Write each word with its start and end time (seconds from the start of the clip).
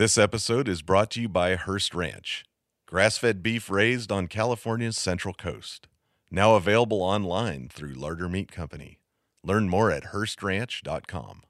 This 0.00 0.16
episode 0.16 0.66
is 0.66 0.80
brought 0.80 1.10
to 1.10 1.20
you 1.20 1.28
by 1.28 1.56
Hearst 1.56 1.94
Ranch, 1.94 2.46
grass 2.86 3.18
fed 3.18 3.42
beef 3.42 3.68
raised 3.68 4.10
on 4.10 4.28
California's 4.28 4.96
Central 4.96 5.34
Coast. 5.34 5.88
Now 6.30 6.54
available 6.54 7.02
online 7.02 7.68
through 7.68 7.92
Larder 7.92 8.26
Meat 8.26 8.50
Company. 8.50 8.98
Learn 9.44 9.68
more 9.68 9.90
at 9.90 10.04
HearstRanch.com. 10.04 11.42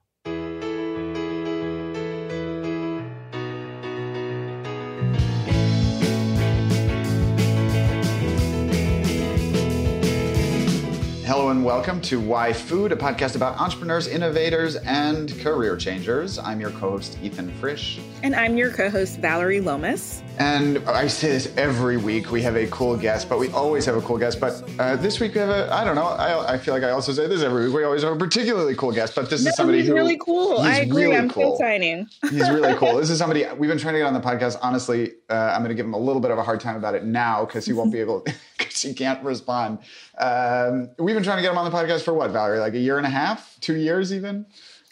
Hello 11.51 11.59
and 11.59 11.67
welcome 11.67 12.01
to 12.03 12.21
Why 12.21 12.53
Food, 12.53 12.93
a 12.93 12.97
podcast 12.97 13.35
about 13.35 13.61
entrepreneurs, 13.61 14.07
innovators, 14.07 14.77
and 14.77 15.37
career 15.41 15.77
changers. 15.77 16.39
I'm 16.39 16.61
your 16.61 16.71
co 16.71 16.91
host, 16.91 17.19
Ethan 17.25 17.51
Frisch. 17.59 17.99
And 18.23 18.37
I'm 18.37 18.57
your 18.57 18.71
co 18.71 18.89
host, 18.89 19.19
Valerie 19.19 19.61
Lomas. 19.61 20.23
And 20.39 20.79
I 20.87 21.09
say 21.09 21.31
this 21.31 21.53
every 21.57 21.97
week. 21.97 22.31
We 22.31 22.41
have 22.43 22.55
a 22.55 22.69
cool 22.69 22.97
guest, 22.97 23.29
but 23.29 23.41
we 23.41 23.49
always 23.49 23.85
have 23.87 23.97
a 23.97 24.01
cool 24.01 24.17
guest. 24.17 24.39
But 24.39 24.63
uh, 24.79 24.95
this 24.95 25.19
week 25.19 25.35
we 25.35 25.41
have 25.41 25.49
a, 25.49 25.75
I 25.75 25.83
don't 25.83 25.97
know, 25.97 26.05
I, 26.05 26.55
I, 26.55 26.57
feel 26.59 26.73
like 26.73 26.85
I 26.85 26.91
also 26.91 27.13
say 27.13 27.27
this 27.27 27.43
every 27.43 27.67
week. 27.67 27.75
We 27.75 27.83
always 27.83 28.05
have 28.05 28.13
a 28.13 28.17
particularly 28.17 28.77
cool 28.77 28.93
guest, 28.93 29.17
but 29.17 29.29
this 29.29 29.43
no, 29.43 29.51
is 29.51 29.57
somebody 29.57 29.79
he's 29.79 29.89
who. 29.89 29.95
really 29.95 30.19
cool. 30.19 30.59
I 30.59 30.77
agree. 30.77 31.07
Really 31.07 31.17
I'm 31.17 31.29
cool. 31.29 31.59
signing. 31.59 32.09
he's 32.31 32.49
really 32.49 32.75
cool. 32.77 32.97
This 33.01 33.11
is 33.11 33.19
somebody 33.19 33.45
we've 33.59 33.69
been 33.69 33.79
trying 33.79 33.95
to 33.95 34.01
get 34.01 34.07
on 34.07 34.15
the 34.15 34.21
podcast. 34.21 34.57
Honestly, 34.63 35.15
uh, 35.29 35.35
I'm 35.35 35.63
going 35.63 35.71
to 35.71 35.75
give 35.75 35.87
him 35.87 35.95
a 35.95 35.99
little 35.99 36.23
bit 36.23 36.31
of 36.31 36.39
a 36.39 36.45
hard 36.45 36.61
time 36.61 36.77
about 36.77 36.95
it 36.95 37.05
now 37.05 37.45
because 37.45 37.67
he 37.67 37.73
won't 37.73 37.93
be 37.93 37.99
able, 37.99 38.25
because 38.61 38.83
he 38.83 38.95
can't 38.95 39.23
respond. 39.25 39.79
Um, 40.19 40.91
we've 40.99 41.15
been 41.15 41.25
trying 41.25 41.39
to 41.39 41.43
get 41.43 41.51
him 41.51 41.59
on 41.59 41.71
the 41.71 41.77
podcast 41.77 42.03
for 42.03 42.15
what, 42.15 42.31
Valerie? 42.31 42.61
Like 42.61 42.75
a 42.75 42.79
year 42.79 42.99
and 42.99 43.07
a 43.07 43.11
half, 43.11 43.57
two 43.61 43.77
years 43.77 44.13
even? 44.13 44.47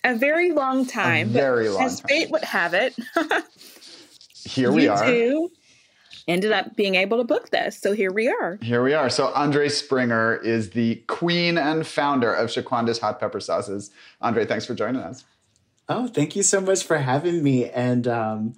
A 0.04 0.14
very 0.14 0.52
long 0.52 0.86
time. 0.86 1.28
A 1.28 1.32
very 1.32 1.68
long 1.68 1.82
as 1.82 2.00
time. 2.00 2.08
fate 2.08 2.30
would 2.30 2.44
have 2.44 2.74
it. 2.74 2.96
here 4.44 4.72
we 4.72 4.84
you 4.84 4.92
are. 4.92 5.04
Two 5.04 5.50
ended 6.28 6.52
up 6.52 6.76
being 6.76 6.94
able 6.94 7.18
to 7.18 7.24
book 7.24 7.50
this. 7.50 7.78
So 7.78 7.94
here 7.94 8.12
we 8.12 8.28
are. 8.28 8.58
Here 8.62 8.84
we 8.84 8.92
are. 8.92 9.08
So 9.08 9.32
Andre 9.32 9.68
Springer 9.68 10.36
is 10.36 10.70
the 10.70 10.96
queen 11.06 11.56
and 11.56 11.86
founder 11.86 12.32
of 12.32 12.50
Shaquanda's 12.50 12.98
Hot 12.98 13.18
Pepper 13.18 13.40
Sauces. 13.40 13.90
Andre, 14.20 14.44
thanks 14.44 14.66
for 14.66 14.74
joining 14.74 15.00
us. 15.00 15.24
Oh, 15.88 16.06
thank 16.06 16.36
you 16.36 16.42
so 16.42 16.60
much 16.60 16.84
for 16.84 16.98
having 16.98 17.42
me. 17.42 17.70
And 17.70 18.06
um, 18.06 18.56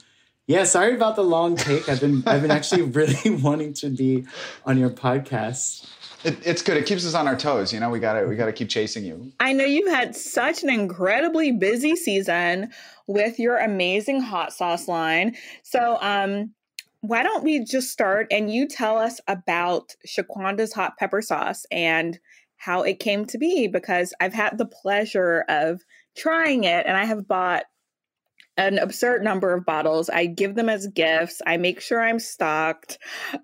yeah, 0.51 0.65
sorry 0.65 0.97
about 0.97 1.15
the 1.15 1.23
long 1.23 1.55
take. 1.55 1.89
I've 1.89 2.01
been 2.01 2.25
I've 2.27 2.43
been 2.43 2.51
actually 2.51 2.83
really 2.99 3.37
wanting 3.37 3.73
to 3.75 3.89
be 3.89 4.27
on 4.67 4.79
your 4.79 4.91
podcast. 4.91 5.89
It, 6.25 6.45
it's 6.45 6.61
good. 6.61 6.77
It 6.77 6.87
keeps 6.87 7.07
us 7.07 7.15
on 7.15 7.29
our 7.29 7.37
toes. 7.37 7.73
You 7.73 7.79
know, 7.79 7.89
we 7.89 8.01
gotta 8.01 8.27
we 8.27 8.35
gotta 8.35 8.53
keep 8.53 8.69
chasing 8.69 9.05
you. 9.05 9.31
I 9.39 9.53
know 9.53 9.65
you've 9.65 9.89
had 9.89 10.17
such 10.17 10.65
an 10.65 10.69
incredibly 10.69 11.53
busy 11.53 11.95
season 11.95 12.73
with 13.07 13.39
your 13.39 13.59
amazing 13.59 14.23
hot 14.23 14.53
sauce 14.53 14.89
line. 14.89 15.37
So, 15.63 15.99
um, 16.01 16.53
why 17.01 17.23
don't 17.23 17.45
we 17.45 17.65
just 17.65 17.93
start 17.93 18.27
and 18.33 18.53
you 18.53 18.67
tell 18.67 18.99
us 18.99 19.21
about 19.29 19.95
Shaquanda's 20.05 20.73
hot 20.73 20.97
pepper 20.99 21.23
sauce 21.23 21.65
and 21.71 22.19
how 22.57 22.83
it 22.83 22.99
came 22.99 23.25
to 23.27 23.39
be? 23.39 23.69
Because 23.69 24.13
I've 24.21 24.35
had 24.35 24.59
the 24.59 24.67
pleasure 24.67 25.45
of 25.49 25.81
trying 26.17 26.65
it 26.65 26.87
and 26.87 26.97
I 26.97 27.05
have 27.05 27.29
bought 27.29 27.67
an 28.61 28.79
absurd 28.79 29.25
number 29.25 29.55
of 29.55 29.65
bottles. 29.65 30.11
I 30.11 30.27
give 30.27 30.55
them 30.55 30.69
as 30.69 30.87
gifts. 30.89 31.41
I 31.47 31.57
make 31.57 31.81
sure 31.81 32.03
I'm 32.03 32.19
stocked. 32.19 32.99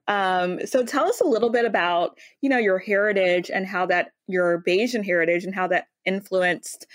Um, 0.06 0.66
so 0.66 0.84
tell 0.84 1.08
us 1.08 1.22
a 1.22 1.26
little 1.26 1.48
bit 1.48 1.64
about, 1.64 2.18
you 2.42 2.50
know, 2.50 2.58
your 2.58 2.78
heritage 2.78 3.50
and 3.50 3.66
how 3.66 3.86
that 3.86 4.10
your 4.28 4.62
Bajan 4.62 5.02
heritage 5.02 5.44
and 5.44 5.54
how 5.54 5.68
that 5.68 5.86
influenced, 6.04 6.86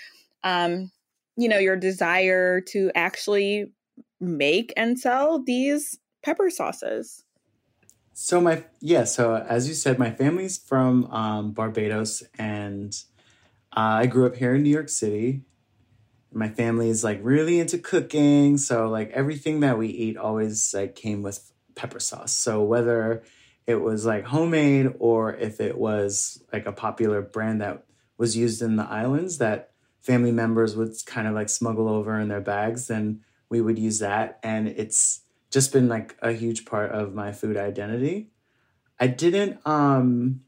um, 0.44 0.92
you 1.36 1.48
know, 1.48 1.58
your 1.58 1.74
desire 1.74 2.60
to 2.68 2.92
actually 2.94 3.72
make 4.20 4.72
and 4.76 5.00
sell 5.00 5.42
these 5.42 5.98
pepper 6.24 6.48
sauces. 6.48 7.24
So 8.12 8.40
my 8.40 8.62
yeah, 8.80 9.02
so 9.02 9.34
as 9.34 9.66
you 9.66 9.74
said, 9.74 9.98
my 9.98 10.12
family's 10.12 10.58
from 10.58 11.06
um, 11.06 11.50
Barbados, 11.50 12.22
and 12.38 12.94
uh, 13.72 14.04
I 14.04 14.06
grew 14.06 14.26
up 14.26 14.36
here 14.36 14.54
in 14.54 14.62
New 14.62 14.70
York 14.70 14.90
City. 14.90 15.42
My 16.34 16.48
family 16.48 16.88
is 16.88 17.04
like 17.04 17.20
really 17.22 17.58
into 17.60 17.78
cooking, 17.78 18.58
so 18.58 18.88
like 18.88 19.10
everything 19.10 19.60
that 19.60 19.78
we 19.78 19.88
eat 19.88 20.16
always 20.16 20.72
like 20.74 20.94
came 20.94 21.22
with 21.22 21.52
pepper 21.74 22.00
sauce. 22.00 22.32
So 22.32 22.62
whether 22.62 23.22
it 23.66 23.76
was 23.76 24.04
like 24.04 24.24
homemade 24.24 24.94
or 24.98 25.34
if 25.34 25.60
it 25.60 25.78
was 25.78 26.42
like 26.52 26.66
a 26.66 26.72
popular 26.72 27.22
brand 27.22 27.60
that 27.60 27.84
was 28.18 28.36
used 28.36 28.62
in 28.62 28.76
the 28.76 28.84
islands 28.84 29.38
that 29.38 29.70
family 30.00 30.32
members 30.32 30.76
would 30.76 30.92
kind 31.06 31.28
of 31.28 31.34
like 31.34 31.48
smuggle 31.48 31.88
over 31.88 32.18
in 32.18 32.28
their 32.28 32.40
bags, 32.40 32.88
then 32.88 33.20
we 33.48 33.60
would 33.60 33.78
use 33.78 33.98
that, 33.98 34.40
and 34.42 34.68
it's 34.68 35.20
just 35.50 35.72
been 35.72 35.88
like 35.88 36.16
a 36.22 36.32
huge 36.32 36.64
part 36.64 36.90
of 36.90 37.14
my 37.14 37.32
food 37.32 37.56
identity. 37.56 38.30
I 38.98 39.06
didn't 39.06 39.60
um 39.66 40.40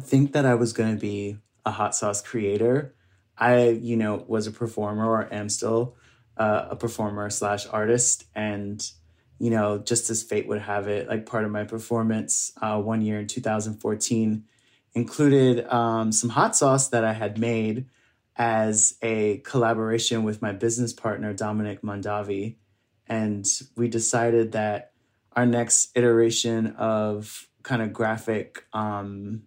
think 0.00 0.32
that 0.32 0.46
I 0.46 0.54
was 0.54 0.72
going 0.72 0.94
to 0.94 1.00
be 1.00 1.38
a 1.64 1.70
hot 1.70 1.94
sauce 1.94 2.20
creator. 2.22 2.94
I, 3.36 3.68
you 3.68 3.96
know, 3.96 4.24
was 4.26 4.46
a 4.46 4.52
performer 4.52 5.06
or 5.06 5.32
am 5.32 5.48
still 5.48 5.96
uh, 6.36 6.68
a 6.70 6.76
performer 6.76 7.30
slash 7.30 7.66
artist. 7.66 8.24
And, 8.34 8.86
you 9.38 9.50
know, 9.50 9.78
just 9.78 10.10
as 10.10 10.22
fate 10.22 10.46
would 10.48 10.60
have 10.60 10.88
it, 10.88 11.08
like 11.08 11.26
part 11.26 11.44
of 11.44 11.50
my 11.50 11.64
performance 11.64 12.52
uh, 12.62 12.80
one 12.80 13.02
year 13.02 13.18
in 13.18 13.26
2014 13.26 14.44
included 14.94 15.66
um, 15.68 16.12
some 16.12 16.30
hot 16.30 16.54
sauce 16.56 16.88
that 16.88 17.04
I 17.04 17.12
had 17.12 17.38
made 17.38 17.86
as 18.36 18.96
a 19.02 19.38
collaboration 19.38 20.22
with 20.22 20.42
my 20.42 20.52
business 20.52 20.92
partner, 20.92 21.32
Dominic 21.32 21.82
Mondavi 21.82 22.56
and 23.06 23.46
we 23.76 23.88
decided 23.88 24.52
that 24.52 24.92
our 25.32 25.46
next 25.46 25.90
iteration 25.96 26.68
of 26.76 27.48
kind 27.62 27.82
of 27.82 27.92
graphic 27.92 28.64
um, 28.72 29.42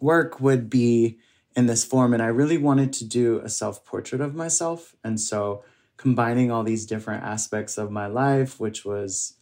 work 0.00 0.40
would 0.40 0.68
be 0.68 1.18
in 1.54 1.66
this 1.66 1.84
form 1.84 2.14
and 2.14 2.22
i 2.22 2.26
really 2.26 2.58
wanted 2.58 2.92
to 2.92 3.04
do 3.04 3.38
a 3.40 3.48
self-portrait 3.48 4.20
of 4.20 4.34
myself. 4.34 4.96
And 5.04 5.20
so 5.20 5.64
combining 5.96 6.50
all 6.50 6.64
these 6.64 6.86
different 6.86 7.22
aspects 7.22 7.78
of 7.78 7.90
my 7.90 8.06
life 8.06 8.58
which 8.58 8.84
was 8.84 9.34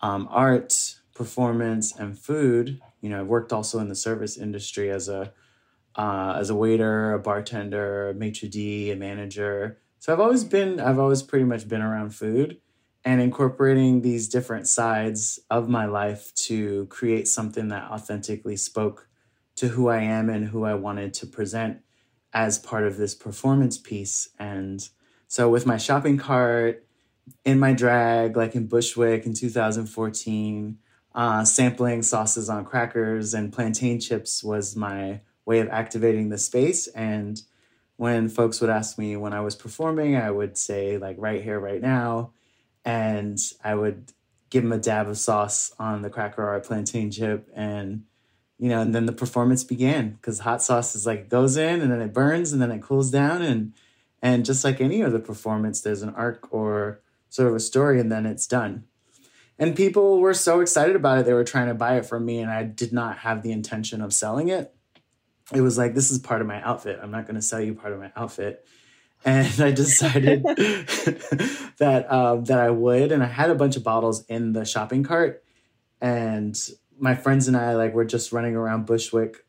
um, 0.00 0.28
art 0.30 0.96
performance 1.14 1.94
and 1.94 2.18
food 2.18 2.80
you 3.00 3.10
know 3.10 3.20
i 3.20 3.22
worked 3.22 3.52
also 3.52 3.78
in 3.80 3.88
the 3.88 3.94
service 3.94 4.36
industry 4.36 4.90
as 4.90 5.08
a 5.08 5.32
uh, 5.98 6.36
as 6.38 6.48
a 6.48 6.54
waiter 6.54 7.12
a 7.12 7.18
bartender 7.18 8.10
a 8.10 8.14
maitre 8.14 8.48
d 8.48 8.90
a 8.92 8.96
manager. 8.96 9.78
So 9.98 10.12
I've 10.12 10.20
always 10.20 10.44
been, 10.44 10.78
I've 10.78 11.00
always 11.00 11.22
pretty 11.22 11.44
much 11.44 11.66
been 11.68 11.82
around 11.82 12.14
food 12.14 12.60
and 13.04 13.20
incorporating 13.20 14.02
these 14.02 14.28
different 14.28 14.68
sides 14.68 15.40
of 15.50 15.68
my 15.68 15.86
life 15.86 16.32
to 16.34 16.86
create 16.86 17.26
something 17.26 17.68
that 17.68 17.90
authentically 17.90 18.56
spoke 18.56 19.07
to 19.58 19.68
who 19.68 19.88
I 19.88 19.98
am 19.98 20.28
and 20.28 20.48
who 20.48 20.64
I 20.64 20.74
wanted 20.74 21.14
to 21.14 21.26
present 21.26 21.80
as 22.32 22.58
part 22.58 22.84
of 22.84 22.96
this 22.96 23.14
performance 23.14 23.78
piece. 23.78 24.28
And 24.38 24.86
so 25.26 25.48
with 25.48 25.66
my 25.66 25.76
shopping 25.76 26.18
cart, 26.18 26.84
in 27.44 27.58
my 27.58 27.72
drag, 27.72 28.36
like 28.36 28.54
in 28.54 28.66
Bushwick 28.66 29.26
in 29.26 29.34
2014, 29.34 30.78
uh, 31.14 31.44
sampling 31.44 32.02
sauces 32.02 32.48
on 32.48 32.64
crackers 32.64 33.34
and 33.34 33.52
plantain 33.52 34.00
chips 34.00 34.44
was 34.44 34.76
my 34.76 35.20
way 35.44 35.60
of 35.60 35.68
activating 35.68 36.28
the 36.28 36.38
space. 36.38 36.86
And 36.88 37.40
when 37.96 38.28
folks 38.28 38.60
would 38.60 38.70
ask 38.70 38.98
me 38.98 39.16
when 39.16 39.32
I 39.32 39.40
was 39.40 39.56
performing, 39.56 40.16
I 40.16 40.30
would 40.30 40.56
say 40.56 40.98
like 40.98 41.16
right 41.18 41.42
here, 41.42 41.58
right 41.58 41.82
now, 41.82 42.32
and 42.84 43.38
I 43.64 43.74
would 43.74 44.12
give 44.50 44.62
them 44.62 44.72
a 44.72 44.78
dab 44.78 45.08
of 45.08 45.18
sauce 45.18 45.72
on 45.78 46.02
the 46.02 46.10
cracker 46.10 46.42
or 46.42 46.54
a 46.54 46.60
plantain 46.60 47.10
chip, 47.10 47.48
and 47.54 48.04
you 48.58 48.68
know, 48.68 48.80
and 48.80 48.94
then 48.94 49.06
the 49.06 49.12
performance 49.12 49.62
began 49.62 50.10
because 50.10 50.40
hot 50.40 50.62
sauce 50.62 50.96
is 50.96 51.06
like 51.06 51.28
goes 51.28 51.56
in 51.56 51.80
and 51.80 51.92
then 51.92 52.00
it 52.00 52.12
burns 52.12 52.52
and 52.52 52.60
then 52.60 52.70
it 52.70 52.82
cools 52.82 53.10
down 53.10 53.42
and 53.42 53.72
and 54.20 54.44
just 54.44 54.64
like 54.64 54.80
any 54.80 55.02
other 55.02 55.20
performance, 55.20 55.80
there's 55.80 56.02
an 56.02 56.14
arc 56.14 56.52
or 56.52 57.00
sort 57.28 57.48
of 57.48 57.54
a 57.54 57.60
story, 57.60 58.00
and 58.00 58.10
then 58.10 58.26
it's 58.26 58.46
done. 58.46 58.84
And 59.58 59.76
people 59.76 60.20
were 60.20 60.34
so 60.34 60.60
excited 60.60 60.96
about 60.96 61.18
it, 61.18 61.24
they 61.24 61.32
were 61.32 61.44
trying 61.44 61.68
to 61.68 61.74
buy 61.74 61.98
it 61.98 62.06
from 62.06 62.24
me, 62.24 62.40
and 62.40 62.50
I 62.50 62.64
did 62.64 62.92
not 62.92 63.18
have 63.18 63.42
the 63.42 63.52
intention 63.52 64.00
of 64.00 64.12
selling 64.12 64.48
it. 64.48 64.74
It 65.54 65.60
was 65.60 65.78
like 65.78 65.94
this 65.94 66.10
is 66.10 66.18
part 66.18 66.40
of 66.40 66.46
my 66.46 66.60
outfit. 66.62 66.98
I'm 67.00 67.10
not 67.10 67.26
going 67.26 67.36
to 67.36 67.42
sell 67.42 67.60
you 67.60 67.74
part 67.74 67.92
of 67.92 68.00
my 68.00 68.12
outfit. 68.16 68.66
And 69.24 69.60
i 69.60 69.72
decided 69.72 70.42
that 71.78 72.06
um, 72.08 72.44
that 72.44 72.60
i 72.60 72.70
would 72.70 73.10
and 73.10 73.20
i 73.20 73.26
had 73.26 73.50
a 73.50 73.54
bunch 73.56 73.74
of 73.74 73.82
bottles 73.82 74.24
in 74.26 74.52
the 74.52 74.64
shopping 74.64 75.02
cart 75.02 75.42
and 76.00 76.56
my 76.98 77.14
friends 77.14 77.48
and 77.48 77.56
i 77.56 77.74
like 77.74 77.94
were 77.94 78.04
just 78.04 78.32
running 78.32 78.56
around 78.56 78.86
bushwick. 78.86 79.44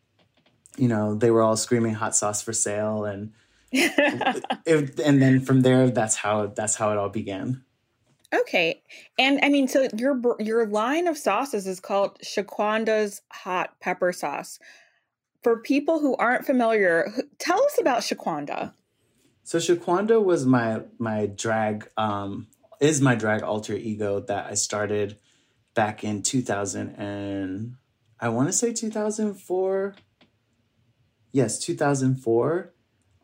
You 0.78 0.88
know 0.88 1.16
they 1.16 1.31
were 1.31 1.42
all 1.42 1.57
screaming 1.57 1.94
hot 1.94 2.16
sauce 2.16 2.42
for 2.42 2.54
sale 2.54 3.06
and 3.06 3.34
it, 3.72 5.00
and 5.00 5.22
then 5.22 5.42
from 5.42 5.62
there 5.62 5.90
that's 5.90 6.16
how 6.16 6.48
that's 6.48 6.75
how 6.75 6.92
it 6.92 6.98
all 6.98 7.10
began. 7.10 7.63
Okay. 8.34 8.81
And 9.18 9.40
i 9.44 9.50
mean 9.50 9.68
so 9.68 9.88
your 9.96 10.19
your 10.40 10.66
line 10.68 11.07
of 11.07 11.18
sauces 11.18 11.68
is 11.68 11.80
called 11.80 12.19
shaquanda's 12.19 13.22
hot 13.31 13.80
pepper 13.80 14.12
sauce. 14.12 14.60
For 15.44 15.62
people 15.62 16.00
who 16.00 16.16
aren't 16.18 16.45
familiar, 16.45 17.13
tell 17.38 17.63
us 17.63 17.80
about 17.80 18.02
Shaquanda. 18.02 18.74
So 19.44 19.57
Shaquanda 19.57 20.24
was 20.24 20.45
my 20.45 20.81
my 20.98 21.28
drag 21.28 21.90
um, 21.98 22.48
is 22.80 23.02
my 23.02 23.16
drag 23.16 23.42
alter 23.42 23.74
ego 23.74 24.19
that 24.19 24.45
I 24.45 24.54
started 24.54 25.18
back 25.80 26.04
in 26.04 26.22
2000 26.22 26.90
and 26.98 27.76
I 28.20 28.28
want 28.28 28.50
to 28.50 28.52
say 28.52 28.74
2004. 28.74 29.96
Yes, 31.31 31.58
2004. 31.58 32.74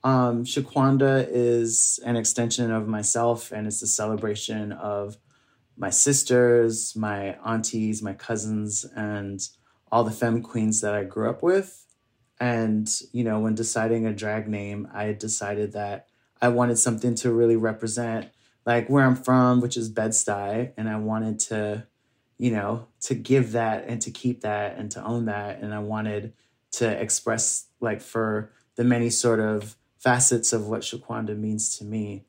Um, 0.05 0.45
Shaquanda 0.45 1.27
is 1.29 1.99
an 2.05 2.15
extension 2.15 2.71
of 2.71 2.87
myself, 2.87 3.51
and 3.51 3.67
it's 3.67 3.81
a 3.81 3.87
celebration 3.87 4.71
of 4.71 5.17
my 5.75 5.89
sisters, 5.89 6.95
my 6.95 7.37
aunties, 7.45 8.01
my 8.01 8.13
cousins, 8.13 8.85
and 8.95 9.45
all 9.91 10.05
the 10.05 10.11
femme 10.11 10.41
queens 10.41 10.79
that 10.79 10.93
I 10.93 11.03
grew 11.03 11.29
up 11.29 11.43
with. 11.43 11.85
And, 12.39 12.89
you 13.11 13.25
know, 13.25 13.41
when 13.41 13.55
deciding 13.55 14.05
a 14.05 14.13
drag 14.13 14.47
name, 14.47 14.87
I 14.93 15.11
decided 15.11 15.73
that 15.73 16.07
I 16.41 16.47
wanted 16.47 16.77
something 16.77 17.15
to 17.15 17.33
really 17.33 17.57
represent 17.57 18.29
like 18.65 18.87
where 18.87 19.03
I'm 19.03 19.17
from, 19.17 19.59
which 19.59 19.75
is 19.75 19.89
Bed-Stuy, 19.89 20.71
and 20.77 20.87
I 20.87 20.95
wanted 20.95 21.39
to, 21.49 21.87
you 22.37 22.51
know, 22.51 22.87
to 23.01 23.15
give 23.15 23.53
that 23.53 23.85
and 23.87 24.01
to 24.01 24.11
keep 24.11 24.41
that 24.41 24.77
and 24.77 24.91
to 24.91 25.03
own 25.03 25.25
that. 25.25 25.59
And 25.59 25.73
I 25.73 25.79
wanted 25.79 26.33
to 26.73 26.89
express 26.89 27.67
like 27.79 28.01
for 28.01 28.51
the 28.75 28.83
many 28.83 29.09
sort 29.09 29.39
of 29.39 29.75
facets 29.99 30.53
of 30.53 30.67
what 30.67 30.81
Shaquanda 30.81 31.37
means 31.37 31.77
to 31.77 31.85
me 31.85 32.25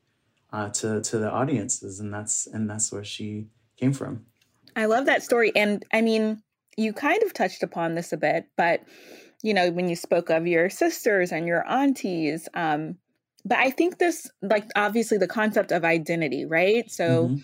uh, 0.52 0.70
to 0.70 1.02
to 1.02 1.18
the 1.18 1.30
audiences, 1.30 2.00
and 2.00 2.12
that's 2.12 2.46
and 2.46 2.68
that's 2.70 2.92
where 2.92 3.04
she 3.04 3.48
came 3.76 3.92
from. 3.92 4.26
I 4.74 4.86
love 4.86 5.06
that 5.06 5.22
story, 5.22 5.52
and 5.56 5.84
I 5.92 6.02
mean, 6.02 6.42
you 6.76 6.92
kind 6.92 7.22
of 7.22 7.34
touched 7.34 7.62
upon 7.62 7.94
this 7.94 8.12
a 8.12 8.16
bit, 8.16 8.46
but 8.56 8.82
you 9.42 9.52
know, 9.52 9.70
when 9.70 9.88
you 9.88 9.96
spoke 9.96 10.30
of 10.30 10.46
your 10.46 10.70
sisters 10.70 11.32
and 11.32 11.46
your 11.46 11.66
aunties, 11.68 12.48
um, 12.54 12.96
but 13.44 13.58
I 13.58 13.70
think 13.70 13.98
this, 13.98 14.28
like, 14.42 14.66
obviously 14.74 15.18
the 15.18 15.28
concept 15.28 15.70
of 15.70 15.84
identity, 15.84 16.44
right? 16.44 16.90
So, 16.90 17.28
mm-hmm. 17.28 17.36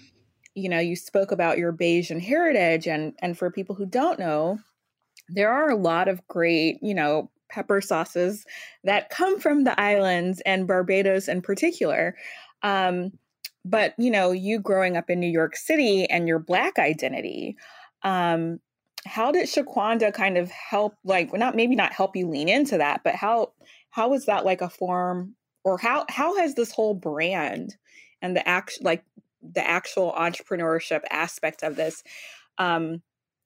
You 0.55 0.69
know, 0.69 0.79
you 0.79 0.97
spoke 0.97 1.33
about 1.33 1.59
your 1.59 1.73
Bajan 1.73 2.21
heritage, 2.21 2.87
and 2.87 3.15
and 3.21 3.37
for 3.37 3.51
people 3.51 3.75
who 3.75 3.87
don't 3.87 4.19
know, 4.19 4.59
there 5.29 5.51
are 5.51 5.71
a 5.71 5.77
lot 5.77 6.09
of 6.09 6.27
great, 6.29 6.79
you 6.83 6.95
know, 6.95 7.31
pepper 7.51 7.81
sauces 7.81 8.45
that 8.85 9.11
come 9.11 9.39
from 9.39 9.65
the 9.65 9.79
islands 9.81 10.41
and 10.47 10.67
Barbados 10.67 11.29
in 11.29 11.43
particular. 11.43 12.17
Um, 12.63 13.13
but 13.65 13.95
you 13.99 14.11
know, 14.11 14.33
you 14.33 14.59
growing 14.59 14.97
up 14.97 15.11
in 15.11 15.21
New 15.21 15.31
York 15.31 15.57
City 15.57 16.09
and 16.09 16.27
your 16.27 16.39
Black 16.39 16.79
identity, 16.79 17.57
um, 18.03 18.61
how 19.07 19.33
did 19.33 19.47
Shaquanda 19.47 20.13
kind 20.13 20.39
of 20.39 20.51
help? 20.51 20.95
Like, 21.05 21.33
not 21.33 21.57
maybe 21.57 21.77
not 21.77 21.93
help 21.93 22.17
you 22.17 22.29
lean 22.29 22.49
into 22.49 22.79
that, 22.79 23.03
but 23.05 23.15
how 23.15 23.53
how 23.91 24.09
was 24.09 24.27
that 24.27 24.45
like 24.45 24.61
a 24.61 24.71
form, 24.71 25.35
or 25.65 25.79
how 25.79 26.07
how 26.09 26.37
has 26.37 26.55
this 26.55 26.73
whole 26.73 26.95
brand 26.95 27.77
and 28.21 28.37
the 28.37 28.47
act 28.49 28.79
like 28.81 29.05
the 29.43 29.67
actual 29.67 30.13
entrepreneurship 30.13 31.01
aspect 31.11 31.63
of 31.63 31.77
this 31.77 32.03
um, 32.59 33.03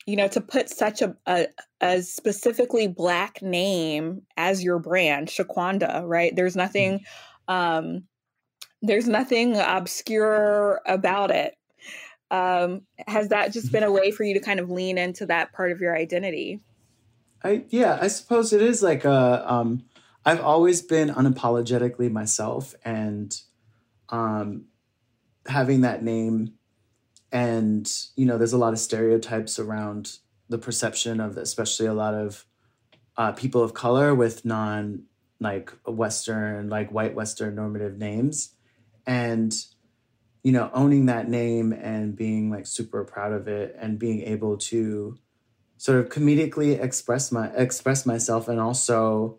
you 0.07 0.17
know 0.17 0.29
to 0.29 0.41
put 0.41 0.69
such 0.71 1.03
a, 1.03 1.17
a, 1.27 1.49
a 1.81 2.03
specifically 2.03 2.87
black 2.87 3.43
name 3.43 4.23
as 4.37 4.63
your 4.63 4.79
brand 4.79 5.29
shaquanda 5.29 6.03
right? 6.07 6.35
There's 6.35 6.53
mm-hmm. 6.53 6.61
nothing 6.61 7.05
um 7.49 8.05
there's 8.83 9.09
nothing 9.09 9.57
obscure 9.57 10.81
about 10.87 11.31
it. 11.31 11.55
Um 12.31 12.83
has 13.07 13.29
that 13.29 13.53
just 13.53 13.73
been 13.73 13.83
a 13.83 13.93
way 13.93 14.11
for 14.11 14.23
you 14.23 14.35
to 14.35 14.41
kind 14.41 14.61
of 14.61 14.71
lean 14.71 14.97
into 14.99 15.27
that 15.27 15.53
part 15.53 15.73
of 15.73 15.81
your 15.81 15.97
identity? 15.97 16.61
I 17.45 17.65
yeah 17.69 17.99
i 18.01 18.09
suppose 18.09 18.53
it 18.53 18.63
is 18.63 18.83
like 18.83 19.05
a 19.05 19.53
um 19.53 19.85
i've 20.25 20.41
always 20.41 20.81
been 20.83 21.11
unapologetically 21.11 22.11
myself 22.11 22.75
and 22.85 23.39
um 24.09 24.65
having 25.49 25.83
that 25.83 26.03
name 26.03 26.55
and 27.33 27.91
you 28.17 28.25
know 28.25 28.39
there's 28.39 28.53
a 28.53 28.59
lot 28.59 28.73
of 28.73 28.79
stereotypes 28.79 29.59
around 29.59 30.19
the 30.49 30.59
perception 30.59 31.21
of 31.21 31.37
especially 31.37 31.87
a 31.87 31.95
lot 31.95 32.15
of 32.15 32.47
uh, 33.17 33.33
people 33.33 33.63
of 33.63 33.75
color 33.75 34.15
with 34.15 34.45
non 34.45 35.03
like 35.41 35.73
western 35.87 36.69
like 36.69 36.91
white 36.91 37.15
western 37.15 37.55
normative 37.55 37.99
names. 37.99 38.55
And 39.07 39.55
you 40.43 40.53
know 40.53 40.71
owning 40.73 41.07
that 41.07 41.29
name 41.29 41.73
and 41.73 42.15
being 42.15 42.51
like 42.51 42.67
super 42.67 43.05
proud 43.05 43.33
of 43.33 43.49
it 43.49 43.77
and 43.81 43.99
being 43.99 44.23
able 44.23 44.57
to 44.57 45.19
sort 45.77 45.99
of 45.99 46.09
comedically 46.09 46.81
express 46.83 47.33
my 47.33 47.49
express 47.49 48.07
myself 48.07 48.49
and 48.49 48.61
also 48.61 49.39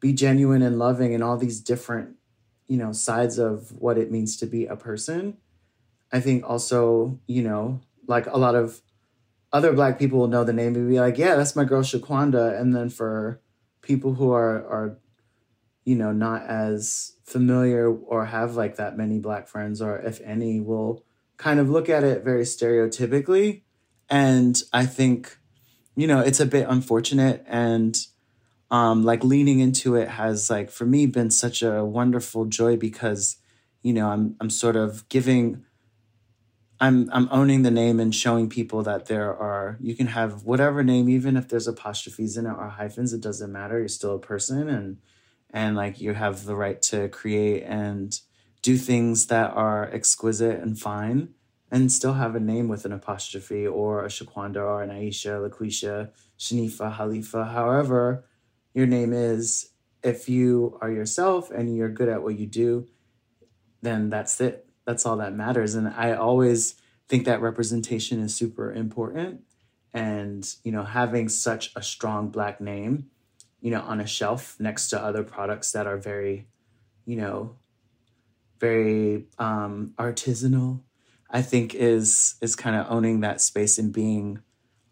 be 0.00 0.12
genuine 0.12 0.62
and 0.62 0.78
loving 0.78 1.12
and 1.12 1.24
all 1.24 1.36
these 1.36 1.60
different 1.60 2.16
you 2.68 2.76
know 2.76 2.92
sides 2.92 3.38
of 3.38 3.72
what 3.72 3.98
it 3.98 4.12
means 4.12 4.36
to 4.36 4.46
be 4.46 4.66
a 4.66 4.76
person 4.76 5.36
I 6.14 6.20
think 6.20 6.48
also, 6.48 7.18
you 7.26 7.42
know, 7.42 7.80
like 8.06 8.26
a 8.26 8.38
lot 8.38 8.54
of 8.54 8.80
other 9.52 9.72
black 9.72 9.98
people 9.98 10.20
will 10.20 10.28
know 10.28 10.44
the 10.44 10.52
name 10.52 10.76
and 10.76 10.88
be 10.88 11.00
like, 11.00 11.18
yeah, 11.18 11.34
that's 11.34 11.56
my 11.56 11.64
girl 11.64 11.82
Shaquanda. 11.82 12.58
And 12.58 12.72
then 12.74 12.88
for 12.88 13.40
people 13.82 14.14
who 14.14 14.30
are 14.30 14.64
are, 14.64 14.98
you 15.84 15.96
know, 15.96 16.12
not 16.12 16.42
as 16.46 17.16
familiar 17.24 17.92
or 17.92 18.26
have 18.26 18.54
like 18.54 18.76
that 18.76 18.96
many 18.96 19.18
black 19.18 19.48
friends 19.48 19.82
or 19.82 19.98
if 19.98 20.20
any 20.20 20.60
will 20.60 21.04
kind 21.36 21.58
of 21.58 21.68
look 21.68 21.88
at 21.88 22.04
it 22.04 22.22
very 22.22 22.44
stereotypically. 22.44 23.62
And 24.08 24.62
I 24.72 24.86
think, 24.86 25.36
you 25.96 26.06
know, 26.06 26.20
it's 26.20 26.38
a 26.38 26.46
bit 26.46 26.68
unfortunate 26.68 27.44
and 27.48 27.98
um 28.70 29.02
like 29.02 29.24
leaning 29.24 29.58
into 29.58 29.96
it 29.96 30.08
has 30.10 30.48
like 30.48 30.70
for 30.70 30.86
me 30.86 31.06
been 31.06 31.32
such 31.32 31.60
a 31.60 31.84
wonderful 31.84 32.44
joy 32.44 32.76
because, 32.76 33.36
you 33.82 33.92
know, 33.92 34.10
I'm 34.10 34.36
I'm 34.40 34.50
sort 34.50 34.76
of 34.76 35.08
giving 35.08 35.64
I'm 36.80 37.08
I'm 37.12 37.28
owning 37.30 37.62
the 37.62 37.70
name 37.70 38.00
and 38.00 38.14
showing 38.14 38.48
people 38.48 38.82
that 38.82 39.06
there 39.06 39.34
are 39.34 39.78
you 39.80 39.94
can 39.94 40.08
have 40.08 40.44
whatever 40.44 40.82
name 40.82 41.08
even 41.08 41.36
if 41.36 41.48
there's 41.48 41.68
apostrophes 41.68 42.36
in 42.36 42.46
it 42.46 42.50
or 42.50 42.68
hyphens 42.68 43.12
it 43.12 43.20
doesn't 43.20 43.52
matter 43.52 43.78
you're 43.78 43.88
still 43.88 44.16
a 44.16 44.18
person 44.18 44.68
and 44.68 44.98
and 45.50 45.76
like 45.76 46.00
you 46.00 46.14
have 46.14 46.44
the 46.44 46.56
right 46.56 46.82
to 46.82 47.08
create 47.08 47.62
and 47.62 48.20
do 48.62 48.76
things 48.76 49.26
that 49.28 49.52
are 49.52 49.88
exquisite 49.92 50.60
and 50.60 50.80
fine 50.80 51.28
and 51.70 51.92
still 51.92 52.14
have 52.14 52.34
a 52.34 52.40
name 52.40 52.68
with 52.68 52.84
an 52.84 52.92
apostrophe 52.92 53.66
or 53.66 54.04
a 54.04 54.08
Shaquanda 54.08 54.56
or 54.56 54.82
an 54.82 54.90
Aisha, 54.90 55.48
LaQuisha, 55.48 56.10
Shanifa, 56.38 56.96
Halifa, 56.96 57.52
however 57.52 58.24
your 58.74 58.86
name 58.86 59.12
is. 59.12 59.70
If 60.02 60.28
you 60.28 60.78
are 60.82 60.90
yourself 60.90 61.50
and 61.50 61.74
you're 61.74 61.88
good 61.88 62.10
at 62.10 62.22
what 62.22 62.38
you 62.38 62.46
do, 62.46 62.86
then 63.80 64.10
that's 64.10 64.40
it 64.40 64.63
that's 64.86 65.06
all 65.06 65.16
that 65.16 65.34
matters. 65.34 65.74
And 65.74 65.88
i 65.88 66.12
always 66.12 66.74
think 67.08 67.24
that 67.24 67.40
representation 67.40 68.20
is 68.20 68.34
super 68.34 68.72
important. 68.72 69.42
And 69.92 70.46
you 70.64 70.72
know 70.72 70.82
having 70.82 71.28
such 71.28 71.72
a 71.76 71.82
strong 71.82 72.28
black 72.28 72.60
name 72.60 73.10
you 73.64 73.70
know 73.70 73.80
on 73.80 73.98
a 73.98 74.06
shelf 74.06 74.56
next 74.60 74.88
to 74.90 75.02
other 75.02 75.24
products 75.24 75.72
that 75.72 75.86
are 75.86 75.96
very 75.96 76.46
you 77.06 77.16
know 77.16 77.56
very 78.60 79.24
um 79.38 79.94
artisanal 79.98 80.80
i 81.30 81.40
think 81.40 81.74
is 81.74 82.34
is 82.42 82.54
kind 82.54 82.76
of 82.76 82.86
owning 82.90 83.20
that 83.20 83.40
space 83.40 83.78
and 83.78 83.92
being 83.92 84.40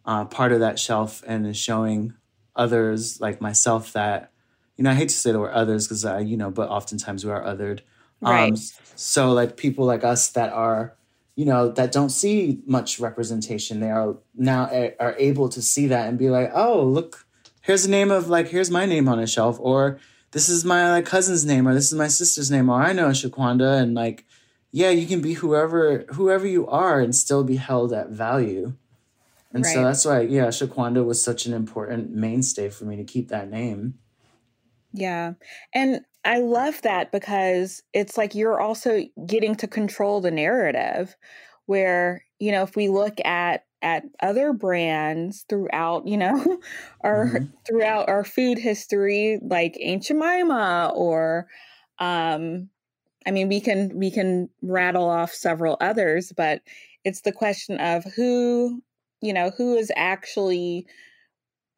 uh, 0.04 0.24
part 0.24 0.50
of 0.50 0.58
that 0.58 0.80
shelf 0.80 1.22
and 1.28 1.56
showing 1.56 2.12
others 2.56 3.20
like 3.20 3.40
myself 3.40 3.92
that 3.92 4.32
you 4.76 4.82
know 4.82 4.90
i 4.90 4.94
hate 4.94 5.10
to 5.10 5.14
say 5.14 5.30
the 5.30 5.38
word 5.38 5.52
others 5.52 5.86
because 5.86 6.04
i 6.04 6.18
you 6.18 6.36
know 6.36 6.50
but 6.50 6.68
oftentimes 6.70 7.24
we 7.24 7.30
are 7.30 7.44
othered 7.44 7.80
Right. 8.22 8.52
Um, 8.52 8.56
so 8.94 9.32
like 9.32 9.56
people 9.56 9.84
like 9.84 10.04
us 10.04 10.30
that 10.30 10.52
are, 10.52 10.94
you 11.34 11.44
know, 11.44 11.70
that 11.72 11.92
don't 11.92 12.10
see 12.10 12.60
much 12.66 13.00
representation, 13.00 13.80
they 13.80 13.90
are 13.90 14.16
now 14.34 14.70
are 15.00 15.16
able 15.18 15.48
to 15.48 15.60
see 15.60 15.88
that 15.88 16.08
and 16.08 16.18
be 16.18 16.30
like, 16.30 16.50
oh, 16.54 16.82
look, 16.82 17.26
here's 17.62 17.84
the 17.84 17.90
name 17.90 18.10
of 18.10 18.28
like 18.28 18.48
here's 18.48 18.70
my 18.70 18.86
name 18.86 19.08
on 19.08 19.18
a 19.18 19.26
shelf, 19.26 19.58
or 19.60 19.98
this 20.30 20.48
is 20.48 20.64
my 20.64 20.90
like 20.92 21.06
cousin's 21.06 21.44
name, 21.44 21.66
or 21.66 21.74
this 21.74 21.86
is 21.92 21.98
my 21.98 22.08
sister's 22.08 22.50
name, 22.50 22.68
or 22.68 22.80
I 22.80 22.92
know 22.92 23.08
Shaquanda, 23.08 23.80
and 23.80 23.94
like, 23.94 24.24
yeah, 24.70 24.90
you 24.90 25.06
can 25.06 25.20
be 25.20 25.34
whoever 25.34 26.04
whoever 26.10 26.46
you 26.46 26.66
are 26.68 27.00
and 27.00 27.14
still 27.14 27.44
be 27.44 27.56
held 27.56 27.92
at 27.92 28.10
value. 28.10 28.74
And 29.54 29.64
right. 29.64 29.74
so 29.74 29.84
that's 29.84 30.04
why, 30.04 30.20
yeah, 30.22 30.46
Shaquanda 30.46 31.04
was 31.04 31.22
such 31.22 31.44
an 31.44 31.52
important 31.52 32.10
mainstay 32.10 32.70
for 32.70 32.84
me 32.84 32.96
to 32.96 33.04
keep 33.04 33.28
that 33.28 33.50
name. 33.50 33.98
Yeah. 34.92 35.34
And 35.74 36.00
I 36.24 36.38
love 36.38 36.82
that 36.82 37.10
because 37.12 37.82
it's 37.92 38.16
like 38.16 38.34
you're 38.34 38.60
also 38.60 39.02
getting 39.26 39.54
to 39.56 39.66
control 39.66 40.20
the 40.20 40.30
narrative 40.30 41.16
where, 41.66 42.24
you 42.38 42.52
know, 42.52 42.62
if 42.62 42.76
we 42.76 42.88
look 42.88 43.18
at 43.24 43.64
at 43.80 44.04
other 44.22 44.52
brands 44.52 45.44
throughout, 45.48 46.06
you 46.06 46.16
know, 46.16 46.60
our 47.00 47.26
mm-hmm. 47.26 47.46
throughout 47.66 48.08
our 48.08 48.24
food 48.24 48.58
history 48.58 49.40
like 49.42 49.76
Aunt 49.82 50.04
Jemima 50.04 50.92
or 50.94 51.48
um 51.98 52.68
I 53.26 53.30
mean 53.32 53.48
we 53.48 53.60
can 53.60 53.90
we 53.98 54.10
can 54.10 54.48
rattle 54.62 55.08
off 55.08 55.32
several 55.32 55.76
others, 55.80 56.32
but 56.36 56.62
it's 57.04 57.22
the 57.22 57.32
question 57.32 57.78
of 57.80 58.04
who, 58.04 58.82
you 59.20 59.32
know, 59.32 59.50
who 59.56 59.76
is 59.76 59.90
actually 59.96 60.86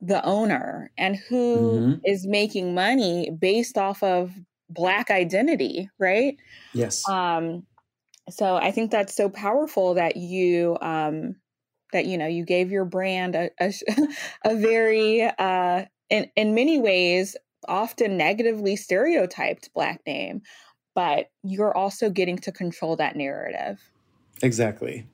the 0.07 0.25
owner 0.25 0.91
and 0.99 1.17
who 1.17 1.57
mm-hmm. 1.57 1.93
is 2.05 2.27
making 2.27 2.75
money 2.75 3.31
based 3.31 3.79
off 3.79 4.03
of 4.03 4.33
black 4.69 5.11
identity 5.11 5.89
right 5.99 6.37
yes 6.73 7.09
um 7.09 7.65
so 8.31 8.57
I 8.57 8.71
think 8.71 8.91
that's 8.91 9.15
so 9.15 9.29
powerful 9.29 9.95
that 9.95 10.17
you 10.17 10.79
um, 10.81 11.37
that 11.93 12.07
you 12.07 12.17
know 12.17 12.27
you 12.27 12.45
gave 12.45 12.71
your 12.71 12.85
brand 12.85 13.35
a 13.35 13.51
a, 13.61 13.73
a 14.45 14.57
very 14.57 15.23
uh, 15.23 15.85
in 16.11 16.31
in 16.37 16.55
many 16.55 16.79
ways 16.79 17.37
often 17.67 18.17
negatively 18.17 18.77
stereotyped 18.77 19.73
black 19.75 20.01
name, 20.07 20.43
but 20.95 21.31
you're 21.43 21.77
also 21.77 22.11
getting 22.11 22.39
to 22.39 22.53
control 22.53 22.97
that 22.97 23.17
narrative. 23.17 23.81
Exactly. 24.43 25.07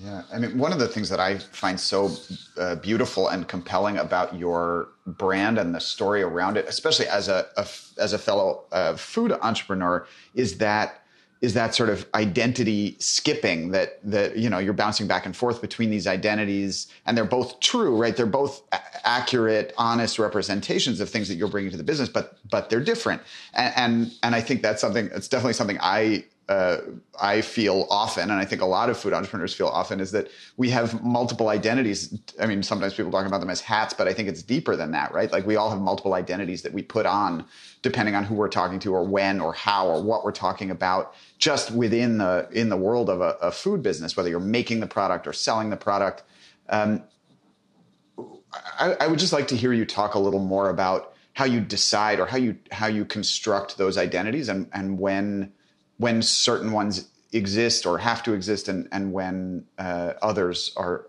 Yeah, 0.00 0.22
I 0.32 0.38
mean, 0.38 0.56
one 0.58 0.72
of 0.72 0.78
the 0.78 0.86
things 0.86 1.08
that 1.08 1.18
I 1.18 1.38
find 1.38 1.78
so 1.78 2.10
uh, 2.56 2.76
beautiful 2.76 3.28
and 3.28 3.48
compelling 3.48 3.98
about 3.98 4.36
your 4.36 4.90
brand 5.06 5.58
and 5.58 5.74
the 5.74 5.80
story 5.80 6.22
around 6.22 6.56
it, 6.56 6.66
especially 6.68 7.08
as 7.08 7.28
a, 7.28 7.46
a 7.56 7.66
as 7.98 8.12
a 8.12 8.18
fellow 8.18 8.64
uh, 8.70 8.96
food 8.96 9.32
entrepreneur, 9.32 10.06
is 10.34 10.58
that 10.58 11.02
is 11.40 11.54
that 11.54 11.74
sort 11.74 11.88
of 11.88 12.06
identity 12.14 12.96
skipping 13.00 13.70
that 13.72 13.98
that 14.08 14.36
you 14.36 14.48
know 14.48 14.58
you're 14.58 14.72
bouncing 14.72 15.08
back 15.08 15.26
and 15.26 15.36
forth 15.36 15.60
between 15.60 15.90
these 15.90 16.06
identities 16.06 16.86
and 17.06 17.16
they're 17.16 17.24
both 17.24 17.58
true 17.58 17.96
right? 17.96 18.16
They're 18.16 18.26
both 18.26 18.62
a- 18.72 18.80
accurate 19.08 19.72
honest 19.78 20.18
representations 20.18 21.00
of 21.00 21.10
things 21.10 21.28
that 21.28 21.34
you're 21.34 21.48
bringing 21.48 21.70
to 21.72 21.76
the 21.76 21.84
business 21.84 22.08
but 22.08 22.38
but 22.48 22.70
they're 22.70 22.80
different. 22.84 23.22
And 23.54 23.72
and, 23.76 24.12
and 24.22 24.34
i 24.34 24.40
think 24.40 24.62
that's 24.62 24.80
something 24.80 25.10
it's 25.12 25.28
definitely 25.28 25.54
something 25.54 25.78
i 25.80 26.24
uh, 26.48 26.78
I 27.20 27.42
feel 27.42 27.86
often, 27.90 28.30
and 28.30 28.40
I 28.40 28.46
think 28.46 28.62
a 28.62 28.66
lot 28.66 28.88
of 28.88 28.96
food 28.96 29.12
entrepreneurs 29.12 29.52
feel 29.52 29.66
often, 29.66 30.00
is 30.00 30.12
that 30.12 30.28
we 30.56 30.70
have 30.70 31.04
multiple 31.04 31.50
identities. 31.50 32.18
I 32.40 32.46
mean, 32.46 32.62
sometimes 32.62 32.94
people 32.94 33.12
talk 33.12 33.26
about 33.26 33.40
them 33.40 33.50
as 33.50 33.60
hats, 33.60 33.92
but 33.92 34.08
I 34.08 34.14
think 34.14 34.30
it's 34.30 34.42
deeper 34.42 34.74
than 34.74 34.92
that, 34.92 35.12
right? 35.12 35.30
Like 35.30 35.46
we 35.46 35.56
all 35.56 35.68
have 35.68 35.80
multiple 35.80 36.14
identities 36.14 36.62
that 36.62 36.72
we 36.72 36.82
put 36.82 37.04
on 37.04 37.44
depending 37.82 38.14
on 38.14 38.24
who 38.24 38.34
we're 38.34 38.48
talking 38.48 38.78
to, 38.80 38.94
or 38.94 39.04
when, 39.04 39.40
or 39.40 39.52
how, 39.52 39.88
or 39.88 40.02
what 40.02 40.24
we're 40.24 40.32
talking 40.32 40.70
about, 40.70 41.14
just 41.36 41.70
within 41.70 42.18
the 42.18 42.48
in 42.50 42.70
the 42.70 42.76
world 42.76 43.10
of 43.10 43.20
a, 43.20 43.36
a 43.42 43.52
food 43.52 43.82
business, 43.82 44.16
whether 44.16 44.30
you're 44.30 44.40
making 44.40 44.80
the 44.80 44.86
product 44.86 45.26
or 45.26 45.34
selling 45.34 45.68
the 45.68 45.76
product. 45.76 46.22
Um, 46.70 47.04
I, 48.78 48.96
I 49.00 49.06
would 49.06 49.18
just 49.18 49.34
like 49.34 49.48
to 49.48 49.56
hear 49.56 49.72
you 49.72 49.84
talk 49.84 50.14
a 50.14 50.18
little 50.18 50.40
more 50.40 50.70
about 50.70 51.14
how 51.34 51.44
you 51.44 51.60
decide 51.60 52.20
or 52.20 52.26
how 52.26 52.38
you 52.38 52.56
how 52.72 52.86
you 52.86 53.04
construct 53.04 53.76
those 53.76 53.98
identities 53.98 54.48
and 54.48 54.68
and 54.72 54.98
when 54.98 55.52
when 55.98 56.22
certain 56.22 56.72
ones 56.72 57.08
exist 57.32 57.84
or 57.84 57.98
have 57.98 58.22
to 58.22 58.32
exist 58.32 58.68
and, 58.68 58.88
and 58.90 59.12
when 59.12 59.64
uh, 59.78 60.14
others 60.22 60.72
are 60.76 61.06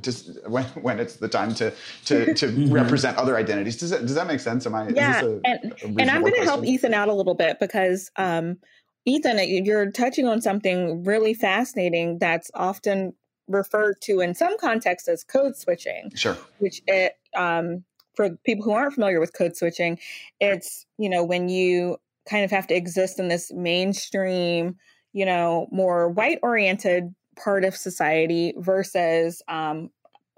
just 0.00 0.38
when, 0.46 0.64
when 0.82 1.00
it's 1.00 1.16
the 1.16 1.28
time 1.28 1.54
to 1.54 1.72
to, 2.04 2.34
to 2.34 2.46
mm-hmm. 2.48 2.72
represent 2.72 3.16
other 3.16 3.36
identities. 3.36 3.76
Does 3.76 3.90
that 3.90 4.02
does 4.02 4.14
that 4.14 4.26
make 4.26 4.40
sense? 4.40 4.66
Am 4.66 4.74
i 4.74 4.88
yeah 4.88 5.22
a, 5.22 5.40
and, 5.44 5.72
a 5.82 5.86
and 5.86 6.10
i'm 6.10 6.20
going 6.20 6.34
to 6.34 6.44
help 6.44 6.64
ethan 6.64 6.94
out 6.94 7.08
a 7.08 7.14
little 7.14 7.34
bit 7.34 7.58
because 7.58 8.10
um, 8.16 8.58
ethan 9.04 9.38
you're 9.64 9.90
touching 9.90 10.26
on 10.26 10.40
something 10.40 11.04
really 11.04 11.34
fascinating 11.34 12.18
that's 12.18 12.50
often 12.54 13.14
referred 13.48 14.00
to 14.02 14.20
in 14.20 14.34
some 14.34 14.58
contexts 14.58 15.08
as 15.08 15.22
code 15.22 15.56
switching 15.56 16.10
sure. 16.14 16.36
which 16.58 16.82
it 16.86 17.14
um, 17.36 17.84
for 18.14 18.30
people 18.44 18.64
who 18.64 18.72
aren't 18.72 18.92
familiar 18.92 19.20
with 19.20 19.32
code 19.32 19.56
switching 19.56 19.98
it's 20.40 20.84
you 20.98 21.08
know 21.08 21.22
when 21.22 21.48
you 21.48 21.96
kind 22.28 22.44
of 22.44 22.50
have 22.50 22.66
to 22.68 22.74
exist 22.74 23.18
in 23.18 23.28
this 23.28 23.52
mainstream, 23.52 24.76
you 25.12 25.24
know, 25.24 25.68
more 25.70 26.08
white 26.08 26.38
oriented 26.42 27.14
part 27.36 27.64
of 27.64 27.76
society 27.76 28.54
versus 28.56 29.42
um, 29.48 29.90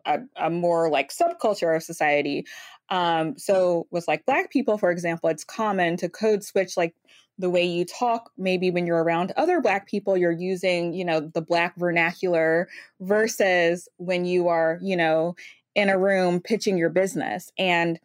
a, 0.05 0.19
a, 0.37 0.51
more 0.51 0.91
like 0.91 1.11
subculture 1.13 1.75
of 1.75 1.83
society. 1.83 2.45
Um, 2.89 3.39
so 3.39 3.87
with 3.91 4.09
like 4.09 4.27
black 4.27 4.51
people, 4.51 4.79
for 4.79 4.91
example, 4.91 5.29
it's 5.29 5.45
common 5.45 5.97
to 5.99 6.09
code 6.09 6.43
switch 6.43 6.77
like 6.77 6.95
the 7.39 7.51
way 7.51 7.65
you 7.65 7.85
talk. 7.85 8.31
Maybe 8.37 8.71
when 8.71 8.87
you're 8.87 9.03
around 9.03 9.33
other 9.37 9.61
black 9.61 9.87
people, 9.87 10.17
you're 10.17 10.33
using, 10.33 10.93
you 10.93 11.05
know, 11.05 11.21
the 11.21 11.43
black 11.43 11.77
vernacular 11.77 12.69
versus 13.01 13.89
when 13.97 14.25
you 14.25 14.49
are, 14.49 14.79
you 14.83 14.97
know, 14.97 15.37
in 15.75 15.89
a 15.89 15.99
room 15.99 16.41
pitching 16.41 16.77
your 16.77 16.91
business. 16.91 17.53
And 17.59 18.01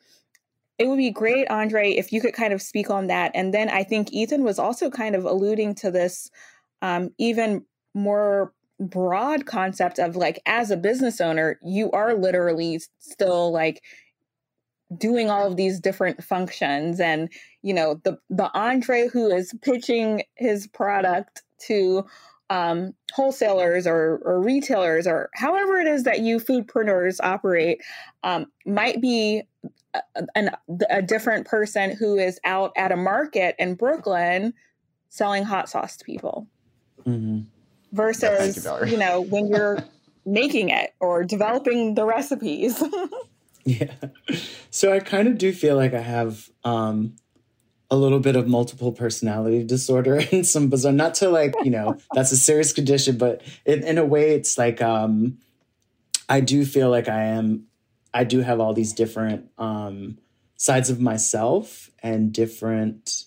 it 0.77 0.87
would 0.87 0.97
be 0.97 1.11
great, 1.11 1.49
Andre, 1.49 1.91
if 1.91 2.11
you 2.11 2.19
could 2.19 2.33
kind 2.33 2.53
of 2.53 2.61
speak 2.61 2.89
on 2.89 3.07
that. 3.07 3.31
And 3.35 3.53
then 3.53 3.69
I 3.69 3.83
think 3.83 4.11
Ethan 4.11 4.43
was 4.43 4.57
also 4.57 4.89
kind 4.89 5.15
of 5.15 5.25
alluding 5.25 5.75
to 5.75 5.91
this 5.91 6.29
um, 6.81 7.09
even 7.17 7.63
more 7.93 8.53
broad 8.79 9.45
concept 9.45 9.99
of 9.99 10.15
like, 10.15 10.41
as 10.45 10.71
a 10.71 10.77
business 10.77 11.21
owner, 11.21 11.59
you 11.63 11.91
are 11.91 12.15
literally 12.15 12.81
still 12.99 13.51
like 13.51 13.81
doing 14.97 15.29
all 15.29 15.47
of 15.47 15.57
these 15.57 15.79
different 15.79 16.23
functions 16.23 16.99
and 16.99 17.31
you 17.61 17.73
know 17.73 17.99
the 18.03 18.17
the 18.29 18.51
andre 18.53 19.07
who 19.07 19.27
is 19.27 19.53
pitching 19.61 20.23
his 20.35 20.67
product 20.67 21.41
to 21.59 22.05
um, 22.49 22.93
wholesalers 23.13 23.87
or, 23.87 24.21
or, 24.25 24.39
retailers 24.39 25.07
or 25.07 25.29
however 25.33 25.79
it 25.79 25.87
is 25.87 26.03
that 26.03 26.19
you 26.19 26.37
foodpreneurs 26.37 27.17
operate 27.23 27.81
um, 28.23 28.45
might 28.65 29.01
be 29.01 29.41
a, 29.93 30.51
a 30.89 31.01
different 31.01 31.47
person 31.47 31.95
who 31.95 32.17
is 32.17 32.39
out 32.43 32.71
at 32.75 32.91
a 32.91 32.97
market 32.97 33.55
in 33.59 33.75
Brooklyn 33.75 34.53
selling 35.09 35.43
hot 35.43 35.69
sauce 35.69 35.97
to 35.97 36.05
people. 36.05 36.47
Mm-hmm. 37.05 37.41
Versus, 37.91 38.65
yeah, 38.65 38.83
you, 38.85 38.91
you 38.91 38.97
know, 38.97 39.21
when 39.21 39.47
you're 39.47 39.83
making 40.25 40.69
it 40.69 40.93
or 40.99 41.23
developing 41.23 41.95
the 41.95 42.05
recipes. 42.05 42.81
yeah. 43.65 43.93
So 44.71 44.91
I 44.91 44.99
kind 44.99 45.27
of 45.27 45.37
do 45.37 45.53
feel 45.53 45.75
like 45.75 45.93
I 45.93 45.99
have 45.99 46.49
um, 46.63 47.15
a 47.91 47.95
little 47.95 48.19
bit 48.19 48.35
of 48.35 48.47
multiple 48.47 48.91
personality 48.91 49.63
disorder 49.63 50.15
and 50.31 50.45
some 50.45 50.69
bizarre, 50.69 50.91
not 50.91 51.13
to 51.15 51.29
like, 51.29 51.53
you 51.63 51.71
know, 51.71 51.97
that's 52.13 52.31
a 52.31 52.37
serious 52.37 52.73
condition, 52.73 53.17
but 53.17 53.43
in, 53.65 53.83
in 53.83 53.97
a 53.97 54.05
way, 54.05 54.33
it's 54.33 54.57
like, 54.57 54.81
um, 54.81 55.37
I 56.27 56.39
do 56.39 56.65
feel 56.65 56.89
like 56.89 57.07
I 57.07 57.25
am 57.25 57.67
I 58.13 58.23
do 58.23 58.41
have 58.41 58.59
all 58.59 58.73
these 58.73 58.93
different 58.93 59.49
um, 59.57 60.19
sides 60.55 60.89
of 60.89 60.99
myself 60.99 61.89
and 62.01 62.31
different, 62.31 63.25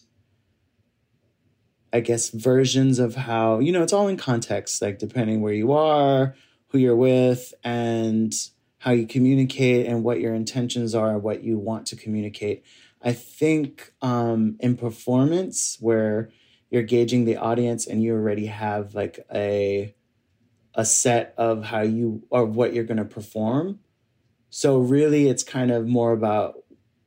I 1.92 2.00
guess, 2.00 2.30
versions 2.30 2.98
of 2.98 3.16
how, 3.16 3.58
you 3.58 3.72
know, 3.72 3.82
it's 3.82 3.92
all 3.92 4.08
in 4.08 4.16
context, 4.16 4.80
like 4.80 4.98
depending 4.98 5.40
where 5.40 5.52
you 5.52 5.72
are, 5.72 6.34
who 6.68 6.78
you're 6.78 6.96
with, 6.96 7.52
and 7.64 8.32
how 8.78 8.92
you 8.92 9.06
communicate 9.06 9.86
and 9.86 10.04
what 10.04 10.20
your 10.20 10.34
intentions 10.34 10.94
are, 10.94 11.18
what 11.18 11.42
you 11.42 11.58
want 11.58 11.86
to 11.88 11.96
communicate. 11.96 12.64
I 13.02 13.12
think 13.12 13.92
um, 14.02 14.56
in 14.60 14.76
performance, 14.76 15.76
where 15.80 16.30
you're 16.70 16.82
gauging 16.82 17.24
the 17.24 17.36
audience 17.36 17.86
and 17.86 18.02
you 18.02 18.12
already 18.14 18.46
have 18.46 18.94
like 18.94 19.24
a 19.32 19.94
a 20.74 20.84
set 20.84 21.32
of 21.38 21.64
how 21.64 21.80
you 21.80 22.22
or 22.28 22.44
what 22.44 22.74
you're 22.74 22.84
going 22.84 22.98
to 22.98 23.04
perform 23.04 23.80
so 24.56 24.78
really, 24.78 25.28
it's 25.28 25.42
kind 25.42 25.70
of 25.70 25.86
more 25.86 26.12
about 26.12 26.54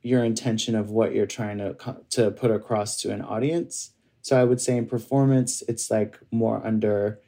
your 0.03 0.23
intention 0.23 0.75
of 0.75 0.91
what 0.91 1.15
you're 1.15 1.25
trying 1.25 1.57
to 1.57 1.75
to 2.11 2.29
put 2.29 2.51
across 2.51 3.01
to 3.01 3.11
an 3.11 3.23
audience. 3.23 3.89
So 4.21 4.39
I 4.39 4.43
would 4.43 4.61
say 4.61 4.77
in 4.77 4.85
performance, 4.85 5.63
it's 5.67 5.89
like 5.89 6.19
more 6.29 6.63
under 6.63 7.19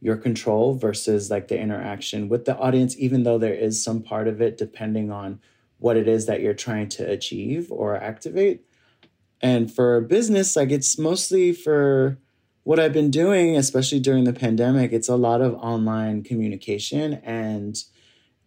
your 0.00 0.18
control 0.18 0.74
versus 0.74 1.32
like 1.32 1.48
the 1.48 1.58
interaction 1.58 2.28
with 2.28 2.44
the 2.44 2.56
audience, 2.56 2.96
even 2.96 3.24
though 3.24 3.38
there 3.38 3.54
is 3.54 3.82
some 3.82 4.04
part 4.04 4.28
of 4.28 4.40
it 4.40 4.56
depending 4.56 5.10
on 5.10 5.40
what 5.78 5.96
it 5.96 6.06
is 6.06 6.26
that 6.26 6.42
you're 6.42 6.54
trying 6.54 6.88
to 6.90 7.10
achieve 7.10 7.72
or 7.72 7.96
activate. 7.96 8.64
And 9.40 9.68
for 9.68 10.00
business, 10.00 10.54
like 10.54 10.70
it's 10.70 10.96
mostly 10.96 11.52
for 11.52 12.18
what 12.62 12.78
I've 12.78 12.92
been 12.92 13.10
doing, 13.10 13.56
especially 13.56 13.98
during 13.98 14.22
the 14.22 14.32
pandemic, 14.32 14.92
it's 14.92 15.08
a 15.08 15.16
lot 15.16 15.40
of 15.40 15.54
online 15.54 16.22
communication 16.22 17.14
and 17.24 17.76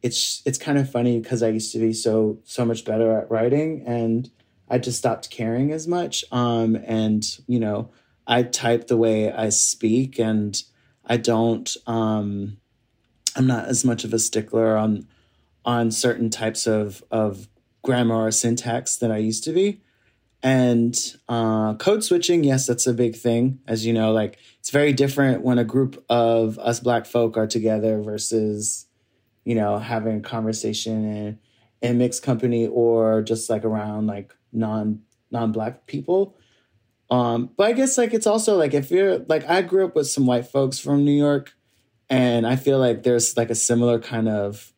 it's 0.01 0.41
it's 0.45 0.57
kind 0.57 0.77
of 0.77 0.89
funny 0.89 1.19
because 1.19 1.43
I 1.43 1.49
used 1.49 1.71
to 1.73 1.79
be 1.79 1.93
so 1.93 2.39
so 2.45 2.65
much 2.65 2.85
better 2.85 3.17
at 3.17 3.29
writing 3.29 3.83
and 3.85 4.29
I 4.69 4.77
just 4.77 4.99
stopped 4.99 5.29
caring 5.29 5.71
as 5.71 5.87
much. 5.87 6.23
Um, 6.31 6.77
and 6.85 7.25
you 7.47 7.59
know, 7.59 7.89
I 8.27 8.43
type 8.43 8.87
the 8.87 8.97
way 8.97 9.31
I 9.31 9.49
speak, 9.49 10.19
and 10.19 10.61
I 11.05 11.17
don't. 11.17 11.75
Um, 11.87 12.57
I'm 13.35 13.47
not 13.47 13.65
as 13.65 13.83
much 13.83 14.03
of 14.03 14.13
a 14.13 14.19
stickler 14.19 14.77
on 14.77 15.07
on 15.65 15.91
certain 15.91 16.29
types 16.29 16.67
of 16.67 17.03
of 17.09 17.47
grammar 17.81 18.27
or 18.27 18.31
syntax 18.31 18.95
that 18.97 19.11
I 19.11 19.17
used 19.17 19.43
to 19.45 19.53
be. 19.53 19.81
And 20.41 20.95
uh, 21.27 21.73
code 21.75 22.03
switching, 22.03 22.45
yes, 22.45 22.65
that's 22.65 22.87
a 22.87 22.93
big 22.93 23.15
thing. 23.15 23.59
As 23.67 23.85
you 23.85 23.91
know, 23.91 24.13
like 24.13 24.37
it's 24.59 24.69
very 24.69 24.93
different 24.93 25.41
when 25.43 25.57
a 25.59 25.65
group 25.65 26.03
of 26.09 26.57
us 26.59 26.79
Black 26.79 27.05
folk 27.05 27.35
are 27.35 27.47
together 27.47 28.01
versus 28.01 28.85
you 29.49 29.55
know, 29.55 29.79
having 29.79 30.17
a 30.17 30.21
conversation 30.21 31.11
in, 31.11 31.39
in 31.81 31.97
mixed 31.97 32.21
company 32.21 32.67
or 32.67 33.23
just 33.23 33.49
like 33.49 33.65
around 33.65 34.05
like 34.05 34.31
non 34.53 35.01
non 35.31 35.51
black 35.51 35.87
people. 35.87 36.37
Um, 37.09 37.49
but 37.57 37.65
I 37.65 37.71
guess 37.71 37.97
like 37.97 38.13
it's 38.13 38.27
also 38.27 38.55
like 38.55 38.75
if 38.75 38.91
you're 38.91 39.17
like 39.27 39.49
I 39.49 39.63
grew 39.63 39.85
up 39.85 39.95
with 39.95 40.07
some 40.07 40.27
white 40.27 40.45
folks 40.45 40.77
from 40.77 41.03
New 41.03 41.17
York, 41.17 41.55
and 42.11 42.45
I 42.45 42.57
feel 42.57 42.77
like 42.77 43.01
there's 43.01 43.35
like 43.35 43.49
a 43.49 43.55
similar 43.55 43.97
kind 43.97 44.29
of 44.29 44.71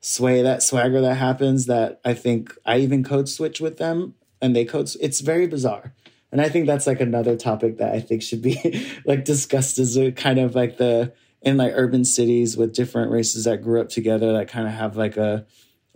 sway 0.00 0.42
that 0.42 0.64
swagger 0.64 1.00
that 1.02 1.14
happens 1.14 1.66
that 1.66 2.00
I 2.04 2.14
think 2.14 2.52
I 2.66 2.78
even 2.78 3.04
code 3.04 3.28
switch 3.28 3.60
with 3.60 3.76
them 3.76 4.14
and 4.42 4.56
they 4.56 4.64
code. 4.64 4.90
It's 5.00 5.20
very 5.20 5.46
bizarre, 5.46 5.94
and 6.32 6.40
I 6.40 6.48
think 6.48 6.66
that's 6.66 6.88
like 6.88 7.00
another 7.00 7.36
topic 7.36 7.78
that 7.78 7.94
I 7.94 8.00
think 8.00 8.22
should 8.22 8.42
be 8.42 8.90
like 9.04 9.24
discussed 9.24 9.78
as 9.78 9.96
a 9.96 10.10
kind 10.10 10.40
of 10.40 10.56
like 10.56 10.78
the 10.78 11.12
in 11.42 11.56
like 11.56 11.72
urban 11.74 12.04
cities 12.04 12.56
with 12.56 12.74
different 12.74 13.10
races 13.10 13.44
that 13.44 13.62
grew 13.62 13.80
up 13.80 13.88
together 13.88 14.32
that 14.32 14.48
kind 14.48 14.66
of 14.66 14.74
have 14.74 14.96
like 14.96 15.16
a 15.16 15.46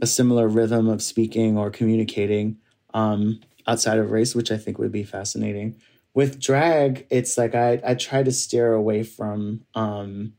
a 0.00 0.06
similar 0.06 0.48
rhythm 0.48 0.88
of 0.88 1.02
speaking 1.02 1.56
or 1.56 1.70
communicating 1.70 2.56
um, 2.92 3.40
outside 3.66 3.98
of 3.98 4.10
race, 4.10 4.34
which 4.34 4.50
I 4.50 4.56
think 4.56 4.78
would 4.78 4.90
be 4.90 5.04
fascinating. 5.04 5.76
With 6.14 6.40
drag, 6.40 7.06
it's 7.10 7.38
like 7.38 7.54
I 7.54 7.80
I 7.84 7.94
try 7.94 8.22
to 8.22 8.32
steer 8.32 8.72
away 8.72 9.02
from 9.02 9.62
um, 9.74 10.34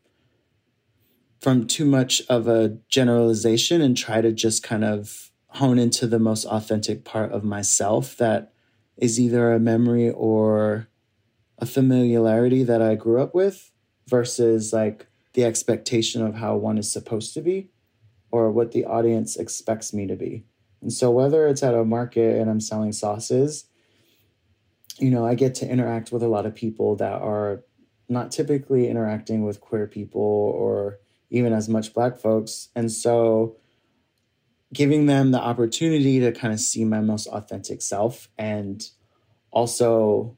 from 1.40 1.68
too 1.68 1.86
much 1.86 2.22
of 2.30 2.48
a 2.48 2.78
generalization 2.90 3.82
and 3.82 3.96
try 3.96 4.22
to 4.22 4.32
just 4.32 4.64
kind 4.64 4.84
of 4.84 5.32
hone 5.50 5.80
into 5.80 6.08
the 6.08 6.20
most 6.20 6.46
authentic 6.46 7.06
part 7.06 7.32
of 7.32 7.44
myself 7.44 8.18
that 8.18 8.52
is 8.98 9.20
either 9.20 9.54
a 9.54 9.60
memory 9.60 10.10
or 10.10 10.88
a 11.58 11.66
familiarity 11.66 12.64
that 12.64 12.82
I 12.82 12.96
grew 12.96 13.22
up 13.22 13.34
with 13.34 13.72
versus 14.08 14.74
like 14.74 15.08
the 15.34 15.44
expectation 15.44 16.26
of 16.26 16.36
how 16.36 16.56
one 16.56 16.78
is 16.78 16.92
supposed 16.92 17.34
to 17.34 17.42
be 17.42 17.70
or 18.32 18.52
what 18.52 18.72
the 18.72 18.86
audience 18.86 19.36
expects 19.36 19.94
me 19.94 20.08
to 20.08 20.16
be. 20.16 20.46
And 20.82 20.92
so 20.92 21.10
whether 21.12 21.48
it's 21.48 21.64
at 21.64 21.74
a 21.74 21.84
market 21.84 22.40
and 22.40 22.50
I'm 22.50 22.62
selling 22.62 22.92
sauces, 22.92 23.66
you 25.00 25.10
know, 25.10 25.26
I 25.26 25.36
get 25.36 25.56
to 25.56 25.70
interact 25.70 26.12
with 26.12 26.24
a 26.24 26.28
lot 26.28 26.46
of 26.46 26.56
people 26.56 26.96
that 26.98 27.22
are 27.22 27.64
not 28.08 28.32
typically 28.32 28.88
interacting 28.88 29.44
with 29.44 29.62
queer 29.62 29.88
people 29.88 30.22
or 30.22 31.00
even 31.30 31.54
as 31.54 31.68
much 31.68 31.94
black 31.94 32.18
folks. 32.18 32.70
And 32.76 32.92
so 32.92 33.58
giving 34.74 35.06
them 35.06 35.32
the 35.32 35.40
opportunity 35.40 36.20
to 36.20 36.32
kind 36.32 36.54
of 36.54 36.60
see 36.60 36.86
my 36.86 37.02
most 37.02 37.28
authentic 37.28 37.82
self 37.82 38.30
and 38.38 38.84
also 39.52 40.38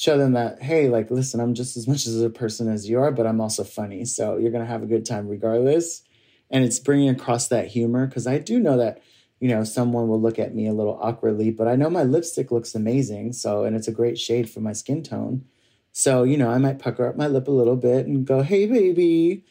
show 0.00 0.16
them 0.16 0.32
that 0.32 0.62
hey 0.62 0.88
like 0.88 1.10
listen 1.10 1.40
i'm 1.40 1.52
just 1.52 1.76
as 1.76 1.86
much 1.86 2.06
as 2.06 2.22
a 2.22 2.30
person 2.30 2.72
as 2.72 2.88
you 2.88 2.98
are 2.98 3.12
but 3.12 3.26
i'm 3.26 3.40
also 3.40 3.62
funny. 3.62 4.06
So 4.06 4.38
you're 4.38 4.50
going 4.50 4.64
to 4.64 4.70
have 4.70 4.82
a 4.82 4.86
good 4.86 5.04
time 5.04 5.28
regardless. 5.28 6.02
And 6.50 6.64
it's 6.64 6.78
bringing 6.78 7.10
across 7.10 7.48
that 7.48 7.66
humor 7.68 8.06
because 8.06 8.26
i 8.26 8.38
do 8.38 8.58
know 8.58 8.78
that 8.78 9.02
you 9.40 9.48
know 9.48 9.62
someone 9.62 10.08
will 10.08 10.20
look 10.20 10.38
at 10.38 10.54
me 10.54 10.66
a 10.66 10.72
little 10.72 10.98
awkwardly 11.02 11.50
but 11.50 11.68
i 11.68 11.76
know 11.76 11.90
my 11.90 12.02
lipstick 12.02 12.50
looks 12.50 12.74
amazing. 12.74 13.34
So 13.34 13.64
and 13.64 13.76
it's 13.76 13.88
a 13.88 13.92
great 13.92 14.18
shade 14.18 14.48
for 14.48 14.60
my 14.60 14.72
skin 14.72 15.02
tone. 15.02 15.44
So 15.92 16.22
you 16.22 16.38
know 16.38 16.48
i 16.50 16.56
might 16.56 16.78
pucker 16.78 17.06
up 17.06 17.18
my 17.18 17.26
lip 17.26 17.46
a 17.46 17.52
little 17.52 17.76
bit 17.76 18.06
and 18.06 18.26
go 18.26 18.42
hey 18.42 18.64
baby. 18.66 19.44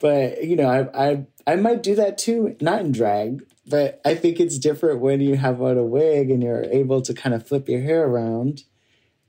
But 0.00 0.42
you 0.42 0.56
know 0.56 0.68
i 0.68 1.10
i, 1.10 1.26
I 1.46 1.54
might 1.54 1.84
do 1.84 1.94
that 1.94 2.18
too 2.18 2.56
not 2.60 2.80
in 2.80 2.90
drag 2.90 3.44
but 3.68 4.00
i 4.04 4.16
think 4.16 4.40
it's 4.40 4.58
different 4.58 4.98
when 4.98 5.20
you 5.20 5.36
have 5.36 5.62
on 5.62 5.78
a 5.78 5.84
wig 5.84 6.28
and 6.32 6.42
you're 6.42 6.64
able 6.64 7.02
to 7.02 7.14
kind 7.14 7.36
of 7.36 7.46
flip 7.46 7.68
your 7.68 7.82
hair 7.82 8.04
around 8.04 8.64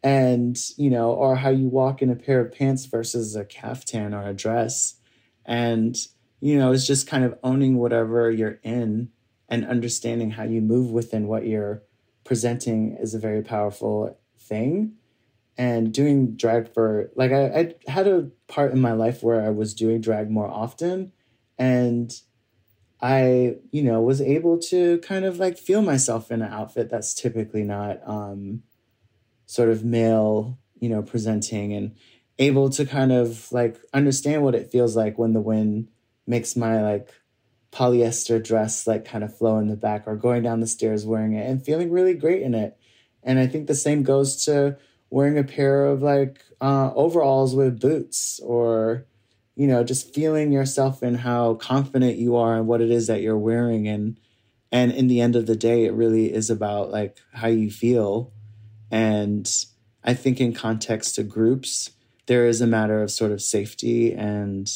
and 0.03 0.57
you 0.77 0.89
know 0.89 1.11
or 1.11 1.35
how 1.35 1.49
you 1.49 1.67
walk 1.67 2.01
in 2.01 2.09
a 2.09 2.15
pair 2.15 2.41
of 2.41 2.51
pants 2.51 2.85
versus 2.85 3.35
a 3.35 3.45
caftan 3.45 4.13
or 4.13 4.27
a 4.27 4.33
dress. 4.33 4.95
And 5.45 5.95
you 6.39 6.57
know 6.57 6.71
it's 6.71 6.87
just 6.87 7.07
kind 7.07 7.23
of 7.23 7.37
owning 7.43 7.77
whatever 7.77 8.29
you're 8.29 8.59
in 8.63 9.09
and 9.49 9.65
understanding 9.65 10.31
how 10.31 10.43
you 10.43 10.61
move 10.61 10.91
within 10.91 11.27
what 11.27 11.45
you're 11.45 11.83
presenting 12.23 12.97
is 12.99 13.13
a 13.13 13.19
very 13.19 13.41
powerful 13.41 14.17
thing. 14.37 14.93
And 15.57 15.93
doing 15.93 16.35
drag 16.35 16.73
for 16.73 17.11
like 17.15 17.31
I, 17.31 17.75
I 17.87 17.91
had 17.91 18.07
a 18.07 18.29
part 18.47 18.71
in 18.71 18.79
my 18.79 18.93
life 18.93 19.23
where 19.23 19.41
i 19.41 19.49
was 19.49 19.73
doing 19.73 20.01
drag 20.01 20.29
more 20.29 20.47
often 20.47 21.11
and 21.57 22.11
i 23.01 23.55
you 23.71 23.83
know 23.83 24.01
was 24.01 24.21
able 24.21 24.57
to 24.59 24.99
kind 24.99 25.25
of 25.25 25.39
like 25.39 25.57
feel 25.57 25.81
myself 25.81 26.31
in 26.31 26.41
an 26.41 26.51
outfit 26.51 26.89
that's 26.89 27.13
typically 27.13 27.63
not 27.63 27.99
um 28.07 28.61
sort 29.45 29.69
of 29.69 29.83
male, 29.83 30.57
you 30.79 30.89
know, 30.89 31.01
presenting 31.01 31.73
and 31.73 31.95
able 32.39 32.69
to 32.69 32.85
kind 32.85 33.11
of 33.11 33.51
like 33.51 33.77
understand 33.93 34.43
what 34.43 34.55
it 34.55 34.71
feels 34.71 34.95
like 34.95 35.17
when 35.17 35.33
the 35.33 35.41
wind 35.41 35.89
makes 36.25 36.55
my 36.55 36.81
like 36.81 37.09
polyester 37.71 38.43
dress 38.43 38.85
like 38.85 39.03
kind 39.03 39.23
of 39.23 39.35
flow 39.35 39.57
in 39.57 39.67
the 39.67 39.75
back 39.75 40.03
or 40.05 40.15
going 40.15 40.43
down 40.43 40.59
the 40.59 40.67
stairs 40.67 41.05
wearing 41.05 41.33
it 41.33 41.49
and 41.49 41.65
feeling 41.65 41.91
really 41.91 42.13
great 42.13 42.41
in 42.41 42.53
it. 42.53 42.77
And 43.23 43.39
I 43.39 43.47
think 43.47 43.67
the 43.67 43.75
same 43.75 44.03
goes 44.03 44.45
to 44.45 44.77
wearing 45.09 45.37
a 45.37 45.43
pair 45.43 45.85
of 45.85 46.01
like 46.01 46.43
uh, 46.61 46.91
overalls 46.95 47.55
with 47.55 47.79
boots 47.79 48.39
or 48.43 49.05
you 49.55 49.67
know 49.67 49.83
just 49.83 50.13
feeling 50.13 50.51
yourself 50.51 51.01
and 51.03 51.17
how 51.17 51.53
confident 51.55 52.17
you 52.17 52.35
are 52.35 52.55
and 52.55 52.67
what 52.67 52.81
it 52.81 52.89
is 52.89 53.07
that 53.07 53.21
you're 53.21 53.37
wearing 53.37 53.87
and 53.87 54.19
and 54.71 54.91
in 54.91 55.07
the 55.07 55.21
end 55.21 55.35
of 55.35 55.45
the 55.45 55.55
day 55.55 55.85
it 55.85 55.93
really 55.93 56.33
is 56.33 56.49
about 56.49 56.89
like 56.89 57.17
how 57.33 57.47
you 57.47 57.69
feel 57.69 58.33
and 58.93 59.49
I 60.03 60.13
think 60.13 60.39
in 60.39 60.53
context 60.53 61.15
to 61.15 61.23
groups, 61.23 61.89
there 62.27 62.45
is 62.45 62.61
a 62.61 62.67
matter 62.67 63.01
of 63.01 63.09
sort 63.09 63.31
of 63.31 63.41
safety 63.41 64.13
and 64.13 64.69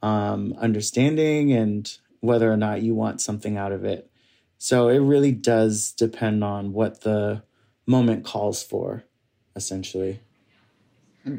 um, 0.00 0.54
understanding 0.58 1.52
and 1.52 1.98
whether 2.20 2.50
or 2.50 2.56
not 2.56 2.80
you 2.80 2.94
want 2.94 3.20
something 3.20 3.58
out 3.58 3.70
of 3.70 3.84
it. 3.84 4.10
So 4.56 4.88
it 4.88 5.00
really 5.00 5.32
does 5.32 5.92
depend 5.92 6.42
on 6.42 6.72
what 6.72 7.02
the 7.02 7.42
moment 7.84 8.24
calls 8.24 8.62
for, 8.62 9.04
essentially. 9.54 10.20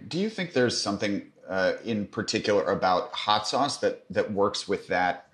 do 0.08 0.20
you 0.20 0.30
think 0.30 0.54
there's 0.54 0.80
something 0.80 1.32
uh, 1.50 1.74
in 1.84 2.06
particular 2.06 2.64
about 2.66 3.12
hot 3.12 3.48
sauce 3.48 3.78
that 3.78 4.06
that 4.12 4.32
works 4.32 4.68
with 4.68 4.88
that 4.88 5.30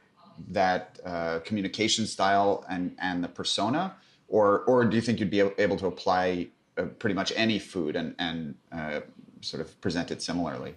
that 0.47 0.97
uh, 1.05 1.39
communication 1.39 2.07
style 2.07 2.63
and 2.69 2.95
and 2.99 3.21
the 3.21 3.27
persona, 3.27 3.95
or 4.29 4.61
or 4.61 4.85
do 4.85 4.95
you 4.95 5.01
think 5.01 5.19
you'd 5.19 5.29
be 5.29 5.41
able 5.41 5.75
to 5.75 5.85
apply 5.85 6.47
pretty 6.85 7.15
much 7.15 7.33
any 7.35 7.59
food 7.59 7.95
and 7.95 8.15
and 8.19 8.55
uh, 8.71 9.01
sort 9.41 9.61
of 9.61 9.79
present 9.81 10.11
it 10.11 10.21
similarly. 10.21 10.75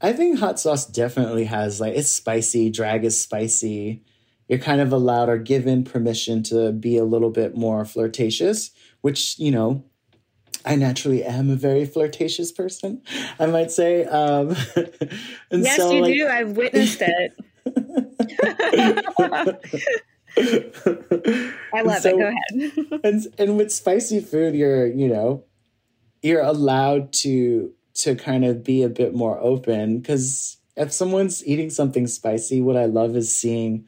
I 0.00 0.12
think 0.12 0.38
hot 0.38 0.60
sauce 0.60 0.86
definitely 0.86 1.44
has 1.44 1.80
like 1.80 1.94
it's 1.94 2.10
spicy. 2.10 2.70
Drag 2.70 3.04
is 3.04 3.20
spicy. 3.20 4.02
You're 4.48 4.58
kind 4.58 4.80
of 4.80 4.92
allowed 4.92 5.30
or 5.30 5.38
given 5.38 5.84
permission 5.84 6.42
to 6.44 6.72
be 6.72 6.98
a 6.98 7.04
little 7.04 7.30
bit 7.30 7.56
more 7.56 7.84
flirtatious, 7.84 8.70
which 9.00 9.38
you 9.38 9.50
know 9.50 9.84
I 10.64 10.76
naturally 10.76 11.24
am 11.24 11.50
a 11.50 11.56
very 11.56 11.84
flirtatious 11.84 12.52
person, 12.52 13.02
I 13.38 13.46
might 13.46 13.70
say. 13.70 14.04
Um, 14.04 14.50
yes, 15.50 15.76
so, 15.76 15.92
you 15.92 16.02
like, 16.02 16.14
do. 16.14 16.26
I've 16.26 16.56
witnessed 16.56 17.02
it. 17.02 17.34
I 20.36 21.82
love 21.82 22.02
so, 22.02 22.10
it. 22.10 22.18
Go 22.18 22.28
ahead. 22.28 23.00
and 23.04 23.26
and 23.38 23.56
with 23.56 23.72
spicy 23.72 24.20
food, 24.20 24.54
you're 24.54 24.86
you 24.86 25.08
know, 25.08 25.44
you're 26.22 26.42
allowed 26.42 27.12
to 27.14 27.72
to 27.94 28.16
kind 28.16 28.44
of 28.44 28.64
be 28.64 28.82
a 28.82 28.88
bit 28.88 29.14
more 29.14 29.38
open 29.40 30.00
because 30.00 30.56
if 30.76 30.92
someone's 30.92 31.46
eating 31.46 31.70
something 31.70 32.06
spicy, 32.06 32.60
what 32.60 32.76
I 32.76 32.86
love 32.86 33.16
is 33.16 33.38
seeing 33.38 33.86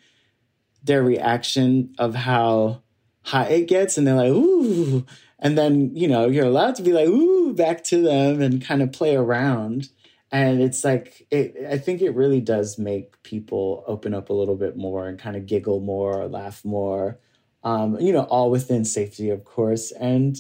their 0.85 1.03
reaction 1.03 1.95
of 1.99 2.15
how 2.15 2.83
hot 3.23 3.51
it 3.51 3.67
gets, 3.67 3.99
and 3.99 4.07
they're 4.07 4.15
like, 4.15 4.31
"Ooh," 4.31 5.05
and 5.39 5.59
then 5.59 5.91
you 5.95 6.07
know 6.07 6.29
you're 6.29 6.47
allowed 6.47 6.77
to 6.77 6.83
be 6.83 6.93
like, 6.93 7.09
"Ooh," 7.09 7.55
back 7.55 7.83
to 7.85 8.01
them 8.01 8.41
and 8.41 8.65
kind 8.65 8.83
of 8.83 8.93
play 8.93 9.17
around 9.17 9.89
and 10.33 10.61
it's 10.61 10.85
like 10.85 11.27
it, 11.31 11.57
i 11.71 11.79
think 11.79 12.03
it 12.03 12.11
really 12.11 12.41
does 12.41 12.79
make 12.79 13.23
people 13.23 13.85
open 13.87 14.15
up 14.15 14.31
a 14.31 14.33
little 14.33 14.57
bit 14.57 14.77
more 14.77 15.07
and 15.09 15.19
kind 15.19 15.37
of 15.37 15.47
giggle 15.47 15.81
more 15.81 16.21
or 16.21 16.29
laugh 16.29 16.65
more 16.65 17.19
um, 17.67 17.99
you 17.99 18.13
know 18.13 18.23
all 18.23 18.51
within 18.51 18.85
safety 18.85 19.29
of 19.29 19.45
course. 19.45 19.91
And 19.91 20.39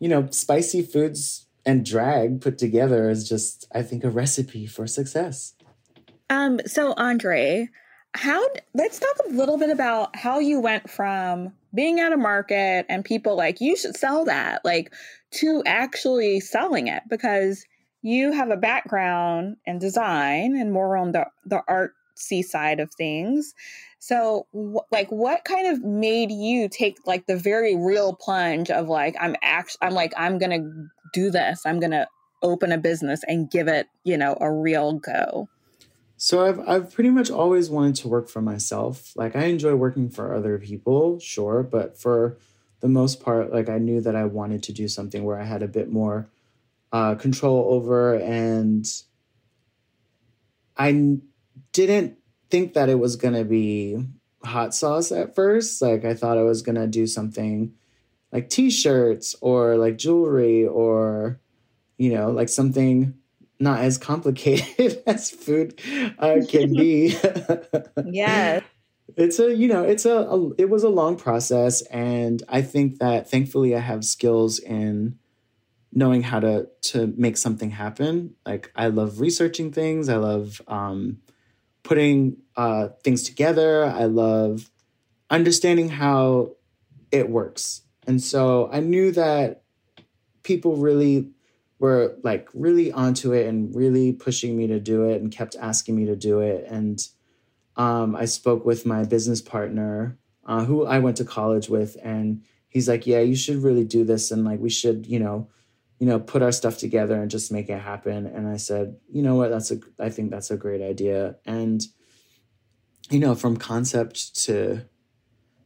you 0.00 0.08
know 0.08 0.28
spicy 0.30 0.82
foods 0.82 1.46
and 1.64 1.86
drag 1.86 2.40
put 2.40 2.58
together 2.58 3.08
is 3.08 3.26
just 3.26 3.66
i 3.72 3.80
think 3.80 4.04
a 4.04 4.10
recipe 4.10 4.66
for 4.66 4.86
success. 4.86 5.54
Um 6.28 6.60
so 6.66 6.92
andre 6.96 7.68
how 8.14 8.44
let's 8.74 8.98
talk 8.98 9.16
a 9.26 9.32
little 9.32 9.56
bit 9.56 9.70
about 9.70 10.14
how 10.16 10.40
you 10.40 10.60
went 10.60 10.90
from 10.90 11.52
being 11.72 12.00
at 12.00 12.12
a 12.12 12.16
market 12.16 12.84
and 12.88 13.04
people 13.04 13.36
like 13.36 13.60
you 13.60 13.76
should 13.76 13.96
sell 13.96 14.24
that 14.24 14.64
like 14.64 14.92
to 15.30 15.62
actually 15.66 16.40
selling 16.40 16.88
it. 16.88 17.02
Because 17.08 17.64
you 18.04 18.32
have 18.32 18.50
a 18.50 18.56
background 18.56 19.56
in 19.64 19.78
design 19.78 20.56
and 20.56 20.72
more 20.72 20.96
on 20.96 21.12
the 21.12 21.26
the 21.46 21.62
artsy 21.68 22.44
side 22.44 22.78
of 22.78 22.92
things. 22.94 23.54
So, 23.98 24.46
wh- 24.54 24.92
like, 24.92 25.08
what 25.10 25.44
kind 25.44 25.66
of 25.66 25.82
made 25.82 26.30
you 26.30 26.68
take 26.68 26.98
like 27.06 27.26
the 27.26 27.36
very 27.36 27.74
real 27.74 28.14
plunge 28.14 28.70
of 28.70 28.88
like, 28.88 29.16
I'm 29.18 29.34
actually, 29.42 29.78
I'm 29.80 29.94
like, 29.94 30.12
I'm 30.18 30.36
gonna 30.38 30.60
do 31.14 31.30
this. 31.30 31.62
I'm 31.64 31.80
gonna 31.80 32.06
open 32.42 32.72
a 32.72 32.78
business 32.78 33.22
and 33.26 33.50
give 33.50 33.68
it, 33.68 33.86
you 34.04 34.18
know, 34.18 34.36
a 34.38 34.52
real 34.52 34.92
go. 34.98 35.48
So 36.18 36.44
I've 36.44 36.60
I've 36.68 36.92
pretty 36.92 37.10
much 37.10 37.30
always 37.30 37.70
wanted 37.70 37.94
to 37.96 38.08
work 38.08 38.28
for 38.28 38.42
myself. 38.42 39.16
Like 39.16 39.34
I 39.34 39.44
enjoy 39.44 39.74
working 39.76 40.10
for 40.10 40.34
other 40.34 40.58
people, 40.58 41.18
sure, 41.20 41.62
but 41.62 41.98
for 41.98 42.36
the 42.80 42.88
most 42.88 43.20
part, 43.22 43.50
like 43.50 43.70
I 43.70 43.78
knew 43.78 44.02
that 44.02 44.14
I 44.14 44.26
wanted 44.26 44.62
to 44.64 44.74
do 44.74 44.88
something 44.88 45.24
where 45.24 45.40
I 45.40 45.44
had 45.44 45.62
a 45.62 45.68
bit 45.68 45.90
more 45.90 46.28
uh, 46.94 47.16
control 47.16 47.74
over, 47.74 48.14
and 48.14 48.86
I 50.76 51.18
didn't 51.72 52.18
think 52.50 52.74
that 52.74 52.88
it 52.88 53.00
was 53.00 53.16
gonna 53.16 53.44
be 53.44 53.98
hot 54.44 54.76
sauce 54.76 55.10
at 55.10 55.34
first. 55.34 55.82
Like 55.82 56.04
I 56.04 56.14
thought 56.14 56.38
I 56.38 56.44
was 56.44 56.62
gonna 56.62 56.86
do 56.86 57.08
something 57.08 57.74
like 58.30 58.48
t-shirts 58.48 59.34
or 59.40 59.76
like 59.76 59.98
jewelry 59.98 60.64
or 60.64 61.40
you 61.98 62.12
know 62.14 62.30
like 62.30 62.48
something 62.48 63.14
not 63.58 63.80
as 63.80 63.98
complicated 63.98 65.02
as 65.06 65.30
food 65.30 65.80
uh, 66.20 66.36
can 66.48 66.72
be 66.72 67.16
yeah 68.06 68.60
it's 69.16 69.38
a 69.38 69.54
you 69.54 69.68
know 69.68 69.84
it's 69.84 70.04
a, 70.04 70.16
a, 70.16 70.52
it 70.54 70.68
was 70.68 70.82
a 70.82 70.88
long 70.88 71.16
process 71.16 71.82
and 71.82 72.42
i 72.48 72.60
think 72.60 72.98
that 72.98 73.30
thankfully 73.30 73.76
i 73.76 73.78
have 73.78 74.04
skills 74.04 74.58
in 74.58 75.16
knowing 75.94 76.22
how 76.22 76.40
to 76.40 76.68
to 76.82 77.14
make 77.16 77.36
something 77.36 77.70
happen. 77.70 78.34
Like 78.44 78.70
i 78.74 78.88
love 78.88 79.20
researching 79.20 79.72
things. 79.72 80.08
I 80.08 80.16
love 80.16 80.60
um, 80.66 81.18
putting 81.82 82.38
uh, 82.56 82.88
things 83.02 83.22
together. 83.22 83.84
I 83.84 84.04
love 84.04 84.70
understanding 85.30 85.88
how 85.88 86.56
it 87.10 87.30
works. 87.30 87.82
And 88.06 88.22
so 88.22 88.68
i 88.70 88.80
knew 88.80 89.12
that 89.12 89.62
people 90.42 90.76
really 90.76 91.30
were 91.78 92.16
like 92.22 92.48
really 92.54 92.92
onto 92.92 93.32
it 93.32 93.46
and 93.46 93.74
really 93.74 94.12
pushing 94.12 94.56
me 94.56 94.66
to 94.66 94.78
do 94.78 95.04
it 95.08 95.20
and 95.20 95.32
kept 95.32 95.56
asking 95.60 95.96
me 95.96 96.06
to 96.06 96.16
do 96.16 96.40
it. 96.40 96.66
And 96.68 97.06
um, 97.76 98.14
I 98.14 98.26
spoke 98.26 98.64
with 98.64 98.86
my 98.86 99.04
business 99.04 99.42
partner, 99.42 100.16
uh, 100.46 100.64
who 100.64 100.86
I 100.86 100.98
went 101.00 101.16
to 101.16 101.24
college 101.24 101.68
with, 101.68 101.96
and 102.02 102.42
he's 102.68 102.88
like, 102.88 103.06
"Yeah, 103.06 103.20
you 103.20 103.34
should 103.34 103.62
really 103.62 103.84
do 103.84 104.04
this, 104.04 104.30
and 104.30 104.44
like 104.44 104.60
we 104.60 104.70
should, 104.70 105.06
you 105.06 105.18
know, 105.18 105.48
you 105.98 106.06
know, 106.06 106.18
put 106.18 106.42
our 106.42 106.52
stuff 106.52 106.78
together 106.78 107.20
and 107.20 107.30
just 107.30 107.52
make 107.52 107.68
it 107.68 107.80
happen." 107.80 108.26
And 108.26 108.48
I 108.48 108.56
said, 108.56 108.96
"You 109.10 109.22
know 109.22 109.34
what? 109.34 109.50
That's 109.50 109.70
a, 109.70 109.78
I 109.98 110.10
think 110.10 110.30
that's 110.30 110.50
a 110.50 110.56
great 110.56 110.82
idea." 110.82 111.36
And 111.44 111.82
you 113.10 113.18
know, 113.18 113.34
from 113.34 113.56
concept 113.56 114.34
to 114.44 114.84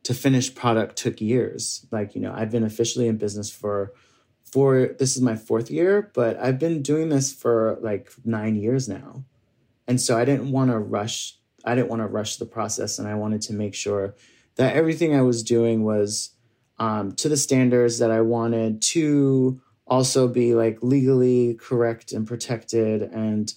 to 0.05 0.15
finished 0.15 0.55
product 0.55 0.97
took 0.97 1.21
years. 1.21 1.87
Like, 1.91 2.15
you 2.15 2.21
know, 2.21 2.33
I've 2.35 2.51
been 2.51 2.65
officially 2.65 3.09
in 3.09 3.19
business 3.19 3.51
for 3.51 3.93
for 4.51 4.95
this 4.99 5.17
is 5.17 5.23
my 5.23 5.37
fourth 5.37 5.71
year, 5.71 6.11
but 6.15 6.39
I've 6.39 6.59
been 6.59 6.81
doing 6.81 7.11
this 7.11 7.33
for 7.33 7.79
like 7.83 8.11
nine 8.25 8.57
years 8.57 8.89
now. 8.89 9.25
And 9.87 10.01
so 10.01 10.17
I 10.17 10.25
didn't 10.25 10.51
want 10.51 10.71
to 10.71 10.79
rush 10.79 11.39
I 11.65 11.75
didn't 11.75 11.89
want 11.89 12.01
to 12.01 12.07
rush 12.07 12.37
the 12.37 12.47
process, 12.47 12.99
and 12.99 13.09
I 13.09 13.15
wanted 13.15 13.43
to 13.43 13.53
make 13.53 13.75
sure 13.75 14.15
that 14.57 14.75
everything 14.75 15.15
I 15.15 15.23
was 15.23 15.43
doing 15.43 15.85
was 15.85 16.31
um, 16.79 17.13
to 17.13 17.29
the 17.29 17.37
standards 17.37 17.99
that 17.99 18.11
I 18.11 18.21
wanted 18.21 18.81
to 18.83 19.61
also 19.89 20.29
be 20.29 20.55
like 20.55 20.79
legally 20.83 21.55
correct 21.55 22.13
and 22.13 22.27
protected. 22.27 23.03
And 23.03 23.53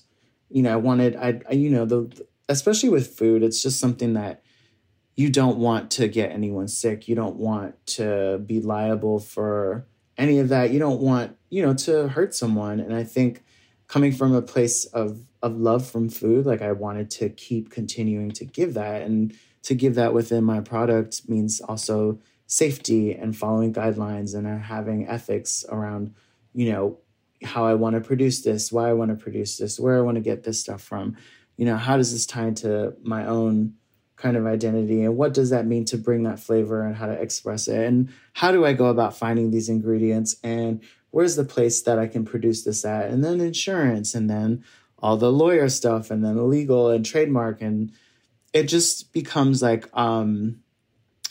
you 0.49 0.63
know, 0.63 0.73
I 0.73 0.77
wanted 0.77 1.15
I, 1.15 1.41
I 1.49 1.53
you 1.53 1.69
know 1.69 1.85
the 1.85 2.25
especially 2.49 2.89
with 2.89 3.15
food, 3.15 3.43
it's 3.43 3.61
just 3.61 3.79
something 3.79 4.13
that 4.13 4.43
you 5.15 5.29
don't 5.29 5.57
want 5.57 5.91
to 5.91 6.07
get 6.07 6.31
anyone 6.31 6.67
sick. 6.67 7.07
You 7.07 7.15
don't 7.15 7.35
want 7.35 7.85
to 7.87 8.39
be 8.39 8.59
liable 8.59 9.19
for 9.19 9.85
any 10.17 10.39
of 10.39 10.49
that. 10.49 10.71
You 10.71 10.79
don't 10.79 11.01
want 11.01 11.37
you 11.49 11.61
know 11.61 11.73
to 11.73 12.07
hurt 12.09 12.33
someone. 12.33 12.79
And 12.79 12.95
I 12.95 13.03
think 13.03 13.43
coming 13.91 14.13
from 14.13 14.33
a 14.33 14.41
place 14.41 14.85
of 14.85 15.25
of 15.43 15.57
love 15.57 15.85
from 15.85 16.07
food 16.07 16.45
like 16.45 16.61
i 16.61 16.71
wanted 16.71 17.09
to 17.09 17.27
keep 17.29 17.69
continuing 17.69 18.31
to 18.31 18.45
give 18.45 18.73
that 18.73 19.01
and 19.01 19.35
to 19.63 19.75
give 19.75 19.95
that 19.95 20.13
within 20.13 20.43
my 20.43 20.59
product 20.61 21.27
means 21.27 21.59
also 21.61 22.17
safety 22.51 23.13
and 23.13 23.35
following 23.35 23.73
guidelines 23.73 24.35
and 24.35 24.47
having 24.63 25.07
ethics 25.07 25.63
around 25.69 26.13
you 26.53 26.71
know 26.71 26.97
how 27.43 27.65
i 27.65 27.73
want 27.73 27.95
to 27.95 28.01
produce 28.01 28.41
this 28.41 28.71
why 28.71 28.89
i 28.89 28.93
want 28.93 29.09
to 29.09 29.15
produce 29.15 29.57
this 29.57 29.79
where 29.79 29.97
i 29.97 30.01
want 30.01 30.15
to 30.15 30.21
get 30.21 30.43
this 30.43 30.59
stuff 30.59 30.81
from 30.81 31.15
you 31.57 31.65
know 31.65 31.77
how 31.77 31.95
does 31.95 32.11
this 32.11 32.25
tie 32.25 32.47
into 32.47 32.93
my 33.03 33.25
own 33.25 33.73
kind 34.15 34.37
of 34.37 34.45
identity 34.45 35.03
and 35.03 35.17
what 35.17 35.33
does 35.33 35.49
that 35.49 35.65
mean 35.65 35.85
to 35.85 35.97
bring 35.97 36.23
that 36.23 36.39
flavor 36.39 36.85
and 36.85 36.95
how 36.95 37.07
to 37.07 37.13
express 37.13 37.67
it 37.67 37.85
and 37.85 38.09
how 38.33 38.51
do 38.51 38.65
i 38.65 38.73
go 38.73 38.87
about 38.87 39.15
finding 39.15 39.49
these 39.49 39.69
ingredients 39.69 40.35
and 40.43 40.81
where's 41.11 41.35
the 41.35 41.45
place 41.45 41.81
that 41.83 41.99
I 41.99 42.07
can 42.07 42.25
produce 42.25 42.63
this 42.63 42.83
at? 42.83 43.09
And 43.09 43.23
then 43.23 43.39
insurance, 43.39 44.15
and 44.15 44.29
then 44.29 44.63
all 44.97 45.17
the 45.17 45.31
lawyer 45.31 45.69
stuff, 45.69 46.09
and 46.09 46.25
then 46.25 46.49
legal 46.49 46.89
and 46.89 47.05
trademark. 47.05 47.61
And 47.61 47.91
it 48.53 48.63
just 48.63 49.13
becomes 49.13 49.61
like, 49.61 49.87
um, 49.93 50.61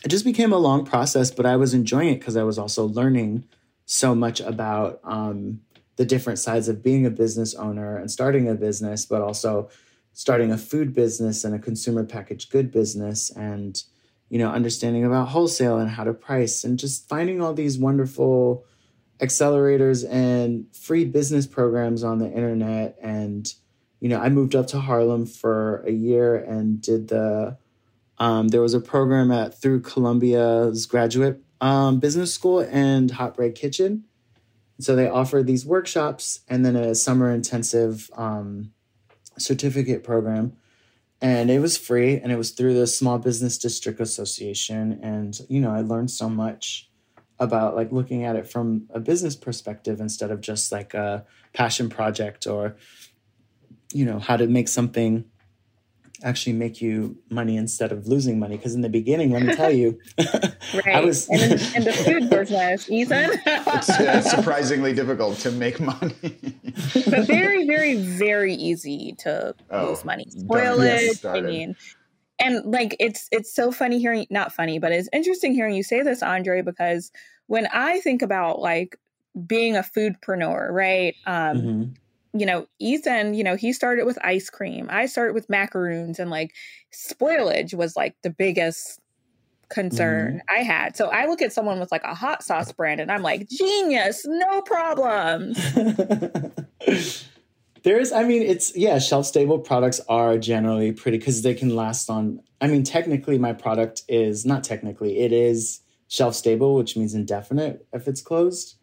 it 0.05 0.09
just 0.09 0.25
became 0.25 0.53
a 0.53 0.59
long 0.59 0.85
process, 0.85 1.31
but 1.31 1.47
I 1.47 1.57
was 1.57 1.75
enjoying 1.75 2.09
it 2.09 2.21
because 2.21 2.37
I 2.37 2.43
was 2.43 2.59
also 2.59 2.87
learning 2.87 3.45
so 3.87 4.15
much 4.15 4.41
about 4.41 5.01
um, 5.05 5.61
the 5.97 6.05
different 6.05 6.39
sides 6.39 6.69
of 6.69 6.83
being 6.83 7.05
a 7.05 7.11
business 7.11 7.55
owner 7.55 7.97
and 7.97 8.11
starting 8.11 8.49
a 8.49 8.55
business, 8.55 9.05
but 9.05 9.21
also 9.21 9.69
starting 10.13 10.51
a 10.53 10.59
food 10.59 10.95
business 10.95 11.45
and 11.45 11.55
a 11.55 11.59
consumer 11.59 12.05
packaged 12.05 12.51
good 12.51 12.71
business 12.71 13.31
and 13.31 13.85
you 14.29 14.39
know 14.39 14.51
understanding 14.51 15.05
about 15.05 15.29
wholesale 15.29 15.79
and 15.79 15.91
how 15.91 16.05
to 16.05 16.13
price 16.13 16.65
and 16.65 16.79
just 16.79 17.09
finding 17.09 17.41
all 17.41 17.55
these 17.55 17.79
wonderful 17.79 18.65
accelerators 19.21 20.09
and 20.11 20.67
free 20.75 21.05
business 21.05 21.47
programs 21.47 22.03
on 22.03 22.19
the 22.19 22.31
internet. 22.31 22.97
And 23.03 23.53
you 24.01 24.09
know 24.09 24.19
i 24.19 24.29
moved 24.29 24.57
up 24.57 24.67
to 24.67 24.81
harlem 24.81 25.27
for 25.27 25.85
a 25.87 25.93
year 25.93 26.35
and 26.35 26.81
did 26.81 27.09
the 27.09 27.57
um, 28.21 28.49
there 28.49 28.61
was 28.61 28.75
a 28.75 28.81
program 28.81 29.33
at 29.33 29.61
through 29.61 29.81
columbia's 29.81 30.87
graduate 30.87 31.43
um, 31.61 31.99
business 31.99 32.33
school 32.33 32.61
and 32.61 33.11
hot 33.11 33.35
bread 33.35 33.55
kitchen. 33.55 34.05
So 34.79 34.95
they 34.95 35.09
offered 35.09 35.47
these 35.47 35.67
workshops 35.67 36.41
and 36.47 36.65
then 36.65 36.77
a 36.77 36.95
summer 36.95 37.31
intensive 37.31 38.11
um, 38.15 38.73
certificate 39.39 40.05
program. 40.05 40.57
And 41.23 41.51
it 41.51 41.61
was 41.61 41.77
free 41.77 42.17
and 42.19 42.31
it 42.31 42.37
was 42.37 42.53
through 42.53 42.75
the 42.75 42.87
small 42.87 43.19
business 43.19 43.59
district 43.59 44.01
association. 44.01 45.01
And 45.03 45.39
you 45.49 45.61
know 45.61 45.71
i 45.71 45.81
learned 45.81 46.11
so 46.11 46.29
much 46.29 46.91
about 47.39 47.75
like 47.75 47.91
looking 47.91 48.25
at 48.25 48.37
it 48.37 48.47
from 48.47 48.87
a 48.91 49.01
business 49.01 49.35
perspective 49.35 49.99
instead 49.99 50.31
of 50.31 50.43
just 50.43 50.71
like 50.71 50.93
a 50.93 51.25
passion 51.55 51.89
project 51.89 52.47
or 52.47 52.77
you 53.95 54.05
know 54.05 54.19
how 54.19 54.37
to 54.37 54.47
make 54.47 54.69
something 54.69 55.25
actually 56.23 56.53
make 56.53 56.81
you 56.81 57.17
money 57.31 57.57
instead 57.57 57.93
of 57.93 58.07
losing 58.07 58.39
money. 58.39 58.57
Because 58.57 58.75
in 58.75 58.81
the 58.81 58.89
beginning 58.89 59.33
let 59.33 59.43
me 59.43 59.55
tell 59.55 59.71
you 59.71 59.99
right. 60.19 60.95
I 60.95 61.01
was 61.01 61.29
in, 61.29 61.41
in 61.77 61.85
the 61.85 61.93
food 61.93 62.31
business 62.31 62.91
ethan. 62.91 63.31
It's, 63.47 63.89
it's 63.89 64.31
surprisingly 64.31 64.93
difficult 64.93 65.39
to 65.39 65.51
make 65.51 65.81
money. 65.81 66.13
But 67.09 67.27
very 67.27 67.67
very 67.67 67.97
very 67.97 68.55
easy 68.55 69.15
to 69.21 69.55
oh, 69.71 69.89
lose 69.89 70.05
money. 70.05 70.27
Spoil 70.31 70.81
it. 70.81 71.25
i 71.25 71.41
mean 71.41 71.77
and 72.41 72.65
like 72.65 72.97
it's 72.99 73.29
it's 73.31 73.53
so 73.55 73.71
funny 73.71 73.99
hearing 73.99 74.27
not 74.31 74.53
funny 74.53 74.79
but 74.79 74.91
it's 74.91 75.09
interesting 75.13 75.55
hearing 75.55 75.75
you 75.75 75.83
say 75.83 76.03
this 76.03 76.23
andre 76.23 76.63
because 76.63 77.13
when 77.47 77.69
i 77.73 78.01
think 78.01 78.23
about 78.23 78.61
like 78.61 78.99
being 79.47 79.77
a 79.77 79.83
foodpreneur 79.83 80.71
right 80.71 81.15
um 81.27 81.57
mm-hmm. 81.57 81.93
You 82.33 82.47
know 82.47 82.67
ethan 82.79 83.35
you 83.35 83.43
know 83.43 83.57
he 83.57 83.73
started 83.73 84.05
with 84.05 84.19
ice 84.25 84.51
cream 84.51 84.87
i 84.91 85.07
started 85.07 85.35
with 85.35 85.49
macaroons 85.49 86.19
and 86.19 86.31
like 86.31 86.55
spoilage 86.93 87.75
was 87.75 87.97
like 87.97 88.15
the 88.23 88.31
biggest 88.31 89.01
concern 89.69 90.35
mm-hmm. 90.35 90.55
i 90.55 90.63
had 90.63 90.97
so 90.97 91.09
i 91.09 91.27
look 91.27 91.43
at 91.43 91.53
someone 91.53 91.81
with 91.81 91.91
like 91.93 92.05
a 92.05 92.15
hot 92.15 92.43
sauce 92.43 92.73
brand 92.73 93.01
and 93.01 93.11
i'm 93.11 93.23
like 93.23 93.49
genius 93.49 94.25
no 94.27 94.63
problems 94.63 95.59
There's, 97.83 98.13
I 98.13 98.25
mean, 98.25 98.43
it's, 98.43 98.77
yeah, 98.77 98.99
shelf 98.99 99.27
stable 99.27 99.59
products 99.59 100.01
are 100.09 100.37
generally 100.37 100.93
pretty 100.93 101.19
because 101.19 101.43
they 101.43 101.55
can 101.55 101.75
last 101.75 102.11
on. 102.11 102.41
I 102.61 102.67
mean, 102.67 102.85
technically, 102.85 103.39
my 103.39 103.55
product 103.55 104.03
is 104.07 104.45
not 104.45 104.65
technically, 104.65 105.21
it 105.21 105.33
is 105.33 105.81
shelf 106.09 106.35
stable, 106.35 106.75
which 106.75 106.97
means 106.97 107.15
indefinite 107.15 107.87
if 107.93 108.07
it's 108.07 108.21
closed. 108.21 108.77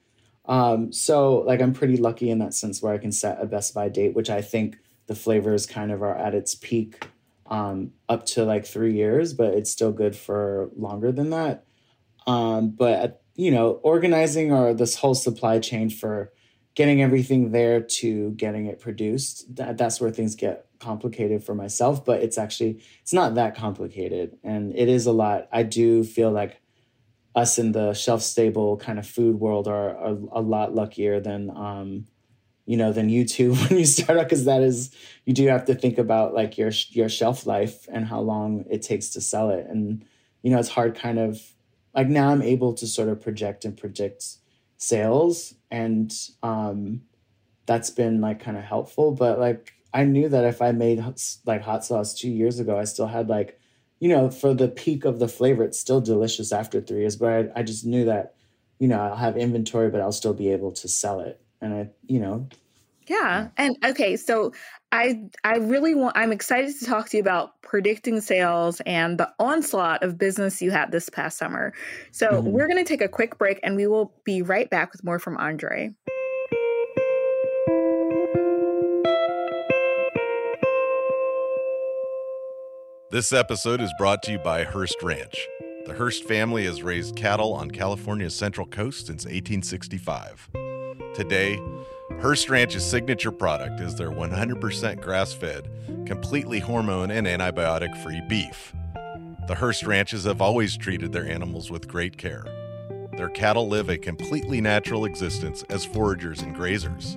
Um, 0.47 0.93
so, 0.93 1.39
like, 1.39 1.61
I'm 1.61 1.73
pretty 1.73 1.97
lucky 1.97 2.29
in 2.29 2.39
that 2.39 2.53
sense 2.53 2.81
where 2.81 2.93
I 2.93 2.97
can 2.97 3.11
set 3.11 3.41
a 3.41 3.45
best 3.45 3.73
by 3.73 3.89
date, 3.89 4.15
which 4.15 4.29
I 4.29 4.41
think 4.41 4.77
the 5.07 5.15
flavors 5.15 5.65
kind 5.65 5.91
of 5.91 6.01
are 6.01 6.15
at 6.15 6.33
its 6.33 6.55
peak 6.55 7.07
um, 7.47 7.91
up 8.09 8.25
to 8.27 8.43
like 8.43 8.65
three 8.65 8.93
years, 8.93 9.33
but 9.33 9.53
it's 9.53 9.71
still 9.71 9.91
good 9.91 10.15
for 10.15 10.69
longer 10.75 11.11
than 11.11 11.29
that. 11.31 11.65
Um, 12.25 12.69
but, 12.71 13.21
you 13.35 13.51
know, 13.51 13.71
organizing 13.83 14.51
or 14.51 14.73
this 14.73 14.95
whole 14.95 15.15
supply 15.15 15.59
chain 15.59 15.89
for 15.89 16.31
getting 16.77 17.01
everything 17.01 17.49
there 17.49 17.81
to 17.81 18.29
getting 18.31 18.67
it 18.67 18.79
produced 18.79 19.55
that, 19.55 19.79
that's 19.79 19.99
where 19.99 20.11
things 20.11 20.35
get 20.35 20.67
complicated 20.77 21.43
for 21.43 21.55
myself 21.55 22.05
but 22.05 22.21
it's 22.21 22.37
actually 22.37 22.79
it's 23.01 23.11
not 23.11 23.33
that 23.33 23.55
complicated 23.55 24.37
and 24.43 24.75
it 24.75 24.87
is 24.87 25.07
a 25.07 25.11
lot 25.11 25.47
i 25.51 25.63
do 25.63 26.03
feel 26.03 26.29
like 26.29 26.61
us 27.37 27.59
in 27.59 27.71
the 27.71 27.93
shelf 27.93 28.23
stable 28.23 28.77
kind 28.77 28.97
of 28.97 29.05
food 29.05 29.39
world 29.39 29.67
are, 29.67 29.95
are 29.95 30.17
a 30.31 30.41
lot 30.41 30.73
luckier 30.73 31.19
than 31.19 31.51
um 31.51 32.05
you 32.65 32.75
know 32.75 32.91
than 32.91 33.09
you 33.09 33.23
two 33.25 33.53
when 33.61 33.77
you 33.77 33.85
start 33.85 34.17
out 34.17 34.25
because 34.25 34.45
that 34.45 34.63
is 34.63 34.91
you 35.25 35.33
do 35.33 35.47
have 35.47 35.63
to 35.65 35.75
think 35.75 35.99
about 35.99 36.33
like 36.33 36.57
your 36.57 36.71
your 36.89 37.07
shelf 37.07 37.45
life 37.45 37.87
and 37.91 38.07
how 38.07 38.19
long 38.19 38.65
it 38.69 38.81
takes 38.81 39.09
to 39.09 39.21
sell 39.21 39.51
it. 39.51 39.67
And 39.69 40.03
you 40.41 40.49
know 40.49 40.57
it's 40.57 40.69
hard 40.69 40.95
kind 40.95 41.19
of 41.19 41.39
like 41.93 42.07
now 42.07 42.29
i'm 42.29 42.41
able 42.41 42.73
to 42.73 42.87
sort 42.87 43.09
of 43.09 43.21
project 43.21 43.65
and 43.65 43.77
predict 43.77 44.23
sales 44.77 45.53
and 45.71 46.13
um 46.43 47.01
that's 47.67 47.89
been 47.91 48.21
like 48.21 48.39
kind 48.39 48.57
of 48.57 48.63
helpful. 48.63 49.11
But 49.11 49.39
like 49.39 49.73
i 49.93 50.03
knew 50.03 50.27
that 50.27 50.43
if 50.43 50.59
i 50.61 50.71
made 50.71 51.03
like 51.45 51.61
hot 51.61 51.85
sauce 51.85 52.13
two 52.15 52.29
years 52.29 52.59
ago 52.59 52.77
i 52.77 52.83
still 52.83 53.07
had 53.07 53.29
like 53.29 53.56
you 53.99 54.09
know 54.09 54.29
for 54.29 54.53
the 54.53 54.67
peak 54.67 55.05
of 55.05 55.19
the 55.19 55.27
flavor 55.27 55.63
it's 55.63 55.79
still 55.79 56.01
delicious 56.01 56.51
after 56.51 56.81
three 56.81 56.99
years 56.99 57.15
but 57.15 57.29
i, 57.55 57.59
I 57.59 57.63
just 57.63 57.85
knew 57.85 58.05
that 58.05 58.35
you 58.79 58.87
know, 58.87 58.99
I'll 58.99 59.15
have 59.15 59.37
inventory, 59.37 59.89
but 59.89 60.01
I'll 60.01 60.11
still 60.11 60.33
be 60.33 60.51
able 60.51 60.71
to 60.73 60.87
sell 60.87 61.19
it. 61.19 61.41
And 61.61 61.73
I, 61.73 61.89
you 62.05 62.19
know, 62.19 62.47
yeah. 63.07 63.47
And 63.57 63.77
okay, 63.85 64.17
so 64.17 64.53
I 64.91 65.21
I 65.43 65.57
really 65.57 65.95
want 65.95 66.17
I'm 66.17 66.31
excited 66.31 66.77
to 66.79 66.85
talk 66.85 67.09
to 67.09 67.17
you 67.17 67.21
about 67.21 67.61
predicting 67.61 68.19
sales 68.19 68.81
and 68.85 69.17
the 69.17 69.31
onslaught 69.39 70.03
of 70.03 70.17
business 70.17 70.61
you 70.61 70.71
had 70.71 70.91
this 70.91 71.09
past 71.09 71.37
summer. 71.37 71.73
So 72.11 72.27
mm-hmm. 72.27 72.51
we're 72.51 72.67
going 72.67 72.83
to 72.83 72.87
take 72.87 73.01
a 73.01 73.07
quick 73.07 73.37
break 73.37 73.59
and 73.63 73.75
we 73.75 73.87
will 73.87 74.13
be 74.23 74.41
right 74.41 74.69
back 74.69 74.91
with 74.91 75.03
more 75.03 75.19
from 75.19 75.37
Andre. 75.37 75.93
This 83.09 83.31
episode 83.31 83.79
is 83.79 83.93
brought 83.97 84.21
to 84.23 84.33
you 84.33 84.37
by 84.37 84.65
Hearst 84.65 85.01
Ranch. 85.01 85.47
The 85.85 85.93
Hearst 85.93 86.25
family 86.25 86.65
has 86.65 86.83
raised 86.83 87.15
cattle 87.15 87.53
on 87.53 87.71
California's 87.71 88.35
Central 88.35 88.67
Coast 88.67 89.07
since 89.07 89.23
1865. 89.23 90.49
Today, 91.15 91.57
Hearst 92.19 92.49
Ranch's 92.49 92.85
signature 92.85 93.31
product 93.31 93.79
is 93.79 93.95
their 93.95 94.11
100% 94.11 94.99
grass 94.99 95.31
fed, 95.31 95.69
completely 96.05 96.59
hormone 96.59 97.09
and 97.09 97.25
antibiotic 97.25 97.95
free 98.03 98.21
beef. 98.27 98.73
The 99.47 99.55
Hearst 99.55 99.83
Ranches 99.83 100.25
have 100.25 100.41
always 100.41 100.75
treated 100.75 101.13
their 101.13 101.29
animals 101.29 101.71
with 101.71 101.87
great 101.87 102.17
care. 102.17 102.43
Their 103.15 103.29
cattle 103.29 103.69
live 103.69 103.87
a 103.87 103.97
completely 103.97 104.59
natural 104.59 105.05
existence 105.05 105.63
as 105.69 105.85
foragers 105.85 106.41
and 106.41 106.53
grazers. 106.53 107.15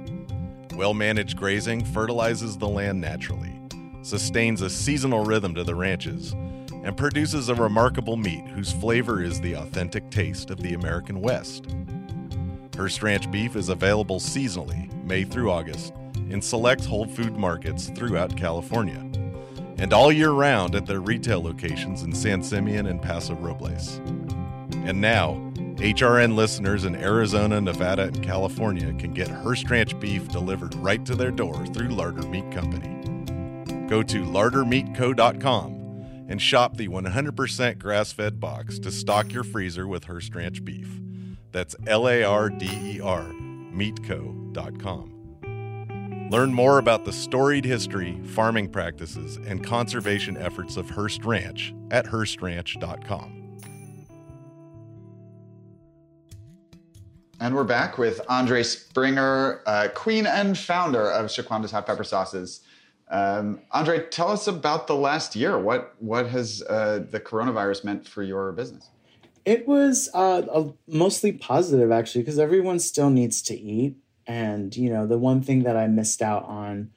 Well 0.77 0.95
managed 0.95 1.37
grazing 1.37 1.85
fertilizes 1.85 2.57
the 2.57 2.69
land 2.69 3.01
naturally, 3.01 3.60
sustains 4.03 4.63
a 4.63 4.71
seasonal 4.71 5.25
rhythm 5.25 5.55
to 5.55 5.65
the 5.65 5.75
ranches, 5.75 6.33
and 6.83 6.97
produces 6.97 7.49
a 7.49 7.55
remarkable 7.55 8.17
meat 8.17 8.47
whose 8.49 8.73
flavor 8.73 9.23
is 9.23 9.41
the 9.41 9.55
authentic 9.55 10.11
taste 10.11 10.51
of 10.51 10.61
the 10.63 10.75
American 10.75 11.21
West. 11.21 11.67
Hearst 12.75 13.03
Ranch 13.03 13.31
beef 13.31 13.57
is 13.57 13.69
available 13.69 14.19
seasonally, 14.19 14.91
May 15.05 15.25
through 15.25 15.51
August, 15.51 15.93
in 16.31 16.41
select 16.41 16.85
Whole 16.85 17.07
Food 17.07 17.37
markets 17.37 17.91
throughout 17.91 18.37
California, 18.37 19.05
and 19.79 19.93
all 19.93 20.11
year 20.11 20.31
round 20.31 20.75
at 20.75 20.87
their 20.87 21.01
retail 21.01 21.43
locations 21.43 22.03
in 22.03 22.15
San 22.15 22.43
Simeon 22.43 22.87
and 22.87 23.03
Paso 23.03 23.35
Robles. 23.35 24.01
And 24.85 25.01
now, 25.01 25.35
HRN 25.77 26.37
listeners 26.37 26.85
in 26.85 26.95
Arizona, 26.95 27.61
Nevada, 27.61 28.05
and 28.05 28.23
California 28.23 28.93
can 28.95 29.13
get 29.13 29.29
Hearst 29.29 29.69
Ranch 29.71 29.99
beef 29.99 30.29
delivered 30.29 30.75
right 30.77 31.05
to 31.07 31.15
their 31.15 31.31
door 31.31 31.67
through 31.69 31.89
Larder 31.89 32.27
Meat 32.29 32.51
Company. 32.51 33.00
Go 33.91 34.03
to 34.05 34.23
lardermeatco.com 34.23 36.27
and 36.29 36.41
shop 36.41 36.77
the 36.77 36.87
100% 36.87 37.79
grass 37.81 38.13
fed 38.13 38.39
box 38.39 38.79
to 38.79 38.93
stock 38.93 39.33
your 39.33 39.43
freezer 39.43 39.89
with 39.89 40.05
Hearst 40.05 40.33
Ranch 40.33 40.65
beef. 40.65 41.01
That's 41.51 41.75
L 41.89 42.09
A 42.09 42.23
R 42.23 42.51
D 42.51 42.69
E 42.71 43.01
R, 43.01 43.25
meatco.com. 43.25 45.17
Learn 46.31 46.55
more 46.55 46.79
about 46.79 47.05
the 47.05 47.13
storied 47.13 47.65
history, 47.65 48.21
farming 48.27 48.69
practices, 48.69 49.41
and 49.45 49.67
conservation 49.67 50.37
efforts 50.37 50.77
of 50.77 50.91
Hearst 50.91 51.25
Ranch 51.25 51.75
at 51.91 52.07
HearstRanch.com. 52.07 53.59
And 57.41 57.57
we're 57.57 57.65
back 57.65 57.99
with 57.99 58.21
Andre 58.29 58.63
Springer, 58.63 59.63
uh, 59.67 59.89
queen 59.95 60.27
and 60.27 60.57
founder 60.57 61.11
of 61.11 61.27
Shaquanda's 61.27 61.73
Hot 61.73 61.87
Pepper 61.87 62.05
Sauces. 62.05 62.61
Um, 63.11 63.61
Andre, 63.73 64.07
tell 64.09 64.31
us 64.31 64.47
about 64.47 64.87
the 64.87 64.95
last 64.95 65.35
year. 65.35 65.59
What 65.59 65.95
what 65.99 66.29
has 66.29 66.63
uh, 66.63 67.05
the 67.11 67.21
coronavirus 67.21 67.85
meant 67.85 68.09
for 68.09 68.23
your 68.23 68.53
business? 68.53 68.89
It 69.45 69.67
was 69.67 70.09
uh, 70.15 70.71
mostly 70.87 71.33
positive, 71.33 71.91
actually, 71.91 72.23
because 72.23 72.39
everyone 72.39 72.79
still 72.79 73.11
needs 73.11 73.43
to 73.43 73.59
eat. 73.59 73.97
And, 74.27 74.77
you 74.77 74.91
know, 74.91 75.07
the 75.07 75.19
one 75.19 75.43
thing 75.43 75.65
that 75.65 75.77
I 75.77 75.87
missed 75.89 76.23
out 76.23 76.45
on 76.45 76.91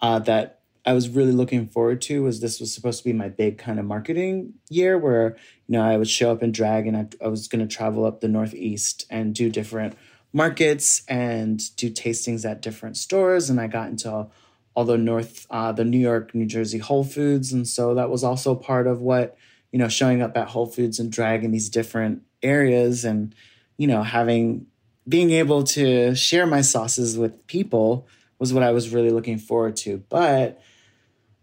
uh, 0.00 0.20
that 0.20 0.60
I 0.86 0.94
was 0.94 1.08
really 1.10 1.32
looking 1.32 1.66
forward 1.66 2.00
to 2.02 2.22
was 2.22 2.40
this 2.40 2.58
was 2.58 2.72
supposed 2.72 2.98
to 3.00 3.04
be 3.04 3.12
my 3.12 3.28
big 3.28 3.58
kind 3.58 3.78
of 3.78 3.84
marketing 3.84 4.54
year 4.70 4.96
where, 4.96 5.36
you 5.66 5.76
know, 5.76 5.82
I 5.82 5.96
would 5.96 6.08
show 6.08 6.32
up 6.32 6.42
in 6.42 6.52
drag 6.52 6.86
and 6.86 6.96
I, 6.96 7.06
I 7.22 7.28
was 7.28 7.48
going 7.48 7.66
to 7.66 7.72
travel 7.72 8.06
up 8.06 8.20
the 8.20 8.28
Northeast 8.28 9.04
and 9.10 9.34
do 9.34 9.50
different 9.50 9.94
markets 10.32 11.02
and 11.06 11.60
do 11.76 11.90
tastings 11.90 12.48
at 12.48 12.62
different 12.62 12.96
stores. 12.96 13.50
And 13.50 13.60
I 13.60 13.66
got 13.66 13.88
into 13.88 14.28
the 14.76 14.96
North, 14.96 15.46
uh, 15.50 15.72
the 15.72 15.84
New 15.84 15.98
York, 15.98 16.34
New 16.34 16.46
Jersey 16.46 16.78
Whole 16.78 17.04
Foods. 17.04 17.52
And 17.52 17.66
so 17.66 17.94
that 17.94 18.10
was 18.10 18.24
also 18.24 18.54
part 18.54 18.86
of 18.86 19.00
what, 19.00 19.36
you 19.72 19.78
know, 19.78 19.88
showing 19.88 20.22
up 20.22 20.36
at 20.36 20.48
Whole 20.48 20.66
Foods 20.66 20.98
and 20.98 21.12
dragging 21.12 21.50
these 21.50 21.68
different 21.68 22.22
areas 22.42 23.04
and, 23.04 23.34
you 23.76 23.86
know, 23.86 24.02
having 24.02 24.66
being 25.08 25.30
able 25.32 25.64
to 25.64 26.14
share 26.14 26.46
my 26.46 26.60
sauces 26.60 27.18
with 27.18 27.46
people 27.46 28.06
was 28.38 28.52
what 28.52 28.62
I 28.62 28.70
was 28.70 28.90
really 28.90 29.10
looking 29.10 29.38
forward 29.38 29.76
to. 29.76 30.02
But, 30.08 30.60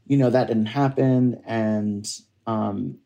you 0.05 0.17
know, 0.17 0.29
that 0.29 0.47
didn't 0.47 0.67
happen. 0.67 1.41
And 1.45 2.09
um, 2.45 2.99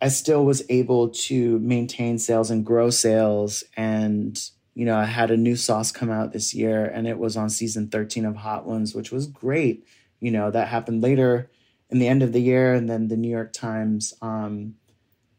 I 0.00 0.08
still 0.08 0.44
was 0.44 0.62
able 0.68 1.08
to 1.08 1.58
maintain 1.60 2.18
sales 2.18 2.50
and 2.50 2.66
grow 2.66 2.90
sales. 2.90 3.64
And, 3.76 4.38
you 4.74 4.84
know, 4.84 4.96
I 4.96 5.04
had 5.04 5.30
a 5.30 5.36
new 5.36 5.56
sauce 5.56 5.92
come 5.92 6.10
out 6.10 6.32
this 6.32 6.52
year 6.52 6.84
and 6.84 7.06
it 7.06 7.18
was 7.18 7.36
on 7.36 7.48
season 7.48 7.88
13 7.88 8.24
of 8.24 8.36
Hot 8.36 8.66
Ones, 8.66 8.94
which 8.94 9.12
was 9.12 9.26
great. 9.26 9.86
You 10.20 10.30
know, 10.30 10.50
that 10.50 10.68
happened 10.68 11.02
later 11.02 11.50
in 11.90 11.98
the 11.98 12.08
end 12.08 12.22
of 12.22 12.32
the 12.32 12.40
year, 12.40 12.74
and 12.74 12.88
then 12.88 13.08
the 13.08 13.16
New 13.16 13.30
York 13.30 13.52
Times. 13.52 14.14
Um, 14.20 14.74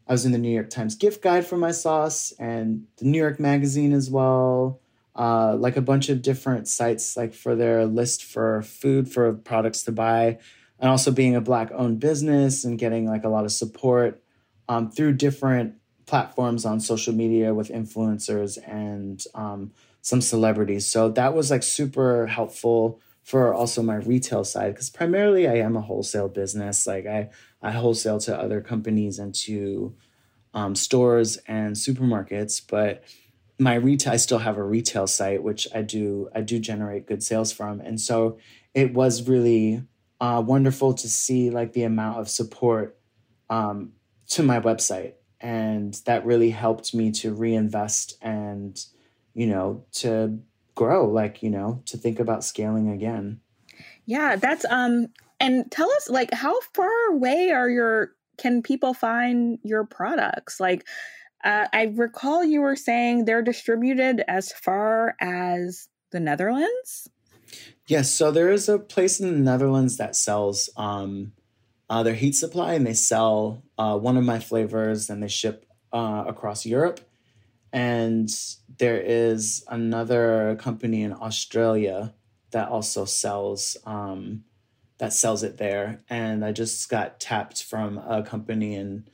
I 0.08 0.12
was 0.12 0.24
in 0.24 0.32
the 0.32 0.38
New 0.38 0.52
York 0.52 0.70
Times 0.70 0.94
gift 0.94 1.22
guide 1.22 1.44
for 1.44 1.56
my 1.56 1.72
sauce 1.72 2.32
and 2.38 2.86
the 2.98 3.04
New 3.04 3.18
York 3.18 3.40
Magazine 3.40 3.92
as 3.92 4.08
well. 4.08 4.80
Uh, 5.14 5.56
like 5.58 5.76
a 5.76 5.82
bunch 5.82 6.08
of 6.08 6.22
different 6.22 6.68
sites, 6.68 7.16
like 7.16 7.32
for 7.32 7.54
their 7.54 7.86
list 7.86 8.22
for 8.22 8.62
food 8.62 9.10
for 9.10 9.32
products 9.32 9.82
to 9.84 9.92
buy, 9.92 10.38
and 10.78 10.90
also 10.90 11.10
being 11.10 11.34
a 11.34 11.40
black 11.40 11.70
owned 11.72 11.98
business 12.00 12.64
and 12.64 12.78
getting 12.78 13.06
like 13.06 13.24
a 13.24 13.28
lot 13.28 13.44
of 13.44 13.52
support 13.52 14.22
um, 14.68 14.90
through 14.90 15.14
different 15.14 15.74
platforms 16.06 16.64
on 16.64 16.80
social 16.80 17.12
media 17.12 17.52
with 17.52 17.68
influencers 17.68 18.58
and 18.66 19.24
um, 19.34 19.72
some 20.02 20.20
celebrities. 20.20 20.86
So 20.86 21.08
that 21.10 21.34
was 21.34 21.50
like 21.50 21.62
super 21.62 22.26
helpful 22.26 23.00
for 23.24 23.52
also 23.52 23.82
my 23.82 23.96
retail 23.96 24.44
side 24.44 24.72
because 24.72 24.88
primarily 24.88 25.48
I 25.48 25.56
am 25.56 25.76
a 25.76 25.80
wholesale 25.80 26.28
business. 26.28 26.86
Like 26.86 27.06
I 27.06 27.30
I 27.60 27.72
wholesale 27.72 28.20
to 28.20 28.38
other 28.38 28.60
companies 28.60 29.18
and 29.18 29.34
to 29.46 29.96
um, 30.54 30.76
stores 30.76 31.36
and 31.48 31.74
supermarkets, 31.74 32.62
but 32.66 33.02
my 33.58 33.74
retail 33.74 34.12
I 34.12 34.16
still 34.16 34.38
have 34.38 34.58
a 34.58 34.62
retail 34.62 35.08
site 35.08 35.42
which 35.42 35.66
I 35.74 35.82
do 35.82 36.28
I 36.36 36.42
do 36.42 36.60
generate 36.60 37.06
good 37.06 37.22
sales 37.22 37.50
from, 37.50 37.80
and 37.80 38.00
so 38.00 38.38
it 38.74 38.94
was 38.94 39.28
really 39.28 39.82
uh, 40.20 40.42
wonderful 40.46 40.94
to 40.94 41.08
see 41.08 41.50
like 41.50 41.72
the 41.72 41.82
amount 41.82 42.20
of 42.20 42.28
support 42.30 42.96
um, 43.50 43.92
to 44.28 44.42
my 44.42 44.60
website, 44.60 45.14
and 45.40 45.94
that 46.06 46.24
really 46.24 46.50
helped 46.50 46.94
me 46.94 47.10
to 47.10 47.34
reinvest 47.34 48.16
and 48.22 48.84
you 49.34 49.46
know 49.46 49.84
to 49.92 50.38
grow 50.74 51.08
like 51.08 51.42
you 51.42 51.50
know 51.50 51.82
to 51.86 51.96
think 51.96 52.20
about 52.20 52.44
scaling 52.44 52.90
again. 52.90 53.40
Yeah 54.06 54.36
that's 54.36 54.64
um 54.66 55.08
and 55.40 55.70
tell 55.70 55.90
us 55.92 56.08
like 56.08 56.32
how 56.32 56.58
far 56.72 56.90
away 57.10 57.50
are 57.50 57.68
your 57.68 58.12
can 58.38 58.62
people 58.62 58.94
find 58.94 59.58
your 59.62 59.84
products? 59.84 60.60
Like 60.60 60.86
uh, 61.44 61.66
i 61.72 61.92
recall 61.94 62.42
you 62.42 62.60
were 62.62 62.76
saying 62.76 63.24
they're 63.24 63.42
distributed 63.42 64.24
as 64.26 64.52
far 64.52 65.14
as 65.20 65.88
the 66.12 66.20
netherlands? 66.20 67.08
Yes 67.86 68.10
so 68.10 68.30
there 68.30 68.50
is 68.50 68.68
a 68.68 68.78
place 68.78 69.20
in 69.20 69.32
the 69.32 69.38
netherlands 69.38 69.98
that 69.98 70.16
sells 70.16 70.70
um 70.76 71.32
uh, 71.88 72.02
their 72.02 72.14
heat 72.14 72.34
supply 72.34 72.74
and 72.74 72.86
they 72.86 72.94
sell 72.94 73.62
uh, 73.78 73.96
one 73.96 74.16
of 74.16 74.24
my 74.24 74.38
flavors 74.38 75.10
and 75.10 75.22
they 75.22 75.28
ship 75.28 75.66
uh, 75.92 76.24
across 76.26 76.66
europe 76.66 77.00
and 77.72 78.30
there 78.78 79.00
is 79.00 79.64
another 79.68 80.56
company 80.58 81.02
in 81.02 81.12
Australia 81.12 82.14
that 82.50 82.68
also 82.68 83.04
sells 83.04 83.76
um, 83.84 84.44
that 84.98 85.12
sells 85.12 85.42
it 85.42 85.58
there. 85.58 86.00
And 86.08 86.42
I 86.42 86.52
just 86.52 86.88
got 86.88 87.20
tapped 87.20 87.62
from 87.62 87.98
a 87.98 88.22
company 88.22 88.74
in 88.76 89.06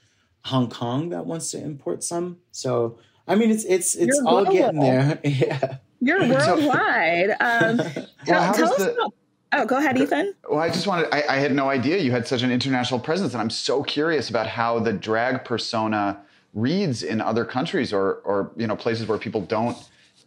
Hong 0.45 0.71
Kong 0.71 1.09
that 1.09 1.27
wants 1.27 1.51
to 1.53 1.59
import 1.59 2.05
some. 2.05 2.39
So 2.53 2.99
I 3.27 3.35
mean, 3.35 3.51
it's 3.51 3.65
it's 3.65 3.95
it's 3.95 4.17
You're 4.17 4.29
all 4.29 4.45
getting 4.45 4.81
there. 4.81 5.19
yeah. 5.25 5.79
You're 6.01 6.21
worldwide. 6.29 7.31
um, 7.41 7.77
well, 8.27 8.55
tell 8.55 8.73
us 8.73 8.79
the, 8.79 8.93
about, 8.93 9.15
Oh, 9.53 9.67
go 9.67 9.77
ahead, 9.77 9.99
Ethan. 9.99 10.35
Well, 10.49 10.61
I 10.61 10.69
just 10.71 10.87
wanted, 10.87 11.12
I, 11.12 11.25
I, 11.29 11.37
had 11.37 11.53
no 11.53 11.69
idea 11.69 11.99
you 11.99 12.11
had 12.11 12.27
such 12.27 12.43
an 12.43 12.51
international 12.51 12.99
presence. 12.99 13.35
And 13.35 13.43
I'm 13.43 13.51
so 13.51 13.83
curious 13.83 14.31
about 14.31 14.47
how 14.47 14.79
the 14.79 14.95
drag 14.95 15.45
persona 15.45 16.23
reads 16.55 17.03
in 17.03 17.21
other 17.21 17.45
countries 17.45 17.93
or 17.93 18.17
or 18.25 18.51
you 18.57 18.67
know 18.67 18.77
places 18.77 19.07
where 19.07 19.19
people 19.19 19.41
don't 19.41 19.77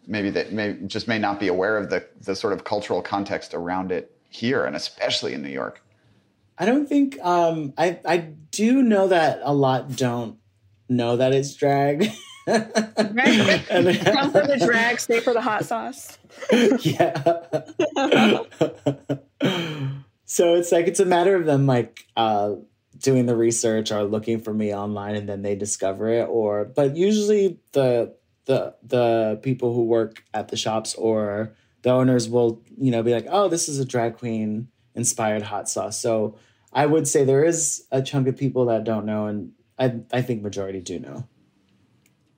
maybe 0.08 0.30
that 0.32 0.52
may 0.52 0.74
just 0.88 1.08
may 1.08 1.20
not 1.20 1.40
be 1.40 1.48
aware 1.48 1.78
of 1.78 1.90
the 1.90 2.06
the 2.22 2.36
sort 2.36 2.54
of 2.54 2.64
cultural 2.64 3.02
context 3.02 3.54
around 3.54 3.92
it 3.92 4.16
here 4.30 4.66
and 4.66 4.76
especially 4.76 5.34
in 5.34 5.42
New 5.42 5.50
York. 5.50 5.82
I 6.58 6.66
don't 6.66 6.88
think 6.88 7.20
um, 7.22 7.74
I 7.78 8.00
I 8.06 8.18
do 8.52 8.82
know 8.82 9.08
that 9.08 9.40
a 9.44 9.54
lot 9.54 9.96
don't 9.96 10.38
know 10.90 11.18
that 11.18 11.34
it's 11.34 11.54
drag. 11.54 12.12
Right. 12.48 13.66
Come 14.04 14.32
for 14.32 14.46
the 14.46 14.62
drag, 14.64 15.00
stay 15.00 15.20
for 15.20 15.34
the 15.34 15.42
hot 15.42 15.66
sauce. 15.66 16.18
yeah. 16.82 17.14
so 20.26 20.56
it's 20.56 20.72
like 20.72 20.88
it's 20.88 21.00
a 21.00 21.06
matter 21.06 21.36
of 21.36 21.46
them 21.46 21.66
like 21.66 22.06
uh 22.18 22.56
doing 22.98 23.26
the 23.26 23.36
research 23.36 23.92
or 23.92 24.04
looking 24.04 24.40
for 24.40 24.54
me 24.54 24.74
online 24.74 25.16
and 25.16 25.28
then 25.28 25.42
they 25.42 25.56
discover 25.56 26.10
it 26.10 26.26
or 26.26 26.66
but 26.66 26.96
usually 26.96 27.60
the 27.74 28.14
the 28.46 28.76
the 28.84 29.40
people 29.44 29.74
who 29.74 29.84
work 29.84 30.24
at 30.34 30.50
the 30.50 30.58
shops 30.58 30.94
or 30.96 31.54
the 31.82 31.90
owners 31.90 32.30
will 32.30 32.62
you 32.78 32.92
know 32.92 33.04
be 33.04 33.14
like 33.14 33.28
oh 33.30 33.48
this 33.48 33.68
is 33.70 33.80
a 33.80 33.86
drag 33.86 34.18
queen 34.18 34.68
inspired 34.94 35.42
hot 35.42 35.70
sauce 35.70 36.00
so 36.00 36.36
i 36.74 36.86
would 36.86 37.08
say 37.08 37.24
there 37.24 37.44
is 37.44 37.86
a 37.92 38.02
chunk 38.02 38.28
of 38.28 38.38
people 38.38 38.66
that 38.66 38.84
don't 38.84 39.06
know 39.06 39.28
and 39.28 39.52
i 39.78 39.96
i 40.12 40.22
think 40.22 40.42
majority 40.42 40.82
do 40.82 41.00
know 41.00 41.28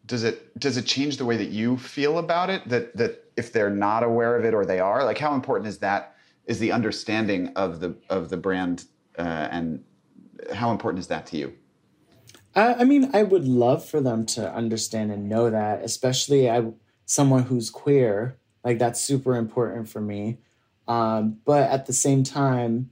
does 0.08 0.24
it 0.24 0.58
does 0.60 0.78
it 0.78 0.86
change 0.86 1.18
the 1.18 1.26
way 1.26 1.38
that 1.38 1.50
you 1.50 1.78
feel 1.78 2.18
about 2.18 2.50
it? 2.50 2.68
That 2.68 2.96
that 2.98 3.26
if 3.36 3.54
they're 3.54 3.70
not 3.70 4.04
aware 4.04 4.36
of 4.36 4.46
it 4.46 4.54
or 4.54 4.66
they 4.66 4.80
are 4.80 5.04
like 5.04 5.18
how 5.18 5.36
important 5.36 5.68
is 5.68 5.78
that 5.80 6.16
is 6.46 6.60
the 6.60 6.72
understanding 6.72 7.50
of 7.56 7.80
the 7.80 7.96
of 8.10 8.30
the 8.30 8.38
brand 8.38 8.86
uh, 9.18 9.22
and 9.52 9.84
how 10.54 10.72
important 10.72 11.00
is 11.00 11.08
that 11.08 11.28
to 11.28 11.38
you? 11.38 11.54
I, 12.56 12.76
I 12.76 12.84
mean 12.86 13.12
i 13.14 13.24
would 13.24 13.46
love 13.46 13.86
for 13.86 14.02
them 14.02 14.26
to 14.28 14.52
understand 14.54 15.12
and 15.12 15.28
know 15.30 15.50
that 15.50 15.84
especially 15.84 16.50
i 16.50 16.72
someone 17.06 17.44
who's 17.44 17.70
queer 17.70 18.38
like 18.64 18.80
that's 18.80 19.00
super 19.00 19.36
important 19.36 19.88
for 19.88 20.02
me. 20.02 20.40
Um, 20.90 21.38
but 21.46 21.70
at 21.70 21.86
the 21.86 21.94
same 21.94 22.24
time 22.24 22.92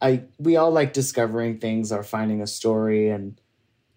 i 0.00 0.24
we 0.38 0.56
all 0.56 0.70
like 0.70 0.92
discovering 0.92 1.58
things 1.58 1.92
or 1.92 2.02
finding 2.02 2.40
a 2.40 2.46
story 2.46 3.10
and 3.10 3.40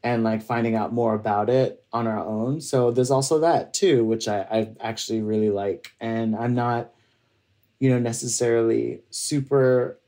and 0.03 0.23
like 0.23 0.41
finding 0.41 0.75
out 0.75 0.93
more 0.93 1.13
about 1.13 1.49
it 1.49 1.83
on 1.93 2.07
our 2.07 2.25
own. 2.25 2.61
So 2.61 2.91
there's 2.91 3.11
also 3.11 3.39
that 3.39 3.73
too, 3.73 4.03
which 4.03 4.27
I, 4.27 4.39
I 4.41 4.69
actually 4.79 5.21
really 5.21 5.49
like. 5.49 5.91
And 5.99 6.35
I'm 6.35 6.55
not, 6.55 6.91
you 7.79 7.89
know, 7.89 7.99
necessarily 7.99 9.01
super 9.09 9.99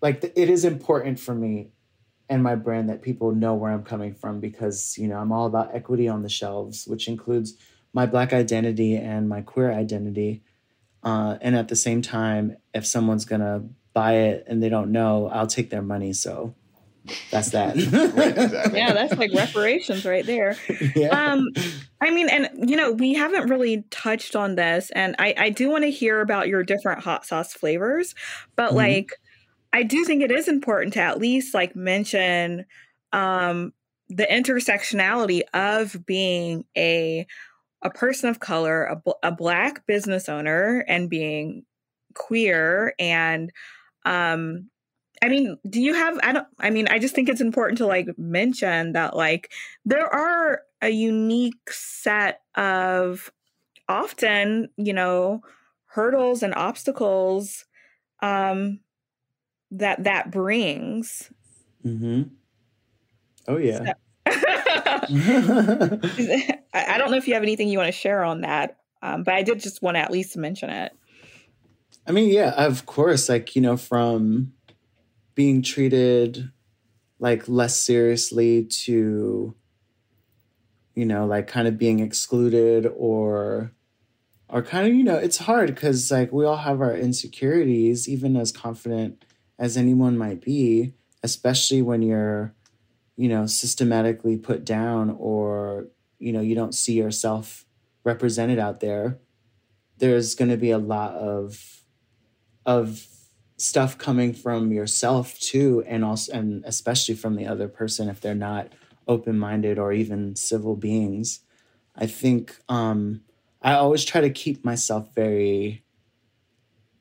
like 0.00 0.22
it 0.22 0.48
is 0.48 0.64
important 0.64 1.18
for 1.18 1.34
me 1.34 1.70
and 2.28 2.42
my 2.42 2.54
brand 2.54 2.88
that 2.88 3.02
people 3.02 3.34
know 3.34 3.54
where 3.54 3.72
I'm 3.72 3.82
coming 3.82 4.14
from 4.14 4.38
because, 4.38 4.96
you 4.98 5.08
know, 5.08 5.18
I'm 5.18 5.32
all 5.32 5.46
about 5.46 5.74
equity 5.74 6.08
on 6.08 6.22
the 6.22 6.28
shelves, 6.28 6.86
which 6.86 7.08
includes 7.08 7.54
my 7.92 8.06
black 8.06 8.32
identity 8.32 8.96
and 8.96 9.28
my 9.28 9.40
queer 9.40 9.72
identity. 9.72 10.42
Uh, 11.02 11.38
and 11.40 11.56
at 11.56 11.68
the 11.68 11.76
same 11.76 12.02
time, 12.02 12.56
if 12.74 12.86
someone's 12.86 13.24
gonna 13.24 13.64
buy 13.92 14.14
it 14.14 14.44
and 14.46 14.62
they 14.62 14.68
don't 14.68 14.92
know, 14.92 15.28
I'll 15.28 15.46
take 15.46 15.70
their 15.70 15.82
money. 15.82 16.12
So 16.12 16.54
that's 17.30 17.50
that. 17.50 17.76
right, 18.14 18.36
exactly. 18.38 18.78
Yeah, 18.78 18.92
that's 18.94 19.16
like 19.16 19.30
reparations 19.34 20.04
right 20.04 20.26
there. 20.26 20.58
yeah. 20.96 21.14
Um, 21.14 21.46
I 22.00 22.10
mean, 22.10 22.28
and 22.28 22.68
you 22.70 22.76
know, 22.76 22.92
we 22.92 23.14
haven't 23.14 23.48
really 23.48 23.84
touched 23.90 24.36
on 24.36 24.54
this, 24.54 24.90
and 24.94 25.16
I, 25.18 25.34
I 25.36 25.50
do 25.50 25.68
want 25.70 25.84
to 25.84 25.90
hear 25.90 26.20
about 26.20 26.48
your 26.48 26.62
different 26.62 27.02
hot 27.02 27.26
sauce 27.26 27.52
flavors, 27.52 28.14
but 28.56 28.72
Mhm. 28.72 28.76
like, 28.76 29.10
I 29.72 29.82
do 29.82 30.04
think 30.04 30.22
it 30.22 30.30
is 30.32 30.48
important 30.48 30.94
to 30.94 31.00
at 31.02 31.18
least 31.18 31.54
like 31.54 31.76
mention 31.76 32.66
um 33.12 33.72
the 34.08 34.26
intersectionality 34.26 35.42
of 35.54 36.04
being 36.06 36.64
a 36.76 37.26
a 37.82 37.90
person 37.90 38.28
of 38.28 38.40
color, 38.40 38.84
a, 38.84 38.96
bl- 38.96 39.12
a 39.22 39.32
black 39.32 39.86
business 39.86 40.28
owner, 40.28 40.84
and 40.88 41.10
being 41.10 41.64
queer 42.14 42.94
and 42.98 43.52
um 44.06 44.70
I 45.22 45.28
mean, 45.28 45.58
do 45.68 45.80
you 45.80 45.94
have 45.94 46.18
I 46.22 46.32
don't 46.32 46.46
I 46.58 46.70
mean, 46.70 46.88
I 46.88 46.98
just 46.98 47.14
think 47.14 47.28
it's 47.28 47.40
important 47.40 47.78
to 47.78 47.86
like 47.86 48.08
mention 48.18 48.92
that 48.92 49.16
like 49.16 49.52
there 49.84 50.06
are 50.06 50.62
a 50.80 50.90
unique 50.90 51.70
set 51.70 52.42
of 52.54 53.32
often, 53.88 54.68
you 54.76 54.92
know, 54.92 55.42
hurdles 55.86 56.42
and 56.42 56.54
obstacles 56.54 57.64
um 58.22 58.80
that 59.70 60.04
that 60.04 60.30
brings. 60.30 61.30
hmm 61.82 62.22
Oh 63.46 63.56
yeah. 63.56 63.94
I 64.26 65.00
I 66.74 66.98
don't 66.98 67.10
know 67.10 67.16
if 67.16 67.26
you 67.26 67.34
have 67.34 67.42
anything 67.42 67.68
you 67.68 67.78
want 67.78 67.88
to 67.88 67.92
share 67.92 68.22
on 68.22 68.42
that, 68.42 68.78
um, 69.02 69.22
but 69.22 69.34
I 69.34 69.42
did 69.42 69.60
just 69.60 69.82
want 69.82 69.96
to 69.96 70.00
at 70.00 70.10
least 70.10 70.36
mention 70.36 70.70
it. 70.70 70.92
I 72.06 72.12
mean, 72.12 72.30
yeah, 72.30 72.52
of 72.56 72.86
course. 72.86 73.28
Like 73.28 73.56
you 73.56 73.62
know, 73.62 73.76
from 73.76 74.52
being 75.38 75.62
treated 75.62 76.50
like 77.20 77.46
less 77.46 77.78
seriously 77.78 78.64
to 78.64 79.54
you 80.96 81.06
know, 81.06 81.26
like 81.26 81.46
kind 81.46 81.68
of 81.68 81.78
being 81.78 82.00
excluded 82.00 82.92
or 82.96 83.70
or 84.48 84.62
kind 84.62 84.88
of 84.88 84.94
you 84.94 85.04
know, 85.04 85.14
it's 85.14 85.36
hard 85.36 85.72
because 85.72 86.10
like 86.10 86.32
we 86.32 86.44
all 86.44 86.56
have 86.56 86.80
our 86.80 86.92
insecurities, 86.92 88.08
even 88.08 88.36
as 88.36 88.50
confident 88.50 89.24
as 89.60 89.76
anyone 89.76 90.18
might 90.18 90.40
be, 90.40 90.94
especially 91.22 91.82
when 91.82 92.02
you're 92.02 92.52
you 93.14 93.28
know 93.28 93.46
systematically 93.46 94.36
put 94.36 94.64
down 94.64 95.16
or 95.20 95.86
you 96.18 96.32
know 96.32 96.40
you 96.40 96.56
don't 96.56 96.74
see 96.74 96.94
yourself 96.94 97.64
represented 98.02 98.58
out 98.58 98.80
there 98.80 99.18
there's 99.98 100.34
going 100.34 100.50
to 100.50 100.56
be 100.56 100.70
a 100.70 100.78
lot 100.78 101.12
of 101.14 101.82
of 102.66 103.06
stuff 103.58 103.98
coming 103.98 104.32
from 104.32 104.72
yourself 104.72 105.38
too 105.40 105.84
and 105.86 106.04
also 106.04 106.32
and 106.32 106.64
especially 106.64 107.14
from 107.14 107.34
the 107.36 107.46
other 107.46 107.68
person 107.68 108.08
if 108.08 108.20
they're 108.20 108.34
not 108.34 108.72
open-minded 109.06 109.78
or 109.78 109.92
even 109.92 110.36
civil 110.36 110.76
beings. 110.76 111.40
I 111.96 112.06
think 112.06 112.56
um 112.68 113.22
i 113.60 113.74
always 113.74 114.04
try 114.04 114.20
to 114.20 114.30
keep 114.30 114.64
myself 114.64 115.14
very 115.14 115.82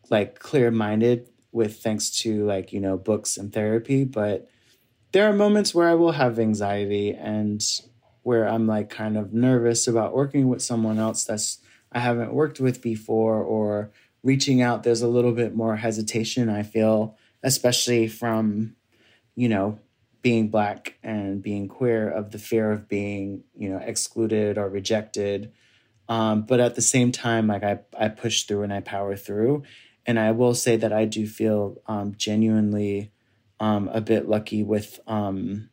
like 0.09 0.39
clear-minded 0.39 1.29
with 1.51 1.81
thanks 1.81 2.09
to 2.09 2.45
like 2.45 2.73
you 2.73 2.79
know 2.79 2.97
books 2.97 3.37
and 3.37 3.53
therapy 3.53 4.03
but 4.03 4.47
there 5.11 5.29
are 5.29 5.33
moments 5.33 5.73
where 5.73 5.87
i 5.87 5.93
will 5.93 6.13
have 6.13 6.39
anxiety 6.39 7.11
and 7.13 7.61
where 8.23 8.47
i'm 8.47 8.67
like 8.67 8.89
kind 8.89 9.17
of 9.17 9.33
nervous 9.33 9.87
about 9.87 10.15
working 10.15 10.47
with 10.47 10.61
someone 10.61 10.97
else 10.97 11.23
that's 11.23 11.59
i 11.91 11.99
haven't 11.99 12.33
worked 12.33 12.59
with 12.59 12.81
before 12.81 13.41
or 13.43 13.91
reaching 14.27 14.61
out 14.61 14.83
there's 14.83 15.01
a 15.01 15.07
little 15.07 15.31
bit 15.31 15.55
more 15.55 15.77
hesitation 15.77 16.49
i 16.49 16.61
feel 16.61 17.17
especially 17.43 18.07
from 18.07 18.75
you 19.35 19.47
know 19.47 19.79
being 20.21 20.49
black 20.49 20.95
and 21.03 21.41
being 21.41 21.69
queer 21.69 22.09
of 22.09 22.31
the 22.31 22.39
fear 22.39 22.71
of 22.71 22.89
being 22.89 23.43
you 23.55 23.69
know 23.69 23.77
excluded 23.77 24.57
or 24.57 24.67
rejected. 24.67 25.53
Um, 26.09 26.41
but 26.41 26.59
at 26.59 26.75
the 26.75 26.81
same 26.81 27.13
time 27.13 27.47
like 27.47 27.63
I, 27.63 27.79
I 27.97 28.09
push 28.09 28.43
through 28.43 28.63
and 28.63 28.73
i 28.73 28.81
power 28.81 29.15
through. 29.15 29.63
And 30.05 30.19
i 30.19 30.31
will 30.31 30.53
say 30.53 30.75
that 30.77 30.91
i 30.91 31.05
do 31.05 31.25
feel 31.27 31.81
um, 31.87 32.15
genuinely 32.17 33.11
um, 33.61 33.89
a 33.93 34.01
bit 34.01 34.27
lucky 34.27 34.63
with 34.63 34.99
um, 35.07 35.69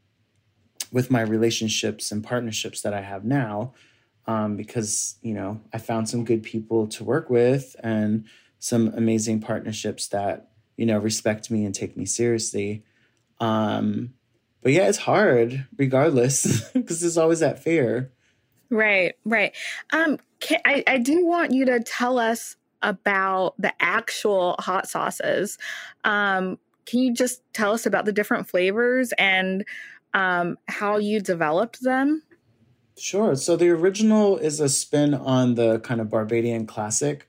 with 0.93 1.11
my 1.11 1.23
relationships 1.23 2.12
and 2.12 2.23
partnerships 2.23 2.83
that 2.83 2.95
i 2.95 3.01
have 3.01 3.25
now 3.25 3.73
um, 4.27 4.57
because 4.57 5.17
you 5.23 5.35
know 5.35 5.61
I 5.73 5.79
found 5.79 6.09
some 6.09 6.25
good 6.25 6.43
people 6.43 6.87
to 6.88 7.05
work 7.05 7.29
with 7.29 7.77
and 7.83 8.25
some 8.64 8.88
amazing 8.96 9.42
partnerships 9.42 10.09
that 10.09 10.48
you 10.79 10.87
know 10.87 10.98
respect 10.98 11.50
me 11.50 11.66
and 11.66 11.74
take 11.74 11.98
me 11.98 12.07
seriously. 12.07 12.83
Um, 13.38 14.14
but 14.62 14.72
yeah, 14.72 14.88
it's 14.88 14.96
hard 14.96 15.66
regardless 15.77 16.66
because 16.72 17.03
there's 17.03 17.18
always 17.18 17.40
that 17.40 17.62
fear. 17.62 18.11
Right, 18.70 19.16
right. 19.27 19.55
Um, 19.92 20.18
can, 20.40 20.61
I, 20.64 20.83
I 20.87 20.96
do 20.96 21.27
want 21.27 21.53
you 21.53 21.66
to 21.66 21.81
tell 21.81 22.18
us 22.18 22.57
about 22.81 23.55
the 23.59 23.74
actual 23.81 24.57
hot 24.59 24.88
sauces. 24.88 25.59
Um, 26.03 26.59
can 26.87 27.00
you 27.00 27.12
just 27.12 27.42
tell 27.53 27.72
us 27.72 27.85
about 27.85 28.07
the 28.07 28.12
different 28.12 28.48
flavors 28.48 29.12
and 29.18 29.66
um, 30.14 30.57
how 30.68 30.96
you 30.96 31.20
developed 31.20 31.83
them? 31.83 32.22
Sure. 32.96 33.37
So 33.37 33.57
the 33.57 33.68
original 33.68 34.38
is 34.38 34.59
a 34.59 34.70
spin 34.70 35.12
on 35.12 35.55
the 35.55 35.81
kind 35.81 36.00
of 36.00 36.09
Barbadian 36.09 36.66
classic, 36.66 37.29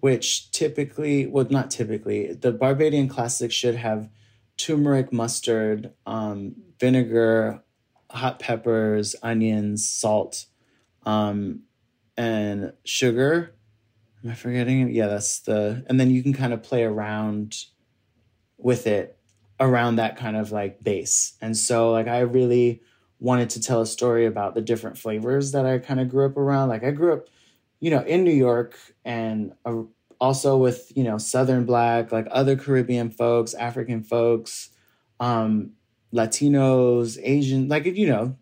which 0.00 0.50
typically, 0.50 1.26
well, 1.26 1.46
not 1.50 1.70
typically, 1.70 2.32
the 2.32 2.52
Barbadian 2.52 3.08
classic 3.08 3.52
should 3.52 3.76
have 3.76 4.08
turmeric, 4.56 5.12
mustard, 5.12 5.92
um, 6.06 6.54
vinegar, 6.80 7.62
hot 8.10 8.38
peppers, 8.38 9.14
onions, 9.22 9.88
salt, 9.88 10.46
um, 11.04 11.62
and 12.16 12.72
sugar. 12.84 13.54
Am 14.24 14.30
I 14.30 14.34
forgetting? 14.34 14.90
Yeah, 14.90 15.06
that's 15.06 15.40
the, 15.40 15.84
and 15.88 16.00
then 16.00 16.10
you 16.10 16.22
can 16.22 16.32
kind 16.32 16.52
of 16.52 16.62
play 16.62 16.82
around 16.82 17.54
with 18.56 18.86
it 18.86 19.18
around 19.60 19.96
that 19.96 20.16
kind 20.16 20.36
of 20.36 20.52
like 20.52 20.82
base. 20.82 21.34
And 21.40 21.56
so, 21.56 21.90
like, 21.92 22.08
I 22.08 22.20
really 22.20 22.82
wanted 23.20 23.50
to 23.50 23.60
tell 23.60 23.80
a 23.80 23.86
story 23.86 24.26
about 24.26 24.54
the 24.54 24.60
different 24.60 24.98
flavors 24.98 25.52
that 25.52 25.66
I 25.66 25.78
kind 25.78 26.00
of 26.00 26.08
grew 26.08 26.26
up 26.26 26.36
around. 26.36 26.68
Like, 26.68 26.84
I 26.84 26.90
grew 26.90 27.12
up, 27.12 27.26
you 27.80 27.90
know, 27.90 28.02
in 28.02 28.24
New 28.24 28.32
York 28.32 28.76
and 29.04 29.52
uh, 29.64 29.82
also 30.20 30.56
with, 30.56 30.92
you 30.96 31.04
know, 31.04 31.18
Southern 31.18 31.64
Black, 31.64 32.10
like 32.12 32.26
other 32.30 32.56
Caribbean 32.56 33.10
folks, 33.10 33.54
African 33.54 34.02
folks, 34.02 34.70
um, 35.20 35.72
Latinos, 36.12 37.18
Asian, 37.22 37.68
like, 37.68 37.84
you 37.84 38.08
know, 38.08 38.36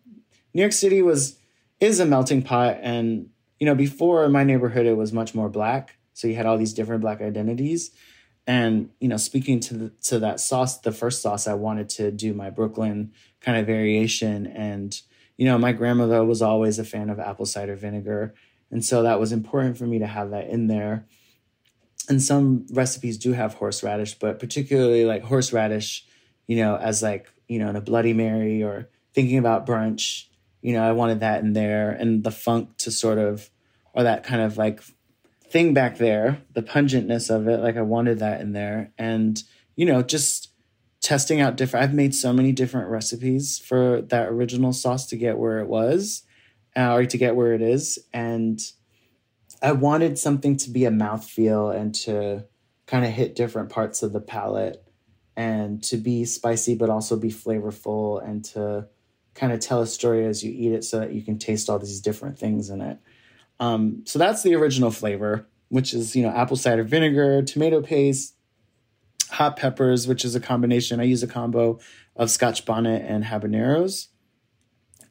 New 0.55 0.63
York 0.63 0.73
City 0.73 1.03
was, 1.03 1.39
is 1.81 2.01
a 2.01 2.07
melting 2.07 2.43
pot. 2.43 2.79
And, 2.81 3.29
you 3.61 3.67
know, 3.67 3.75
before 3.75 4.25
in 4.25 4.33
my 4.33 4.45
neighborhood, 4.45 4.87
it 4.87 4.97
was 4.97 5.13
much 5.13 5.35
more 5.35 5.49
black. 5.49 5.97
So 6.15 6.29
you 6.29 6.35
had 6.35 6.47
all 6.47 6.57
these 6.57 6.73
different 6.73 7.03
black 7.03 7.21
identities. 7.21 7.91
And, 8.47 8.91
you 9.01 9.09
know, 9.09 9.17
speaking 9.17 9.61
to 9.61 9.75
the, 9.75 9.89
to 10.05 10.19
that 10.21 10.41
sauce, 10.41 10.79
the 10.79 10.93
first 10.93 11.21
sauce, 11.21 11.47
I 11.47 11.55
wanted 11.55 11.89
to 11.91 12.11
do 12.11 12.33
my 12.33 12.49
Brooklyn 12.49 13.13
kind 13.41 13.59
of 13.59 13.67
variation. 13.67 14.47
And, 14.47 14.99
you 15.37 15.45
know, 15.45 15.59
my 15.59 15.73
grandmother 15.73 16.25
was 16.25 16.41
always 16.41 16.79
a 16.79 16.85
fan 16.85 17.11
of 17.11 17.19
apple 17.19 17.45
cider 17.45 17.75
vinegar. 17.75 18.35
And 18.71 18.85
so 18.85 19.03
that 19.03 19.21
was 19.21 19.33
important 19.33 19.79
for 19.79 19.87
me 19.87 19.99
to 20.01 20.07
have 20.07 20.31
that 20.31 20.49
in 20.49 20.67
there. 20.67 21.07
And 22.09 22.23
some 22.23 22.67
recipes 22.71 23.19
do 23.19 23.33
have 23.33 23.55
horseradish, 23.55 24.15
but 24.15 24.39
particularly 24.39 25.05
like 25.05 25.23
horseradish, 25.23 26.05
you 26.47 26.57
know, 26.57 26.77
as 26.77 27.03
like, 27.03 27.33
you 27.49 27.59
know, 27.59 27.69
in 27.69 27.77
a 27.77 27.81
Bloody 27.81 28.13
Mary 28.13 28.63
or 28.63 28.89
thinking 29.15 29.39
about 29.39 29.67
brunch, 29.67 30.27
you 30.63 30.73
know, 30.73 30.83
I 30.83 30.93
wanted 30.93 31.21
that 31.21 31.43
in 31.43 31.53
there 31.53 31.91
and 31.91 32.23
the 32.23 32.31
funk 32.31 32.77
to 32.79 32.91
sort 32.91 33.19
of, 33.19 33.51
or 33.93 34.03
that 34.03 34.25
kind 34.25 34.43
of 34.43 34.57
like 34.59 34.83
thing 35.49 35.75
back 35.75 35.99
there, 35.99 36.43
the 36.55 36.63
pungentness 36.63 37.35
of 37.35 37.49
it, 37.49 37.61
like 37.61 37.77
I 37.77 37.83
wanted 37.83 38.19
that 38.19 38.41
in 38.41 38.53
there. 38.53 38.93
And, 38.99 39.43
you 39.75 39.87
know, 39.87 40.03
just 40.03 40.51
testing 41.01 41.41
out 41.41 41.57
different, 41.57 41.85
I've 41.85 41.95
made 41.95 42.15
so 42.15 42.33
many 42.33 42.53
different 42.53 42.89
recipes 42.89 43.59
for 43.59 44.03
that 44.03 44.29
original 44.29 44.73
sauce 44.73 45.07
to 45.07 45.17
get 45.17 45.39
where 45.39 45.61
it 45.61 45.69
was 45.69 46.25
uh, 46.77 46.95
or 46.95 47.07
to 47.07 47.19
get 47.19 47.35
where 47.35 47.55
it 47.55 47.63
is. 47.63 47.99
And 48.13 48.61
I 49.63 49.73
wanted 49.73 50.19
something 50.19 50.57
to 50.59 50.71
be 50.71 50.85
a 50.85 50.91
mouthfeel 50.91 51.75
and 51.75 51.95
to 51.97 52.45
kind 52.87 53.05
of 53.05 53.11
hit 53.11 53.35
different 53.35 53.71
parts 53.71 54.03
of 54.03 54.13
the 54.13 54.21
palate 54.21 54.85
and 55.37 55.83
to 55.85 55.97
be 55.97 56.25
spicy, 56.25 56.75
but 56.75 56.91
also 56.91 57.17
be 57.17 57.31
flavorful 57.31 58.23
and 58.27 58.45
to 58.45 58.87
kind 59.35 59.53
of 59.53 59.61
tell 59.61 59.81
a 59.81 59.87
story 59.87 60.25
as 60.27 60.45
you 60.45 60.53
eat 60.53 60.73
it 60.73 60.85
so 60.85 61.01
that 61.01 61.13
you 61.13 61.23
can 61.23 61.39
taste 61.39 61.69
all 61.69 61.79
these 61.79 62.01
different 62.01 62.39
things 62.39 62.71
in 62.71 62.81
it. 62.81 62.99
Um, 63.59 64.03
so 64.07 64.19
that's 64.19 64.43
the 64.43 64.55
original 64.55 64.91
flavor, 64.91 65.47
which 65.69 65.95
is, 65.95 66.15
you 66.15 66.23
know, 66.23 66.31
apple 66.31 66.57
cider 66.57 66.85
vinegar, 66.85 67.43
tomato 67.43 67.81
paste, 67.81 68.35
hot 69.31 69.57
peppers, 69.57 70.07
which 70.07 70.25
is 70.25 70.35
a 70.35 70.41
combination. 70.41 71.01
I 71.01 71.05
use 71.05 71.23
a 71.23 71.27
combo 71.27 71.81
of 72.15 72.31
scotch 72.31 72.65
bonnet 72.65 73.03
and 73.07 73.25
habaneros 73.25 74.09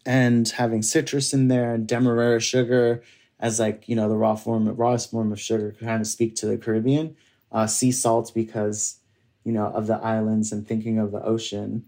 and 0.05 0.47
having 0.49 0.81
citrus 0.81 1.33
in 1.33 1.47
there 1.47 1.73
and 1.73 1.87
demerara 1.87 2.39
sugar 2.39 3.01
as 3.39 3.59
like 3.59 3.87
you 3.87 3.95
know 3.95 4.07
the 4.07 4.15
raw 4.15 4.35
form 4.35 4.67
of 4.67 4.79
rawest 4.79 5.11
form 5.11 5.31
of 5.31 5.39
sugar 5.39 5.75
kind 5.79 6.01
of 6.01 6.07
speak 6.07 6.35
to 6.35 6.45
the 6.45 6.57
caribbean. 6.57 7.15
Uh, 7.51 7.67
sea 7.67 7.91
salt 7.91 8.31
because 8.35 8.99
you 9.43 9.51
know 9.51 9.65
of 9.67 9.87
the 9.87 9.95
islands 9.95 10.51
and 10.51 10.67
thinking 10.67 10.99
of 10.99 11.11
the 11.11 11.23
ocean. 11.23 11.85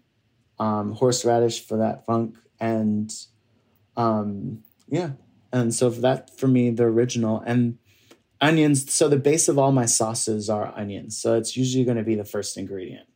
Um, 0.60 0.94
horseradish 0.94 1.64
for 1.64 1.78
that 1.78 2.06
funk 2.06 2.36
and 2.60 3.14
um, 3.96 4.64
yeah. 4.88 5.12
And 5.54 5.74
so 5.74 5.92
for 5.92 6.02
that 6.02 6.38
for 6.38 6.48
me 6.48 6.72
the 6.72 6.84
original 6.84 7.44
and 7.46 7.78
onions 8.42 8.92
so 8.92 9.08
the 9.08 9.18
base 9.18 9.48
of 9.48 9.58
all 9.60 9.72
my 9.72 9.86
sauces 9.86 10.50
are 10.50 10.74
onions. 10.76 11.18
So 11.18 11.36
it's 11.36 11.56
usually 11.56 11.86
going 11.86 11.98
to 11.98 12.04
be 12.04 12.16
the 12.16 12.26
first 12.26 12.58
ingredient 12.58 13.07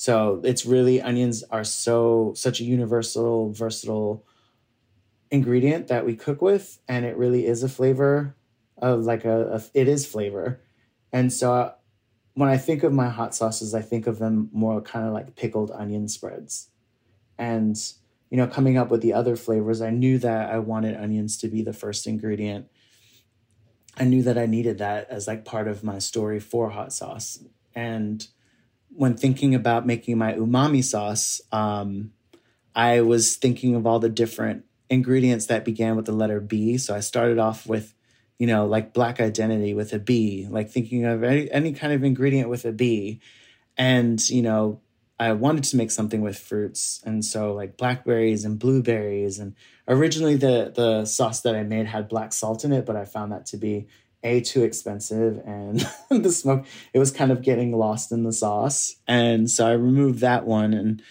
so 0.00 0.40
it's 0.44 0.64
really 0.64 1.02
onions 1.02 1.42
are 1.50 1.64
so 1.64 2.32
such 2.36 2.60
a 2.60 2.64
universal, 2.64 3.50
versatile 3.52 4.24
ingredient 5.28 5.88
that 5.88 6.06
we 6.06 6.14
cook 6.14 6.40
with, 6.40 6.78
and 6.86 7.04
it 7.04 7.16
really 7.16 7.46
is 7.46 7.64
a 7.64 7.68
flavor 7.68 8.36
of 8.76 9.00
like 9.00 9.24
a, 9.24 9.54
a 9.54 9.62
it 9.74 9.88
is 9.88 10.06
flavor. 10.06 10.60
And 11.12 11.32
so 11.32 11.52
uh, 11.52 11.72
when 12.34 12.48
I 12.48 12.58
think 12.58 12.84
of 12.84 12.92
my 12.92 13.08
hot 13.08 13.34
sauces, 13.34 13.74
I 13.74 13.82
think 13.82 14.06
of 14.06 14.20
them 14.20 14.50
more 14.52 14.80
kind 14.80 15.04
of 15.04 15.12
like 15.12 15.34
pickled 15.34 15.72
onion 15.72 16.06
spreads. 16.06 16.68
And 17.36 17.76
you 18.30 18.36
know, 18.36 18.46
coming 18.46 18.78
up 18.78 18.90
with 18.90 19.00
the 19.00 19.14
other 19.14 19.34
flavors, 19.34 19.82
I 19.82 19.90
knew 19.90 20.16
that 20.18 20.48
I 20.48 20.60
wanted 20.60 20.96
onions 20.96 21.36
to 21.38 21.48
be 21.48 21.62
the 21.62 21.72
first 21.72 22.06
ingredient. 22.06 22.68
I 23.96 24.04
knew 24.04 24.22
that 24.22 24.38
I 24.38 24.46
needed 24.46 24.78
that 24.78 25.10
as 25.10 25.26
like 25.26 25.44
part 25.44 25.66
of 25.66 25.82
my 25.82 25.98
story 25.98 26.38
for 26.38 26.70
hot 26.70 26.92
sauce. 26.92 27.42
And 27.74 28.24
when 28.90 29.16
thinking 29.16 29.54
about 29.54 29.86
making 29.86 30.18
my 30.18 30.34
umami 30.34 30.82
sauce, 30.82 31.40
um, 31.52 32.12
I 32.74 33.00
was 33.00 33.36
thinking 33.36 33.74
of 33.74 33.86
all 33.86 33.98
the 33.98 34.08
different 34.08 34.64
ingredients 34.90 35.46
that 35.46 35.64
began 35.64 35.96
with 35.96 36.06
the 36.06 36.12
letter 36.12 36.40
B. 36.40 36.78
So 36.78 36.94
I 36.94 37.00
started 37.00 37.38
off 37.38 37.66
with, 37.66 37.94
you 38.38 38.46
know, 38.46 38.66
like 38.66 38.92
black 38.92 39.20
identity 39.20 39.74
with 39.74 39.92
a 39.92 39.98
B, 39.98 40.46
like 40.48 40.70
thinking 40.70 41.04
of 41.04 41.22
any, 41.22 41.50
any 41.50 41.72
kind 41.72 41.92
of 41.92 42.04
ingredient 42.04 42.48
with 42.48 42.64
a 42.64 42.72
B. 42.72 43.20
And, 43.76 44.26
you 44.30 44.42
know, 44.42 44.80
I 45.20 45.32
wanted 45.32 45.64
to 45.64 45.76
make 45.76 45.90
something 45.90 46.20
with 46.20 46.38
fruits. 46.38 47.00
And 47.04 47.24
so 47.24 47.52
like 47.52 47.76
blackberries 47.76 48.44
and 48.44 48.58
blueberries. 48.58 49.38
And 49.38 49.54
originally 49.86 50.36
the 50.36 50.72
the 50.74 51.04
sauce 51.04 51.40
that 51.40 51.56
I 51.56 51.64
made 51.64 51.86
had 51.86 52.08
black 52.08 52.32
salt 52.32 52.64
in 52.64 52.72
it, 52.72 52.86
but 52.86 52.96
I 52.96 53.04
found 53.04 53.32
that 53.32 53.46
to 53.46 53.56
be 53.56 53.88
a 54.22 54.40
too 54.40 54.64
expensive 54.64 55.40
and 55.46 55.86
the 56.10 56.30
smoke 56.30 56.66
it 56.92 56.98
was 56.98 57.10
kind 57.10 57.30
of 57.30 57.42
getting 57.42 57.76
lost 57.76 58.12
in 58.12 58.24
the 58.24 58.32
sauce. 58.32 58.96
And 59.06 59.50
so 59.50 59.66
i 59.66 59.72
removed 59.72 60.20
that 60.20 60.46
one 60.46 60.74
and 60.74 61.02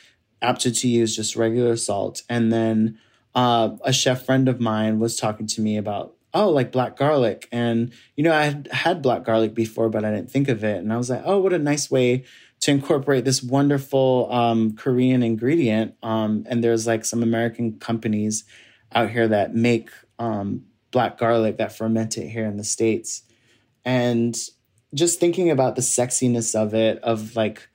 opted 0.41 0.75
to 0.75 0.87
use 0.87 1.15
just 1.15 1.35
regular 1.35 1.75
salt. 1.77 2.21
And 2.29 2.51
then 2.51 2.99
uh, 3.33 3.75
a 3.83 3.93
chef 3.93 4.25
friend 4.25 4.47
of 4.47 4.59
mine 4.59 4.99
was 4.99 5.15
talking 5.15 5.47
to 5.47 5.61
me 5.61 5.77
about 5.77 6.15
oh 6.33 6.49
like 6.49 6.71
black 6.71 6.97
garlic. 6.97 7.47
And 7.51 7.93
you 8.15 8.23
know 8.23 8.33
i 8.33 8.43
had 8.43 8.67
had 8.71 9.01
black 9.01 9.23
garlic 9.23 9.53
before 9.53 9.89
but 9.89 10.03
i 10.03 10.11
didn't 10.11 10.31
think 10.31 10.49
of 10.49 10.63
it. 10.63 10.77
And 10.77 10.91
i 10.91 10.97
was 10.97 11.09
like 11.09 11.23
oh 11.25 11.39
what 11.39 11.53
a 11.53 11.59
nice 11.59 11.89
way 11.89 12.25
to 12.59 12.71
incorporate 12.71 13.23
this 13.23 13.41
wonderful 13.41 14.31
um, 14.31 14.75
korean 14.75 15.23
ingredient. 15.23 15.95
Um, 16.03 16.45
and 16.49 16.61
there's 16.63 16.85
like 16.85 17.05
some 17.05 17.23
american 17.23 17.79
companies 17.79 18.43
out 18.91 19.11
here 19.11 19.27
that 19.27 19.55
make 19.55 19.89
um, 20.19 20.65
black 20.91 21.17
garlic 21.17 21.57
that 21.57 21.75
fermented 21.75 22.29
here 22.29 22.45
in 22.45 22.57
the 22.57 22.63
states. 22.63 23.23
And 23.85 24.37
just 24.93 25.19
thinking 25.19 25.49
about 25.49 25.75
the 25.75 25.81
sexiness 25.81 26.55
of 26.55 26.73
it 26.73 26.99
of 26.99 27.35
like 27.35 27.69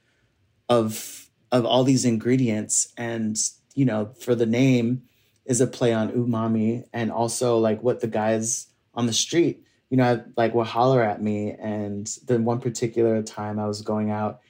of 0.68 1.28
of 1.50 1.66
all 1.66 1.84
these 1.84 2.04
ingredients 2.04 2.92
and 2.96 3.36
you 3.74 3.84
know 3.84 4.12
for 4.20 4.34
the 4.34 4.46
name 4.46 5.02
is 5.44 5.60
a 5.60 5.66
play 5.66 5.92
on 5.92 6.10
umami 6.12 6.84
and 6.92 7.12
also 7.12 7.58
like 7.58 7.82
what 7.82 8.00
the 8.00 8.06
guys 8.06 8.68
on 8.94 9.06
the 9.06 9.12
street 9.12 9.64
you 9.90 9.98
know 9.98 10.24
like 10.38 10.54
will 10.54 10.64
holler 10.64 11.02
at 11.02 11.22
me. 11.22 11.52
And 11.52 12.08
then 12.26 12.44
one 12.46 12.60
particular 12.60 13.22
time 13.22 13.58
i 13.58 13.66
was 13.66 13.82
going 13.82 14.10
out 14.10 14.40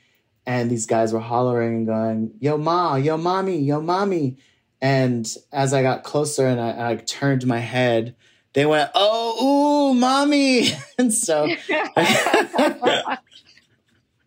and 0.47 0.71
these 0.71 0.87
guys 0.87 1.13
were 1.13 1.21
hollering 1.21 1.75
and 1.75 1.87
going 1.87 2.35
yo 2.41 2.57
ma 2.57 2.95
yo 2.95 3.17
mommy 3.17 3.59
yo 3.59 3.81
mommy. 3.81 4.39
And 4.81 5.29
as 5.53 5.75
i 5.75 5.83
got 5.83 6.05
closer 6.05 6.47
and 6.47 6.61
i, 6.61 6.93
I 6.93 6.97
turned 6.97 7.45
my 7.45 7.59
head 7.59 8.15
they 8.55 8.67
went, 8.67 8.91
"Oh, 8.95 9.91
ooh, 9.93 9.95
mommy," 9.95 10.69
and 10.99 11.13
so 11.13 11.49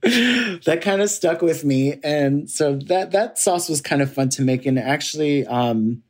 that 0.01 0.79
kind 0.81 1.01
of 1.01 1.09
stuck 1.09 1.41
with 1.41 1.63
me, 1.63 1.99
and 2.03 2.49
so 2.49 2.75
that 2.87 3.11
that 3.11 3.37
sauce 3.39 3.69
was 3.69 3.81
kind 3.81 4.01
of 4.01 4.13
fun 4.13 4.29
to 4.29 4.41
make, 4.41 4.65
and 4.65 4.79
actually, 4.79 5.45
um, 5.45 6.03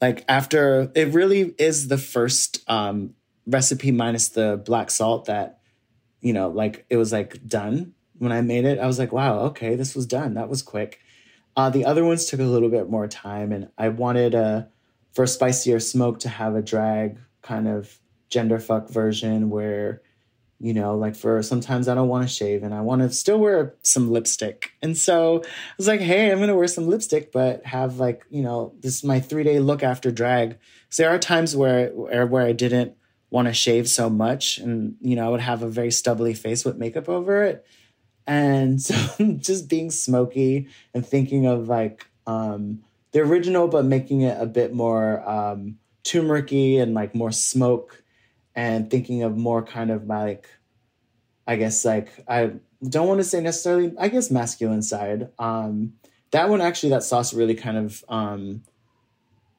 like 0.00 0.24
after 0.28 0.90
it 0.94 1.12
really 1.14 1.54
is 1.58 1.88
the 1.88 1.98
first 1.98 2.62
um 2.68 3.14
recipe 3.46 3.90
minus 3.90 4.28
the 4.28 4.62
black 4.64 4.90
salt 4.90 5.24
that 5.24 5.58
you 6.22 6.32
know, 6.32 6.48
like 6.48 6.86
it 6.88 6.96
was 6.96 7.12
like 7.12 7.46
done 7.46 7.94
when 8.18 8.32
I 8.32 8.40
made 8.40 8.64
it. 8.64 8.78
I 8.78 8.86
was 8.86 8.98
like, 8.98 9.12
wow, 9.12 9.40
okay, 9.46 9.74
this 9.74 9.94
was 9.94 10.06
done. 10.06 10.34
That 10.34 10.48
was 10.48 10.62
quick. 10.62 11.00
Uh, 11.56 11.68
the 11.68 11.84
other 11.84 12.04
ones 12.04 12.24
took 12.24 12.40
a 12.40 12.44
little 12.44 12.70
bit 12.70 12.88
more 12.88 13.06
time, 13.08 13.52
and 13.52 13.68
I 13.76 13.88
wanted 13.90 14.34
a 14.34 14.70
for 15.12 15.26
spicier 15.26 15.78
smoke 15.78 16.18
to 16.20 16.28
have 16.28 16.54
a 16.54 16.62
drag 16.62 17.18
kind 17.42 17.68
of 17.68 17.98
gender 18.30 18.58
fuck 18.58 18.88
version 18.88 19.50
where 19.50 20.00
you 20.58 20.72
know 20.72 20.96
like 20.96 21.14
for 21.14 21.42
sometimes 21.42 21.88
i 21.88 21.94
don't 21.94 22.08
want 22.08 22.26
to 22.26 22.32
shave 22.32 22.62
and 22.62 22.72
i 22.72 22.80
want 22.80 23.02
to 23.02 23.10
still 23.10 23.38
wear 23.38 23.74
some 23.82 24.10
lipstick. 24.10 24.72
And 24.80 24.96
so 24.96 25.42
i 25.44 25.74
was 25.76 25.88
like 25.88 26.00
hey 26.00 26.30
i'm 26.30 26.40
gonna 26.40 26.56
wear 26.56 26.68
some 26.68 26.88
lipstick 26.88 27.30
but 27.32 27.66
have 27.66 27.98
like 27.98 28.24
you 28.30 28.42
know 28.42 28.72
this 28.80 28.96
is 28.96 29.04
my 29.04 29.20
three 29.20 29.44
day 29.44 29.60
look 29.60 29.82
after 29.82 30.10
drag. 30.10 30.58
So 30.88 31.02
there 31.02 31.12
are 31.12 31.18
times 31.18 31.54
where 31.54 31.90
where, 31.90 32.26
where 32.26 32.46
i 32.46 32.52
didn't 32.52 32.94
want 33.30 33.48
to 33.48 33.54
shave 33.54 33.88
so 33.88 34.08
much 34.08 34.58
and 34.58 34.96
you 35.00 35.16
know 35.16 35.26
i 35.26 35.28
would 35.28 35.40
have 35.40 35.62
a 35.62 35.68
very 35.68 35.90
stubbly 35.90 36.32
face 36.32 36.64
with 36.64 36.78
makeup 36.78 37.08
over 37.08 37.42
it. 37.42 37.66
And 38.26 38.80
so 38.88 39.34
just 39.34 39.68
being 39.68 39.90
smoky 39.90 40.68
and 40.94 41.04
thinking 41.04 41.46
of 41.46 41.68
like 41.68 42.06
um 42.26 42.84
the 43.12 43.20
original, 43.20 43.68
but 43.68 43.84
making 43.84 44.22
it 44.22 44.40
a 44.40 44.46
bit 44.46 44.74
more 44.74 45.28
um, 45.28 45.78
turmericy 46.04 46.80
and 46.80 46.94
like 46.94 47.14
more 47.14 47.32
smoke, 47.32 48.02
and 48.54 48.90
thinking 48.90 49.22
of 49.22 49.36
more 49.36 49.62
kind 49.62 49.90
of 49.90 50.06
like, 50.06 50.48
I 51.46 51.56
guess 51.56 51.84
like 51.84 52.24
I 52.28 52.52
don't 52.86 53.08
want 53.08 53.20
to 53.20 53.24
say 53.24 53.40
necessarily, 53.40 53.92
I 53.98 54.08
guess 54.08 54.30
masculine 54.30 54.82
side. 54.82 55.30
Um, 55.38 55.94
that 56.32 56.48
one 56.48 56.60
actually, 56.60 56.90
that 56.90 57.02
sauce 57.02 57.34
really 57.34 57.54
kind 57.54 57.76
of, 57.76 58.04
um, 58.08 58.62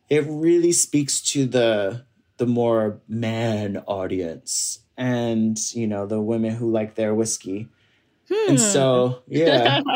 it 0.10 0.26
really 0.28 0.72
speaks 0.72 1.22
to 1.32 1.46
the 1.46 2.06
the 2.38 2.46
more 2.48 3.00
man 3.08 3.78
audience 3.88 4.80
and 4.98 5.58
you 5.74 5.88
know 5.88 6.06
the 6.06 6.22
women 6.22 6.54
who 6.54 6.72
like 6.72 6.96
their 6.96 7.14
whiskey 7.14 7.70
Hmm. 8.30 8.50
And 8.50 8.60
so, 8.60 9.24
yeah. 9.28 9.82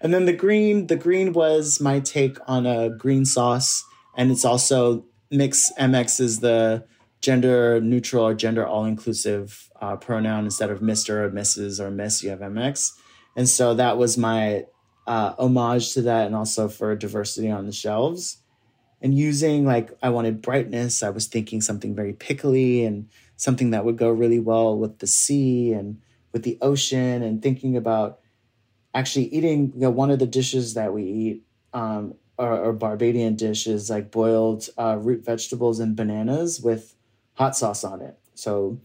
and 0.00 0.14
then 0.14 0.24
the 0.26 0.36
green, 0.36 0.86
the 0.88 0.96
green 0.96 1.32
was 1.32 1.80
my 1.80 2.00
take 2.00 2.38
on 2.46 2.66
a 2.66 2.90
green 2.90 3.24
sauce 3.24 3.84
and 4.16 4.30
it's 4.30 4.44
also 4.44 5.04
mix 5.30 5.70
MX 5.78 6.20
is 6.20 6.40
the 6.40 6.84
gender 7.20 7.80
neutral 7.80 8.24
or 8.26 8.34
gender 8.34 8.66
all 8.66 8.84
inclusive 8.84 9.70
uh, 9.80 9.96
pronoun 9.96 10.44
instead 10.44 10.70
of 10.70 10.80
Mr. 10.80 11.24
or 11.24 11.30
Mrs. 11.30 11.80
or 11.80 11.90
Miss, 11.90 12.22
you 12.22 12.30
have 12.30 12.40
MX. 12.40 12.92
And 13.36 13.48
so 13.48 13.74
that 13.74 13.98
was 13.98 14.16
my 14.16 14.64
uh, 15.06 15.34
homage 15.38 15.92
to 15.94 16.02
that 16.02 16.26
and 16.26 16.34
also 16.34 16.68
for 16.68 16.94
diversity 16.96 17.50
on 17.50 17.66
the 17.66 17.72
shelves. 17.72 18.38
And 19.02 19.16
using 19.16 19.66
like, 19.66 19.90
I 20.02 20.08
wanted 20.08 20.40
brightness, 20.40 21.02
I 21.02 21.10
was 21.10 21.26
thinking 21.26 21.60
something 21.60 21.94
very 21.94 22.14
pickly 22.14 22.84
and 22.84 23.08
something 23.36 23.70
that 23.70 23.84
would 23.84 23.98
go 23.98 24.08
really 24.08 24.40
well 24.40 24.76
with 24.78 24.98
the 24.98 25.06
sea 25.06 25.72
and 25.72 26.00
with 26.36 26.42
the 26.42 26.58
ocean 26.60 27.22
and 27.22 27.42
thinking 27.42 27.78
about 27.78 28.18
actually 28.92 29.24
eating 29.34 29.72
you 29.74 29.80
know, 29.80 29.90
one 29.90 30.10
of 30.10 30.18
the 30.18 30.26
dishes 30.26 30.74
that 30.74 30.92
we 30.92 31.02
eat 31.02 31.42
um, 31.72 32.14
or, 32.36 32.52
or 32.58 32.72
Barbadian 32.74 33.36
dishes 33.36 33.88
like 33.88 34.10
boiled 34.10 34.68
uh, 34.76 34.98
root 35.00 35.24
vegetables 35.24 35.80
and 35.80 35.96
bananas 35.96 36.60
with 36.60 36.94
hot 37.32 37.56
sauce 37.56 37.84
on 37.84 38.02
it. 38.02 38.18
So 38.34 38.78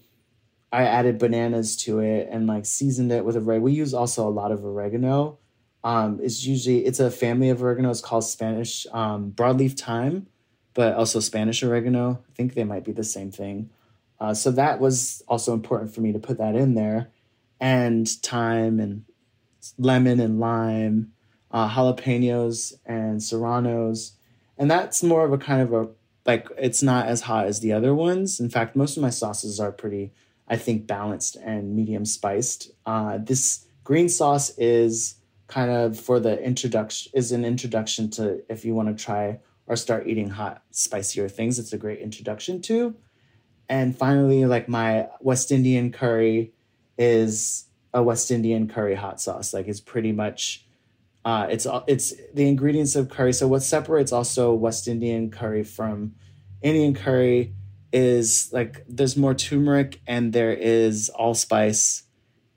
I 0.72 0.84
added 0.84 1.20
bananas 1.20 1.76
to 1.84 2.00
it 2.00 2.30
and 2.32 2.48
like 2.48 2.66
seasoned 2.66 3.12
it 3.12 3.26
with 3.26 3.36
a 3.36 3.40
oregano. 3.40 3.66
We 3.66 3.74
use 3.74 3.94
also 3.94 4.26
a 4.26 4.32
lot 4.32 4.54
of 4.54 4.64
oregano. 4.64 5.38
Um, 5.84 6.22
it's 6.24 6.46
usually 6.46 6.86
it's 6.86 7.02
a 7.02 7.12
family 7.12 7.50
of 7.50 7.62
oregano. 7.62 7.90
It's 7.90 8.00
called 8.00 8.24
Spanish 8.24 8.88
um, 8.94 9.34
broadleaf 9.34 9.78
thyme, 9.78 10.28
but 10.74 10.96
also 10.96 11.20
Spanish 11.20 11.64
oregano. 11.64 12.24
I 12.30 12.32
think 12.34 12.54
they 12.54 12.64
might 12.64 12.86
be 12.86 12.94
the 12.94 13.04
same 13.04 13.30
thing. 13.30 13.72
Uh, 14.22 14.34
so 14.34 14.52
that 14.52 14.80
was 14.80 15.22
also 15.28 15.52
important 15.52 15.94
for 15.94 16.00
me 16.00 16.14
to 16.14 16.20
put 16.20 16.38
that 16.38 16.56
in 16.56 16.76
there, 16.76 17.10
and 17.62 18.10
thyme 18.10 18.80
and 18.80 19.06
lemon 19.78 20.20
and 20.20 20.40
lime, 20.40 21.14
uh, 21.52 21.70
jalapenos 21.70 22.74
and 22.86 23.22
serranos, 23.22 24.14
and 24.58 24.70
that's 24.70 25.04
more 25.04 25.24
of 25.24 25.32
a 25.32 25.38
kind 25.38 25.62
of 25.62 25.72
a 25.72 25.88
like 26.26 26.48
it's 26.58 26.84
not 26.84 27.08
as 27.08 27.22
hot 27.22 27.46
as 27.46 27.62
the 27.62 27.72
other 27.72 27.96
ones. 27.96 28.40
In 28.40 28.50
fact, 28.50 28.76
most 28.76 28.98
of 28.98 29.04
my 29.04 29.10
sauces 29.10 29.60
are 29.60 29.72
pretty, 29.72 30.12
I 30.48 30.58
think, 30.58 30.88
balanced 30.88 31.36
and 31.38 31.76
medium 31.76 32.06
spiced. 32.06 32.72
Uh, 32.86 33.18
this 33.18 33.66
green 33.84 34.10
sauce 34.10 34.52
is 34.58 35.16
kind 35.48 35.70
of 35.70 36.00
for 36.00 36.20
the 36.20 36.42
introduction 36.42 37.12
is 37.14 37.32
an 37.32 37.44
introduction 37.44 38.10
to 38.10 38.42
if 38.50 38.64
you 38.64 38.74
want 38.74 38.96
to 38.96 39.04
try 39.04 39.38
or 39.68 39.76
start 39.76 40.08
eating 40.08 40.30
hot 40.30 40.64
spicier 40.72 41.28
things 41.28 41.60
it's 41.60 41.74
a 41.74 41.78
great 41.78 42.00
introduction 42.00 42.62
to 42.62 42.96
and 43.68 43.98
finally 43.98 44.46
like 44.46 44.70
my 44.70 45.10
west 45.20 45.52
indian 45.52 45.92
curry 45.92 46.54
is 47.02 47.66
a 47.94 48.02
west 48.02 48.30
indian 48.32 48.68
curry 48.68 48.96
hot 48.96 49.20
sauce 49.20 49.54
like 49.54 49.68
it's 49.68 49.82
pretty 49.82 50.12
much 50.12 50.66
uh, 51.24 51.48
it's 51.50 51.68
it's 51.88 52.14
the 52.34 52.48
ingredients 52.48 52.96
of 52.96 53.10
curry. 53.10 53.34
So 53.34 53.48
what 53.48 53.62
separates 53.64 54.12
also 54.12 54.54
West 54.54 54.88
Indian 54.88 55.30
curry 55.30 55.64
from 55.64 56.16
Indian 56.62 56.94
curry 56.94 57.54
is 57.94 58.50
like 58.52 58.84
there's 58.88 59.16
more 59.18 59.34
turmeric 59.34 60.00
and 60.08 60.34
there 60.34 60.54
is 60.54 61.10
allspice 61.10 62.04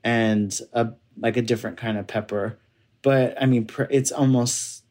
and 0.03 0.57
a 0.73 0.93
like 1.17 1.37
a 1.37 1.41
different 1.41 1.77
kind 1.77 1.97
of 1.97 2.07
pepper. 2.07 2.57
But 3.03 3.39
I 3.39 3.45
mean, 3.45 3.69
it's 3.91 4.11
almost 4.11 4.83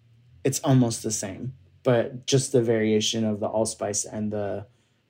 it's 0.45 0.61
almost 0.61 1.03
the 1.03 1.11
same, 1.11 1.55
but 1.83 2.27
just 2.27 2.53
the 2.53 2.63
variation 2.63 3.25
of 3.25 3.41
the 3.41 3.49
allspice 3.49 4.05
and 4.05 4.33
the 4.33 4.67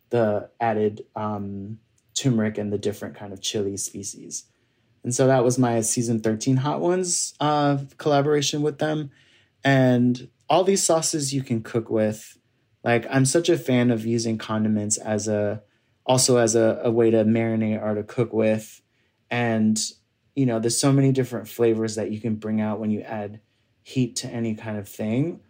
the 0.08 0.48
added 0.58 1.04
um, 1.14 1.80
turmeric 2.14 2.58
and 2.58 2.72
the 2.72 2.78
different 2.78 3.14
kind 3.14 3.32
of 3.32 3.40
chili 3.40 3.76
species. 3.76 4.44
And 5.02 5.14
so 5.14 5.26
that 5.26 5.44
was 5.44 5.58
my 5.58 5.80
season 5.82 6.20
13 6.20 6.58
Hot 6.58 6.80
Ones 6.80 7.34
uh, 7.38 7.78
collaboration 7.98 8.62
with 8.62 8.78
them. 8.78 9.10
And 9.62 10.28
all 10.48 10.64
these 10.64 10.82
sauces 10.82 11.32
you 11.32 11.42
can 11.42 11.62
cook 11.62 11.90
with. 11.90 12.38
Like 12.82 13.06
I'm 13.10 13.24
such 13.24 13.48
a 13.48 13.58
fan 13.58 13.90
of 13.90 14.04
using 14.04 14.38
condiments 14.38 14.96
as 14.96 15.28
a 15.28 15.62
also 16.06 16.36
as 16.36 16.54
a, 16.54 16.80
a 16.84 16.90
way 16.90 17.10
to 17.10 17.24
marinate 17.24 17.82
or 17.82 17.94
to 17.94 18.02
cook 18.02 18.32
with. 18.32 18.82
And 19.30 19.78
you 20.34 20.46
know, 20.46 20.58
there's 20.58 20.78
so 20.78 20.92
many 20.92 21.12
different 21.12 21.48
flavors 21.48 21.94
that 21.94 22.10
you 22.10 22.20
can 22.20 22.34
bring 22.34 22.60
out 22.60 22.80
when 22.80 22.90
you 22.90 23.00
add 23.02 23.40
heat 23.82 24.16
to 24.16 24.28
any 24.28 24.54
kind 24.54 24.76
of 24.76 24.88
thing. 24.88 25.40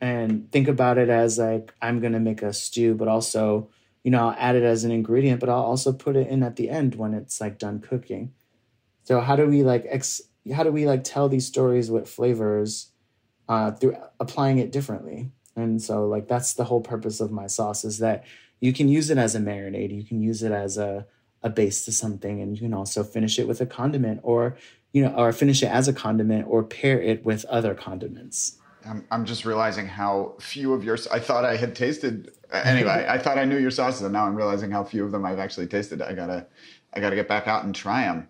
And 0.00 0.50
think 0.50 0.68
about 0.68 0.98
it 0.98 1.08
as 1.08 1.38
like 1.38 1.72
I'm 1.80 2.00
gonna 2.00 2.20
make 2.20 2.42
a 2.42 2.52
stew, 2.52 2.94
but 2.94 3.08
also, 3.08 3.70
you 4.04 4.10
know, 4.10 4.28
I'll 4.28 4.36
add 4.38 4.56
it 4.56 4.62
as 4.62 4.84
an 4.84 4.90
ingredient, 4.90 5.40
but 5.40 5.48
I'll 5.48 5.62
also 5.62 5.92
put 5.92 6.16
it 6.16 6.28
in 6.28 6.42
at 6.42 6.56
the 6.56 6.68
end 6.68 6.96
when 6.96 7.14
it's 7.14 7.40
like 7.40 7.58
done 7.58 7.80
cooking. 7.80 8.32
So 9.04 9.20
how 9.20 9.36
do 9.36 9.46
we 9.46 9.62
like 9.62 9.84
ex- 9.88 10.22
how 10.54 10.62
do 10.62 10.72
we 10.72 10.86
like 10.86 11.04
tell 11.04 11.28
these 11.28 11.46
stories 11.46 11.90
with 11.90 12.08
flavors 12.08 12.90
uh, 13.48 13.72
through 13.72 13.96
applying 14.18 14.58
it 14.58 14.72
differently? 14.72 15.30
And 15.54 15.80
so 15.82 16.06
like 16.06 16.28
that's 16.28 16.54
the 16.54 16.64
whole 16.64 16.80
purpose 16.80 17.20
of 17.20 17.30
my 17.30 17.46
sauce 17.46 17.84
is 17.84 17.98
that 17.98 18.24
you 18.60 18.72
can 18.72 18.88
use 18.88 19.10
it 19.10 19.18
as 19.18 19.34
a 19.34 19.40
marinade, 19.40 19.94
you 19.94 20.04
can 20.04 20.20
use 20.20 20.42
it 20.42 20.52
as 20.52 20.78
a 20.78 21.06
a 21.42 21.50
base 21.50 21.84
to 21.84 21.92
something, 21.92 22.40
and 22.40 22.56
you 22.56 22.62
can 22.62 22.74
also 22.74 23.02
finish 23.02 23.38
it 23.38 23.48
with 23.48 23.60
a 23.60 23.66
condiment, 23.66 24.20
or 24.22 24.56
you 24.92 25.02
know, 25.02 25.14
or 25.16 25.32
finish 25.32 25.62
it 25.62 25.66
as 25.66 25.88
a 25.88 25.92
condiment, 25.92 26.46
or 26.48 26.62
pair 26.62 27.00
it 27.00 27.24
with 27.24 27.44
other 27.46 27.74
condiments. 27.74 28.58
I'm, 28.86 29.04
I'm 29.10 29.24
just 29.24 29.44
realizing 29.44 29.86
how 29.86 30.34
few 30.40 30.74
of 30.74 30.84
your. 30.84 30.98
I 31.12 31.18
thought 31.18 31.44
I 31.44 31.56
had 31.56 31.74
tasted. 31.74 32.32
Uh, 32.52 32.62
anyway, 32.64 33.06
I 33.08 33.18
thought 33.18 33.38
I 33.38 33.44
knew 33.44 33.58
your 33.58 33.70
sauces, 33.70 34.02
and 34.02 34.12
now 34.12 34.26
I'm 34.26 34.34
realizing 34.34 34.70
how 34.70 34.84
few 34.84 35.04
of 35.04 35.12
them 35.12 35.24
I've 35.24 35.38
actually 35.38 35.66
tasted. 35.66 36.02
I 36.02 36.12
gotta, 36.12 36.46
I 36.92 37.00
gotta 37.00 37.16
get 37.16 37.28
back 37.28 37.46
out 37.46 37.64
and 37.64 37.74
try 37.74 38.02
them. 38.02 38.28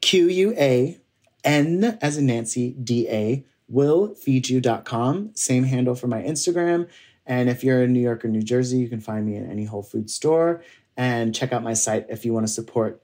Q 0.00 0.28
U 0.28 0.54
A 0.58 0.98
N 1.44 1.98
as 2.00 2.16
in 2.16 2.26
Nancy, 2.26 2.72
D 2.72 3.08
A, 3.08 3.44
willfeedyou.com. 3.72 5.30
Same 5.34 5.64
handle 5.64 5.94
for 5.94 6.06
my 6.06 6.22
Instagram. 6.22 6.88
And 7.26 7.48
if 7.48 7.64
you're 7.64 7.82
in 7.82 7.92
New 7.92 8.00
York 8.00 8.24
or 8.24 8.28
New 8.28 8.42
Jersey, 8.42 8.78
you 8.78 8.88
can 8.88 9.00
find 9.00 9.24
me 9.24 9.36
in 9.36 9.50
any 9.50 9.64
Whole 9.64 9.82
Food 9.82 10.10
store 10.10 10.62
and 10.96 11.34
check 11.34 11.52
out 11.52 11.62
my 11.62 11.74
site 11.74 12.06
if 12.08 12.24
you 12.24 12.32
want 12.32 12.46
to 12.46 12.52
support 12.52 13.02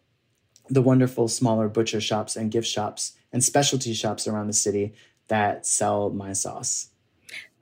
the 0.68 0.82
wonderful 0.82 1.26
smaller 1.26 1.68
butcher 1.68 2.01
shops 2.01 2.36
and 2.36 2.51
gift 2.51 2.68
shops 2.68 3.12
and 3.32 3.43
specialty 3.43 3.93
shops 3.93 4.28
around 4.28 4.47
the 4.47 4.53
city 4.53 4.95
that 5.28 5.66
sell 5.66 6.11
my 6.11 6.32
sauce. 6.32 6.88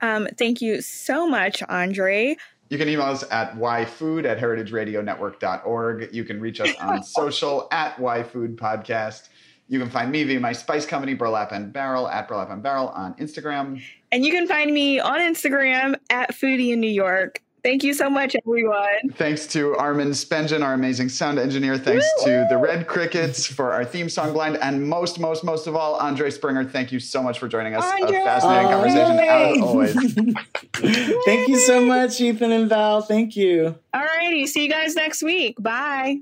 Um, 0.01 0.27
thank 0.37 0.61
you 0.61 0.81
so 0.81 1.27
much, 1.27 1.63
Andre. 1.67 2.35
You 2.69 2.77
can 2.77 2.87
email 2.87 3.07
us 3.07 3.23
at 3.31 3.55
yfood 3.55 4.25
at 4.25 4.39
heritageradionetwork.org. 4.39 6.09
You 6.13 6.23
can 6.23 6.39
reach 6.39 6.59
us 6.59 6.69
on 6.79 7.03
social 7.03 7.67
at 7.71 7.97
yfoodpodcast. 7.97 9.29
You 9.69 9.79
can 9.79 9.89
find 9.89 10.11
me 10.11 10.23
via 10.23 10.39
my 10.39 10.51
spice 10.51 10.85
company, 10.85 11.13
Burlap 11.13 11.51
and 11.51 11.71
Barrel, 11.71 12.09
at 12.09 12.27
Burlap 12.27 12.49
and 12.49 12.61
Barrel 12.61 12.89
on 12.89 13.13
Instagram. 13.15 13.81
And 14.11 14.25
you 14.25 14.31
can 14.31 14.47
find 14.47 14.73
me 14.73 14.99
on 14.99 15.19
Instagram 15.19 15.95
at 16.09 16.31
Foodie 16.33 16.71
in 16.71 16.79
New 16.79 16.89
York. 16.89 17.41
Thank 17.63 17.83
you 17.83 17.93
so 17.93 18.09
much, 18.09 18.35
everyone. 18.35 19.09
Thanks 19.13 19.45
to 19.47 19.75
Armin 19.75 20.09
Spengen, 20.11 20.63
our 20.63 20.73
amazing 20.73 21.09
sound 21.09 21.37
engineer. 21.37 21.77
Thanks 21.77 22.05
Woo! 22.19 22.25
to 22.25 22.47
the 22.49 22.57
Red 22.57 22.87
Crickets 22.87 23.45
for 23.45 23.73
our 23.73 23.83
theme 23.83 24.09
song 24.09 24.33
blind. 24.33 24.57
And 24.61 24.87
most, 24.87 25.19
most, 25.19 25.43
most 25.43 25.67
of 25.67 25.75
all, 25.75 25.95
Andre 25.95 26.29
Springer, 26.29 26.63
thank 26.63 26.91
you 26.91 26.99
so 26.99 27.21
much 27.21 27.37
for 27.37 27.47
joining 27.47 27.75
us. 27.75 27.83
Andre! 27.83 28.17
A 28.17 28.23
fascinating 28.23 28.69
conversation, 28.69 29.19
as 29.19 29.61
always. 29.61 29.93
thank 31.25 31.49
you 31.49 31.59
so 31.59 31.85
much, 31.85 32.19
Ethan 32.21 32.51
and 32.51 32.69
Val. 32.69 33.01
Thank 33.01 33.35
you. 33.35 33.75
All 33.93 34.05
righty. 34.05 34.47
See 34.47 34.63
you 34.63 34.69
guys 34.69 34.95
next 34.95 35.21
week. 35.21 35.61
Bye. 35.61 36.21